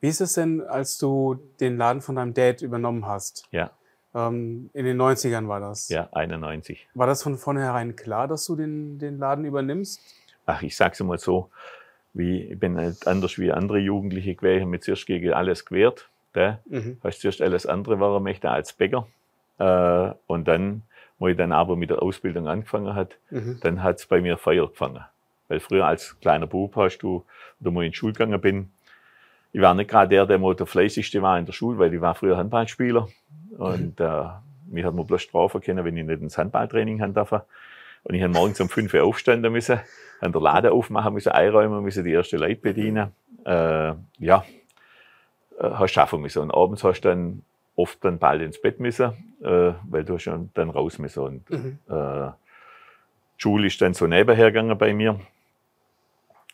Wie 0.01 0.09
ist 0.09 0.21
es 0.21 0.33
denn, 0.33 0.61
als 0.63 0.99
du 0.99 1.39
den 1.61 1.77
Laden 1.77 2.03
von 2.03 2.17
deinem 2.17 2.35
Dad 2.35 2.61
übernommen 2.63 3.07
hast? 3.07 3.47
Ja, 3.53 3.71
Ähm, 4.15 4.69
in 4.75 4.85
den 4.85 5.01
90ern 5.01 5.47
war 5.49 5.61
das. 5.61 5.89
ja, 5.89 6.09
91. 6.13 6.87
War 6.95 7.07
das 7.07 7.23
von 7.23 7.39
vornherein 7.39 7.95
klar, 7.97 8.27
dass 8.29 8.45
du 8.47 8.57
den, 8.57 8.99
den 8.99 9.19
Laden 9.19 9.45
übernimmst? 9.45 10.01
Ach, 10.45 10.61
ich 10.63 10.77
sag's 10.77 11.01
mal 11.01 11.19
so, 11.19 11.49
wie, 12.15 12.43
ich 12.43 12.59
bin 12.59 12.75
nicht 12.75 13.07
anders 13.07 13.39
wie 13.39 13.53
andere 13.53 13.79
Jugendliche 13.79 14.35
gewesen, 14.35 14.69
mich 14.71 14.83
zuerst 14.83 15.07
gegen 15.07 15.33
alles 15.33 15.65
gewehrt. 15.65 16.11
Gell? 16.35 16.59
Mhm. 16.67 16.99
hast 17.05 17.21
zuerst 17.21 17.43
alles 17.43 17.67
andere 17.67 18.01
war 18.01 18.15
er 18.15 18.21
möchte 18.21 18.51
als 18.51 18.73
Bäcker. 18.73 19.07
Äh, 19.59 20.11
und 20.27 20.49
dann, 20.49 20.83
wo 21.19 21.29
ich 21.29 21.37
dann 21.37 21.53
aber 21.53 21.77
mit 21.77 21.91
der 21.91 22.03
Ausbildung 22.03 22.49
angefangen 22.49 22.95
hat, 22.95 23.17
Mhm. 23.31 23.59
dann 23.61 23.83
hat 23.83 23.97
es 23.99 24.07
bei 24.07 24.21
mir 24.21 24.37
Feuer 24.39 24.69
gefangen. 24.69 25.05
Weil 25.49 25.61
früher 25.61 25.87
als 25.87 26.19
kleiner 26.21 26.47
Bub 26.47 26.75
hast 26.77 26.99
du, 26.99 27.25
oder 27.61 27.75
wo 27.75 27.81
ich 27.83 27.87
in 27.87 27.93
die 27.93 27.97
Schule 27.97 28.13
gegangen 28.15 28.41
bin, 28.41 28.71
ich 29.53 29.61
war 29.61 29.75
nicht 29.75 29.91
gerade 29.91 30.09
der, 30.09 30.25
der 30.25 30.39
mal 30.39 30.55
der 30.55 30.65
fleißigste 30.67 31.21
war 31.21 31.39
in 31.39 31.45
der 31.45 31.53
Schule, 31.53 31.79
weil 31.79 31.93
ich 31.93 32.01
war 32.01 32.15
früher 32.15 32.39
Handballspieler. 32.39 33.07
Und 33.59 34.01
äh, 34.01 34.23
mich 34.71 34.85
hat 34.85 34.95
man 34.95 35.07
bloß 35.07 35.21
strafen 35.21 35.61
können, 35.61 35.85
wenn 35.85 35.95
ich 35.97 36.05
nicht 36.07 36.23
ins 36.23 36.39
Handballtraining 36.39 37.03
haben 37.03 37.13
darf. 37.13 37.33
Und 38.05 38.15
ich 38.15 38.23
habe 38.23 38.33
morgens 38.33 38.59
um 38.63 38.71
5 38.71 38.95
Uhr 38.95 39.05
aufstehen 39.05 39.43
müssen, 39.43 39.79
an 40.23 40.33
der 40.33 40.41
Lade 40.41 40.73
aufmachen 40.73 41.13
müssen, 41.13 41.33
einräumen 41.33 41.83
müssen, 41.83 42.03
die 42.03 42.13
erste 42.13 42.39
Leute 42.39 42.57
bedienen. 42.63 43.13
Äh, 43.45 43.93
ja, 44.19 44.45
hast 45.71 45.93
schaffen 45.93 46.21
müssen. 46.21 46.41
Und 46.43 46.51
abends 46.51 46.85
hast 46.85 47.01
du 47.03 47.09
dann 47.09 47.43
oft 47.77 48.05
dann 48.05 48.19
bald 48.19 48.43
ins 48.43 48.61
Bett 48.61 48.81
müssen, 48.81 49.13
äh, 49.43 49.73
weil 49.89 50.05
du 50.05 50.19
schon 50.19 50.51
dann 50.55 50.71
raus 50.71 50.99
müssen. 50.99 51.21
Und 51.23 51.51
Mhm. 51.51 51.79
äh, 51.89 52.31
Schule 53.39 53.67
ist 53.67 53.81
dann 53.81 53.95
so 53.95 54.07
nebenher 54.07 54.51
gegangen 54.53 54.77
bei 54.79 54.93
mir. 54.93 55.19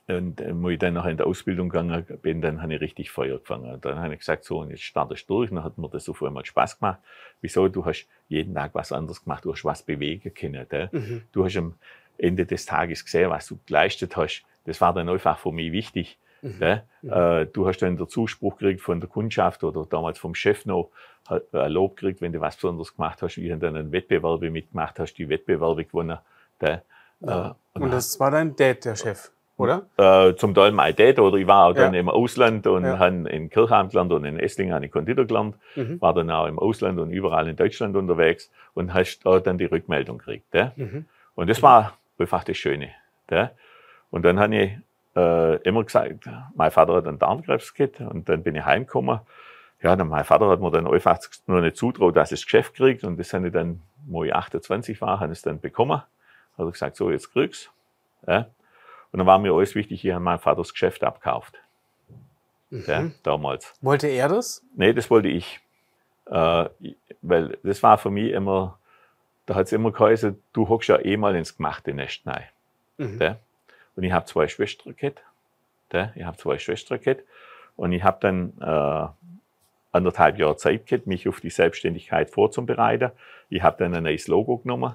Und 0.06 0.40
äh, 0.40 0.50
wo 0.54 0.70
ich 0.70 0.78
dann 0.78 0.94
noch 0.94 1.04
in 1.04 1.18
der 1.18 1.26
Ausbildung 1.26 1.68
gegangen 1.68 2.06
bin, 2.22 2.40
dann 2.40 2.62
habe 2.62 2.74
ich 2.74 2.80
richtig 2.80 3.10
Feuer 3.10 3.38
gefangen. 3.38 3.70
Und 3.74 3.84
dann 3.84 3.98
habe 3.98 4.14
ich 4.14 4.20
gesagt, 4.20 4.44
so, 4.44 4.60
und 4.60 4.70
jetzt 4.70 4.82
startest 4.82 5.28
du 5.28 5.34
durch. 5.38 5.50
Dann 5.50 5.62
hat 5.62 5.76
mir 5.76 5.88
das 5.90 6.08
auf 6.08 6.22
einmal 6.22 6.46
Spaß 6.46 6.78
gemacht. 6.78 6.98
Wieso? 7.42 7.68
Du 7.68 7.84
hast 7.84 8.06
jeden 8.28 8.54
Tag 8.54 8.70
was 8.74 8.90
anderes 8.92 9.22
gemacht, 9.22 9.44
du 9.44 9.52
hast 9.52 9.64
was 9.64 9.82
bewegen 9.82 10.32
können. 10.32 10.66
Mhm. 10.92 11.22
Du 11.32 11.44
hast 11.44 11.56
am 11.58 11.74
Ende 12.16 12.46
des 12.46 12.64
Tages 12.64 13.04
gesehen, 13.04 13.30
was 13.30 13.46
du 13.48 13.58
geleistet 13.66 14.16
hast. 14.16 14.44
Das 14.64 14.80
war 14.80 14.94
dann 14.94 15.08
einfach 15.08 15.38
für 15.38 15.52
mich 15.52 15.72
wichtig. 15.72 16.16
Mhm. 16.42 16.58
Gell? 16.58 16.82
Äh, 17.02 17.46
du 17.46 17.66
hast 17.66 17.78
dann 17.82 17.96
den 17.96 18.08
Zuspruch 18.08 18.56
gekriegt 18.58 18.80
von 18.80 19.00
der 19.00 19.08
Kundschaft 19.08 19.64
oder 19.64 19.84
damals 19.88 20.18
vom 20.18 20.34
Chef 20.34 20.64
noch 20.66 20.90
ein 21.52 21.72
Lob 21.72 21.96
gekriegt, 21.96 22.20
wenn 22.22 22.32
du 22.32 22.40
was 22.40 22.56
Besonderes 22.56 22.94
gemacht 22.94 23.20
hast. 23.22 23.36
Ich 23.36 23.50
habe 23.50 23.60
dann 23.60 23.76
einen 23.76 23.92
Wettbewerb 23.92 24.40
mitgemacht, 24.42 24.98
hast 24.98 25.14
die 25.14 25.28
Wettbewerbe 25.28 25.84
gewonnen. 25.84 26.18
Gell? 26.58 26.82
Ja. 27.20 27.56
Äh, 27.74 27.78
Und 27.80 27.92
das 27.92 28.18
war 28.20 28.30
dein 28.30 28.54
Dad, 28.56 28.84
der 28.84 28.96
Chef, 28.96 29.30
oder? 29.56 29.86
äh, 29.96 30.34
zum 30.36 30.54
Teil 30.54 30.72
mein 30.72 30.94
Dad 30.96 31.18
oder 31.18 31.36
ich 31.36 31.46
war 31.46 31.66
auch 31.66 31.74
dann 31.74 31.92
Ja. 31.94 32.00
im 32.00 32.08
Ausland 32.08 32.66
und 32.66 32.84
Ja. 32.84 32.98
habe 32.98 33.28
in 33.28 33.50
Kirchheim 33.50 33.88
gelernt 33.88 34.12
und 34.12 34.24
in 34.24 34.38
Esslingen 34.38 34.72
habe 34.74 34.86
ich 34.86 34.92
Konditor 34.92 35.24
gelernt, 35.26 35.56
Mhm. 35.76 36.00
war 36.00 36.14
dann 36.14 36.30
auch 36.30 36.46
im 36.46 36.58
Ausland 36.58 36.98
und 37.00 37.10
überall 37.10 37.46
in 37.48 37.56
Deutschland 37.56 37.96
unterwegs 37.96 38.50
und 38.74 38.94
hast 38.94 39.20
da 39.26 39.38
dann 39.40 39.58
die 39.58 39.66
Rückmeldung 39.66 40.18
gekriegt. 40.18 40.50
Gell? 40.52 40.72
Mhm. 40.76 41.04
Und 41.34 41.50
das 41.50 41.60
war 41.62 41.98
einfach 42.18 42.44
das 42.44 42.56
Schöne. 42.56 42.90
Und 44.10 44.24
dann 44.24 44.38
habe 44.40 44.56
ich 44.56 44.72
äh, 45.16 45.56
immer 45.62 45.84
gesagt, 45.84 46.28
mein 46.54 46.70
Vater 46.70 46.94
hat 46.94 47.06
einen 47.06 47.18
Darmkrebs 47.18 47.74
gehabt 47.74 48.00
und 48.00 48.28
dann 48.28 48.42
bin 48.42 48.54
ich 48.54 48.64
heimgekommen. 48.64 49.20
Ja, 49.80 49.94
dann 49.94 50.08
mein 50.08 50.24
Vater 50.24 50.48
hat 50.48 50.60
mir 50.60 50.70
dann 50.70 50.86
einfach 50.88 51.18
nur 51.46 51.60
nicht 51.60 51.76
zutraut, 51.76 52.16
dass 52.16 52.30
er 52.32 52.36
das 52.36 52.44
Geschäft 52.44 52.74
kriegt 52.74 53.04
und 53.04 53.16
das 53.18 53.32
habe 53.32 53.46
ich 53.48 53.52
dann, 53.52 53.80
wo 54.06 54.24
ich 54.24 54.34
28 54.34 55.00
war, 55.00 55.20
habe 55.20 55.32
ich 55.32 55.38
es 55.38 55.42
dann 55.42 55.60
bekommen. 55.60 55.98
Hat 55.98 56.06
er 56.58 56.70
gesagt, 56.70 56.96
so, 56.96 57.10
jetzt 57.10 57.32
kriegst 57.32 57.70
ja? 58.26 58.46
Und 59.12 59.18
dann 59.18 59.26
war 59.26 59.38
mir 59.38 59.52
alles 59.54 59.74
wichtig, 59.74 60.04
ich 60.04 60.10
habe 60.12 60.22
meinem 60.22 60.38
Vater 60.40 60.58
das 60.58 60.72
Geschäft 60.72 61.02
abgekauft. 61.04 61.54
Ja, 62.70 63.00
Mhm. 63.02 63.14
damals. 63.22 63.72
Wollte 63.80 64.08
er 64.08 64.28
das? 64.28 64.62
Nee, 64.76 64.92
das 64.92 65.08
wollte 65.10 65.28
ich. 65.28 65.60
Äh, 66.26 66.68
weil 67.22 67.56
das 67.62 67.82
war 67.82 67.96
für 67.96 68.10
mich 68.10 68.32
immer, 68.32 68.78
da 69.46 69.54
hat 69.54 69.66
es 69.66 69.72
immer 69.72 69.90
geheißen, 69.92 70.42
du 70.52 70.68
hockst 70.68 70.90
ja 70.90 70.98
eh 70.98 71.16
mal 71.16 71.34
ins 71.36 71.56
gemachte 71.56 71.94
Nest 71.94 72.26
rein. 72.26 72.44
Mhm. 72.98 73.18
Ja? 73.22 73.36
Und 73.98 74.04
ich 74.04 74.12
habe 74.12 74.26
zwei 74.26 74.46
Schwestern 74.46 74.94
gehabt. 74.94 75.24
Ja? 75.92 76.12
Ich 76.14 76.22
habe 76.22 76.36
zwei 76.36 76.56
Schwestern 76.60 77.00
gehabt. 77.00 77.24
Und 77.74 77.90
ich 77.90 78.04
habe 78.04 78.18
dann 78.20 78.52
äh, 78.60 79.08
anderthalb 79.90 80.38
Jahre 80.38 80.56
Zeit 80.56 80.86
gehabt, 80.86 81.08
mich 81.08 81.28
auf 81.28 81.40
die 81.40 81.50
Selbstständigkeit 81.50 82.30
vorzubereiten. 82.30 83.10
Ich 83.50 83.60
habe 83.64 83.76
dann 83.82 83.92
ein 83.96 84.04
neues 84.04 84.28
Logo 84.28 84.58
genommen. 84.58 84.94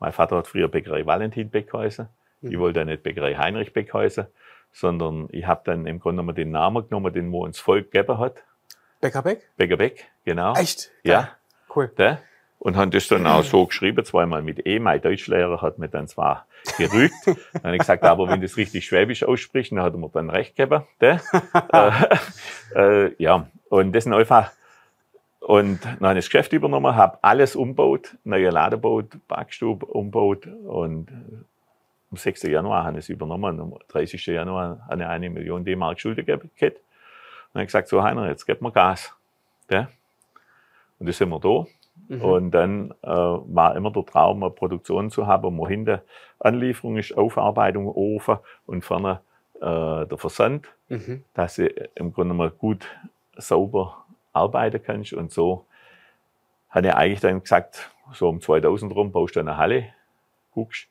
Mein 0.00 0.10
Vater 0.12 0.38
hat 0.38 0.48
früher 0.48 0.66
Bäckerei 0.66 1.06
Valentin 1.06 1.50
Beck 1.50 1.70
geheißen. 1.70 2.08
Ich 2.42 2.50
Mhm. 2.50 2.58
wollte 2.58 2.80
dann 2.80 2.88
nicht 2.88 3.04
Bäckerei 3.04 3.36
Heinrich 3.36 3.72
Beck 3.72 3.94
heißen, 3.94 4.26
sondern 4.72 5.28
ich 5.30 5.46
habe 5.46 5.60
dann 5.64 5.86
im 5.86 6.00
Grunde 6.00 6.22
genommen 6.22 6.34
den 6.34 6.50
Namen 6.50 6.88
genommen, 6.88 7.12
den 7.12 7.30
wo 7.30 7.44
uns 7.44 7.60
Volk 7.60 7.92
gegeben 7.92 8.18
hat. 8.18 8.42
Bäcker 9.00 9.22
Beck? 9.22 9.48
Bäcker 9.56 9.76
Beck, 9.76 10.10
genau. 10.24 10.54
Echt? 10.56 10.90
Ja. 11.04 11.20
Geil. 11.20 11.30
Cool. 11.76 11.92
Da. 11.94 12.18
Und 12.62 12.76
haben 12.76 12.92
das 12.92 13.08
dann 13.08 13.26
auch 13.26 13.42
so 13.42 13.66
geschrieben, 13.66 14.04
zweimal 14.04 14.40
mit 14.40 14.64
E. 14.68 14.78
Mein 14.78 15.02
Deutschlehrer 15.02 15.60
hat 15.62 15.78
mir 15.78 15.88
dann 15.88 16.06
zwar 16.06 16.46
gerügt. 16.78 17.12
dann 17.26 17.62
habe 17.64 17.74
ich 17.74 17.80
gesagt, 17.80 18.04
aber 18.04 18.28
wenn 18.28 18.40
das 18.40 18.56
richtig 18.56 18.86
Schwäbisch 18.86 19.24
aussprichst, 19.24 19.72
dann 19.72 19.82
hat 19.82 19.94
er 19.94 19.98
mir 19.98 20.08
dann 20.10 20.30
recht 20.30 20.54
gegeben. 20.54 20.84
Äh, 21.72 21.90
äh, 22.76 23.14
ja, 23.18 23.48
und 23.68 23.92
das 23.92 24.04
sind 24.04 24.14
einfach. 24.14 24.52
Und 25.40 25.84
dann 25.84 26.08
habe 26.08 26.18
ich 26.20 26.24
das 26.24 26.30
Geschäft 26.30 26.52
übernommen, 26.52 26.94
habe 26.94 27.18
alles 27.22 27.56
umgebaut, 27.56 28.16
neue 28.22 28.50
Laden 28.50 28.80
gebaut, 28.80 29.06
Backstube 29.26 29.84
umgebaut 29.84 30.46
und 30.46 31.08
am 32.12 32.16
6. 32.16 32.44
Januar 32.44 32.84
habe 32.84 32.98
ich 32.98 33.06
es 33.06 33.08
übernommen. 33.08 33.58
Am 33.58 33.74
30. 33.88 34.24
Januar 34.26 34.86
habe 34.88 35.02
ich 35.02 35.08
eine 35.08 35.30
Million 35.30 35.64
D-Mark 35.64 35.98
Schulden 35.98 36.24
gehabt. 36.24 36.44
Dann 36.60 36.70
habe 37.54 37.62
ich 37.62 37.66
gesagt, 37.66 37.88
so 37.88 38.04
Heiner, 38.04 38.28
jetzt 38.28 38.46
gib 38.46 38.62
mir 38.62 38.70
Gas. 38.70 39.12
Und 39.68 41.08
das 41.08 41.18
sind 41.18 41.28
wir 41.28 41.40
da. 41.40 41.66
Mhm. 42.08 42.22
Und 42.22 42.50
dann 42.50 42.94
äh, 43.02 43.08
war 43.08 43.76
immer 43.76 43.90
der 43.90 44.04
Traum, 44.04 44.42
eine 44.42 44.50
Produktion 44.52 45.10
zu 45.10 45.26
haben, 45.26 45.56
wo 45.58 45.68
hinten 45.68 46.00
Anlieferung 46.40 46.96
ist, 46.96 47.16
Aufarbeitung, 47.16 47.86
Ofen 47.88 48.38
und 48.66 48.84
vorne 48.84 49.20
äh, 49.60 50.06
der 50.06 50.18
Versand, 50.18 50.68
Mhm. 50.88 51.24
dass 51.32 51.56
du 51.56 51.68
im 51.94 52.12
Grunde 52.12 52.34
mal 52.34 52.50
gut 52.50 52.86
sauber 53.36 54.04
arbeiten 54.34 54.82
kannst. 54.82 55.14
Und 55.14 55.32
so 55.32 55.64
hat 56.68 56.84
er 56.84 56.96
eigentlich 56.98 57.20
dann 57.20 57.40
gesagt, 57.40 57.90
so 58.12 58.28
um 58.28 58.40
2000 58.40 58.94
rum 58.94 59.10
baust 59.12 59.36
du 59.36 59.40
eine 59.40 59.56
Halle, 59.56 59.86
guckst. 60.52 60.88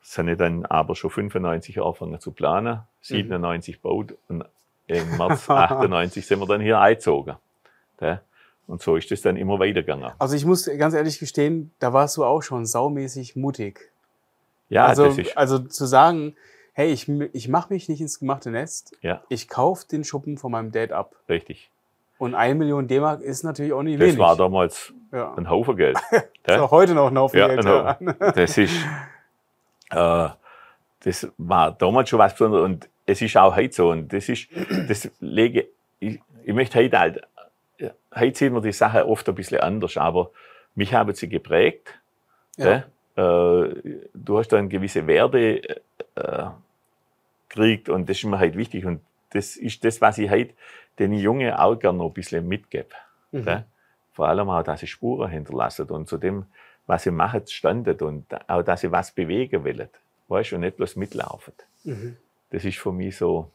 Das 0.00 0.18
habe 0.18 0.32
ich 0.32 0.38
dann 0.38 0.64
aber 0.66 0.94
schon 0.94 1.10
95 1.10 1.80
angefangen 1.80 2.20
zu 2.20 2.30
planen, 2.32 2.80
97 3.00 3.80
baut 3.82 4.14
und 4.28 4.44
im 4.86 5.16
März 5.16 5.50
98 5.50 6.24
sind 6.26 6.38
wir 6.38 6.46
dann 6.46 6.60
hier 6.60 6.80
eingezogen. 6.80 7.36
Ja. 8.00 8.20
Und 8.68 8.82
so 8.82 8.96
ist 8.96 9.10
das 9.10 9.22
dann 9.22 9.36
immer 9.36 9.58
weitergegangen. 9.58 10.12
Also 10.18 10.36
ich 10.36 10.44
muss 10.44 10.66
ganz 10.78 10.94
ehrlich 10.94 11.18
gestehen, 11.18 11.72
da 11.80 11.92
warst 11.92 12.16
du 12.18 12.24
auch 12.24 12.42
schon 12.42 12.66
saumäßig 12.66 13.34
mutig. 13.34 13.90
Ja, 14.68 14.84
also, 14.86 15.06
das 15.06 15.16
ist, 15.18 15.36
also 15.36 15.58
zu 15.58 15.86
sagen, 15.86 16.36
hey, 16.74 16.92
ich, 16.92 17.08
ich 17.08 17.48
mache 17.48 17.72
mich 17.72 17.88
nicht 17.88 18.00
ins 18.02 18.18
gemachte 18.20 18.50
Nest. 18.50 18.96
Ja. 19.00 19.22
Ich 19.30 19.48
kaufe 19.48 19.88
den 19.88 20.04
Schuppen 20.04 20.36
von 20.36 20.52
meinem 20.52 20.70
Dad 20.70 20.92
ab. 20.92 21.16
Richtig. 21.28 21.70
Und 22.18 22.34
eine 22.34 22.54
Million 22.54 22.86
D-Mark 22.86 23.22
ist 23.22 23.42
natürlich 23.42 23.72
auch 23.72 23.82
nicht 23.82 23.98
Das 24.00 24.06
wenig. 24.08 24.18
war 24.18 24.36
damals 24.36 24.92
ja. 25.12 25.32
ein 25.34 25.48
Haufen 25.48 25.76
Geld. 25.76 25.96
ist 26.46 26.58
auch 26.58 26.70
heute 26.70 26.94
noch 26.94 27.08
ein 27.10 27.18
Haufen 27.18 27.38
Ja, 27.38 27.46
Geld. 27.48 27.60
genau. 27.62 27.84
Ja. 27.84 28.32
Das 28.32 28.58
ist, 28.58 28.74
äh, 29.90 30.28
das 31.00 31.28
war 31.38 31.72
damals 31.72 32.10
schon 32.10 32.18
was 32.18 32.32
Besonderes 32.34 32.64
und 32.64 32.88
es 33.06 33.22
ist 33.22 33.36
auch 33.38 33.56
heute 33.56 33.74
so. 33.74 33.90
Und 33.90 34.12
das 34.12 34.28
ist, 34.28 34.48
das 34.88 35.10
lege, 35.20 35.68
ich, 36.00 36.20
ich 36.44 36.52
möchte 36.54 36.78
heute 36.78 36.98
halt, 36.98 37.22
heute 38.14 38.38
sieht 38.38 38.52
man 38.52 38.62
die 38.62 38.72
Sache 38.72 39.06
oft 39.06 39.28
ein 39.28 39.34
bisschen 39.34 39.60
anders, 39.60 39.96
aber 39.96 40.30
mich 40.74 40.94
haben 40.94 41.14
sie 41.14 41.28
geprägt. 41.28 41.98
Ja. 42.56 42.64
gell? 42.64 42.84
Äh, 43.16 44.08
du 44.14 44.38
hast 44.38 44.48
dann 44.48 44.68
gewisse 44.68 45.06
Werte 45.06 45.80
äh, 46.14 46.46
gekriegt 47.48 47.88
und 47.88 48.08
das 48.08 48.18
ist 48.18 48.24
mir 48.24 48.38
halt 48.38 48.56
wichtig. 48.56 48.84
Und 48.84 49.00
das 49.30 49.56
ist 49.56 49.84
das, 49.84 50.00
was 50.00 50.18
ich 50.18 50.30
heute 50.30 50.54
den 50.98 51.12
Jungen 51.12 51.52
auch 51.52 51.76
gerne 51.76 51.98
noch 51.98 52.06
ein 52.06 52.12
bisschen 52.12 52.46
mitgebe. 52.46 52.94
Mhm. 53.32 53.44
gell? 53.44 53.64
Vor 54.12 54.28
allem 54.28 54.48
auch, 54.50 54.62
dass 54.62 54.80
sie 54.80 54.86
Spuren 54.86 55.30
hinterlassen 55.30 55.88
und 55.90 56.08
zu 56.08 56.16
dem, 56.16 56.46
was 56.86 57.04
sie 57.04 57.10
machen, 57.10 57.46
standet 57.46 58.02
und 58.02 58.26
auch, 58.48 58.62
dass 58.62 58.80
sie 58.80 58.90
was 58.90 59.12
bewegen 59.12 59.64
wollen. 59.64 59.88
Weißt 60.28 60.52
du, 60.52 60.56
und 60.56 60.62
nicht 60.62 60.76
bloß 60.76 60.96
mitlaufen. 60.96 61.54
Mhm. 61.84 62.16
Das 62.50 62.64
ist 62.64 62.78
für 62.78 62.92
mich 62.92 63.16
so, 63.16 63.50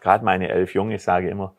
gerade 0.00 0.24
meine 0.24 0.48
elf 0.48 0.74
Junge 0.74 0.98
sagen 0.98 1.28
immer, 1.28 1.54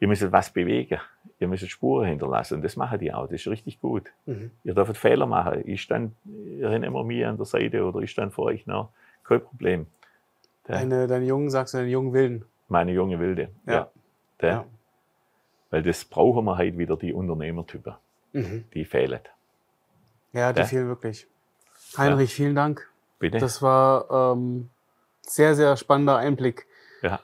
ihr 0.00 0.08
müsst 0.08 0.30
was 0.32 0.50
bewegen, 0.50 1.00
ihr 1.40 1.48
müsst 1.48 1.68
Spuren 1.70 2.06
hinterlassen. 2.08 2.54
Und 2.54 2.62
das 2.62 2.76
machen 2.76 2.98
die 2.98 3.12
auch, 3.12 3.24
das 3.24 3.34
ist 3.40 3.48
richtig 3.48 3.80
gut. 3.80 4.10
Mhm. 4.26 4.50
Ihr 4.64 4.74
dürft 4.74 4.96
Fehler 4.96 5.26
machen. 5.26 5.62
Ich 5.66 5.82
stand, 5.82 6.14
ihr 6.24 6.70
habt 6.70 6.84
immer 6.84 7.04
mir 7.04 7.28
an 7.28 7.36
der 7.36 7.46
Seite 7.46 7.84
oder 7.84 8.00
ich 8.00 8.10
stand 8.10 8.32
vor 8.32 8.46
euch 8.46 8.66
noch. 8.66 8.90
Kein 9.24 9.40
Problem. 9.42 9.86
Ja. 10.68 10.74
Deine, 10.76 11.06
deine 11.06 11.24
Jungen, 11.24 11.50
sagst 11.50 11.74
du, 11.74 11.78
deine 11.78 11.90
jungen 11.90 12.12
Wilden. 12.12 12.44
Meine 12.68 12.92
junge 12.92 13.18
Wilde. 13.18 13.50
Ja. 13.66 13.90
Der, 14.40 14.50
Ja. 14.50 14.64
Weil 15.70 15.82
das 15.82 16.04
brauchen 16.04 16.44
wir 16.46 16.56
halt 16.56 16.78
wieder, 16.78 16.96
die 16.96 17.12
Unternehmertypen. 17.12 17.94
Mhm. 18.32 18.64
Die 18.74 18.84
fehlen. 18.84 19.20
Ja, 20.32 20.52
die 20.52 20.60
Ja. 20.60 20.66
fehlen 20.66 20.88
wirklich. 20.88 21.26
Heinrich, 21.96 22.34
vielen 22.34 22.54
Dank. 22.54 22.90
Bitte? 23.18 23.38
Das 23.38 23.60
war 23.62 24.32
ähm, 24.34 24.70
sehr, 25.22 25.54
sehr 25.54 25.76
spannender 25.76 26.16
Einblick. 26.16 26.66
ja. 27.02 27.20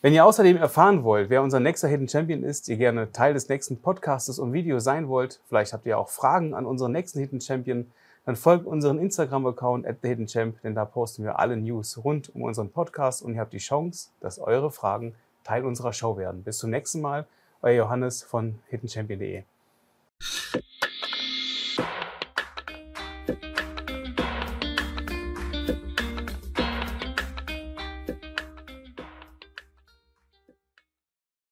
Wenn 0.00 0.12
ihr 0.12 0.24
außerdem 0.24 0.56
erfahren 0.56 1.02
wollt, 1.02 1.28
wer 1.28 1.42
unser 1.42 1.58
nächster 1.58 1.88
Hidden 1.88 2.06
Champion 2.06 2.44
ist, 2.44 2.68
ihr 2.68 2.76
gerne 2.76 3.10
Teil 3.10 3.34
des 3.34 3.48
nächsten 3.48 3.78
Podcastes 3.78 4.38
und 4.38 4.52
Videos 4.52 4.84
sein 4.84 5.08
wollt, 5.08 5.40
vielleicht 5.48 5.72
habt 5.72 5.86
ihr 5.86 5.98
auch 5.98 6.08
Fragen 6.08 6.54
an 6.54 6.66
unseren 6.66 6.92
nächsten 6.92 7.18
Hidden 7.18 7.40
Champion, 7.40 7.90
dann 8.24 8.36
folgt 8.36 8.64
unseren 8.64 9.00
Instagram-Account 9.00 9.84
at 9.84 9.96
the 10.02 10.08
Hidden 10.08 10.28
Champ, 10.28 10.62
denn 10.62 10.76
da 10.76 10.84
posten 10.84 11.24
wir 11.24 11.40
alle 11.40 11.56
News 11.56 12.04
rund 12.04 12.32
um 12.32 12.42
unseren 12.42 12.70
Podcast 12.70 13.22
und 13.22 13.34
ihr 13.34 13.40
habt 13.40 13.52
die 13.52 13.58
Chance, 13.58 14.10
dass 14.20 14.38
eure 14.38 14.70
Fragen 14.70 15.16
Teil 15.42 15.64
unserer 15.64 15.92
Show 15.92 16.16
werden. 16.16 16.44
Bis 16.44 16.58
zum 16.58 16.70
nächsten 16.70 17.00
Mal, 17.00 17.26
euer 17.62 17.78
Johannes 17.78 18.22
von 18.22 18.60
hiddenchampion.de. 18.68 19.42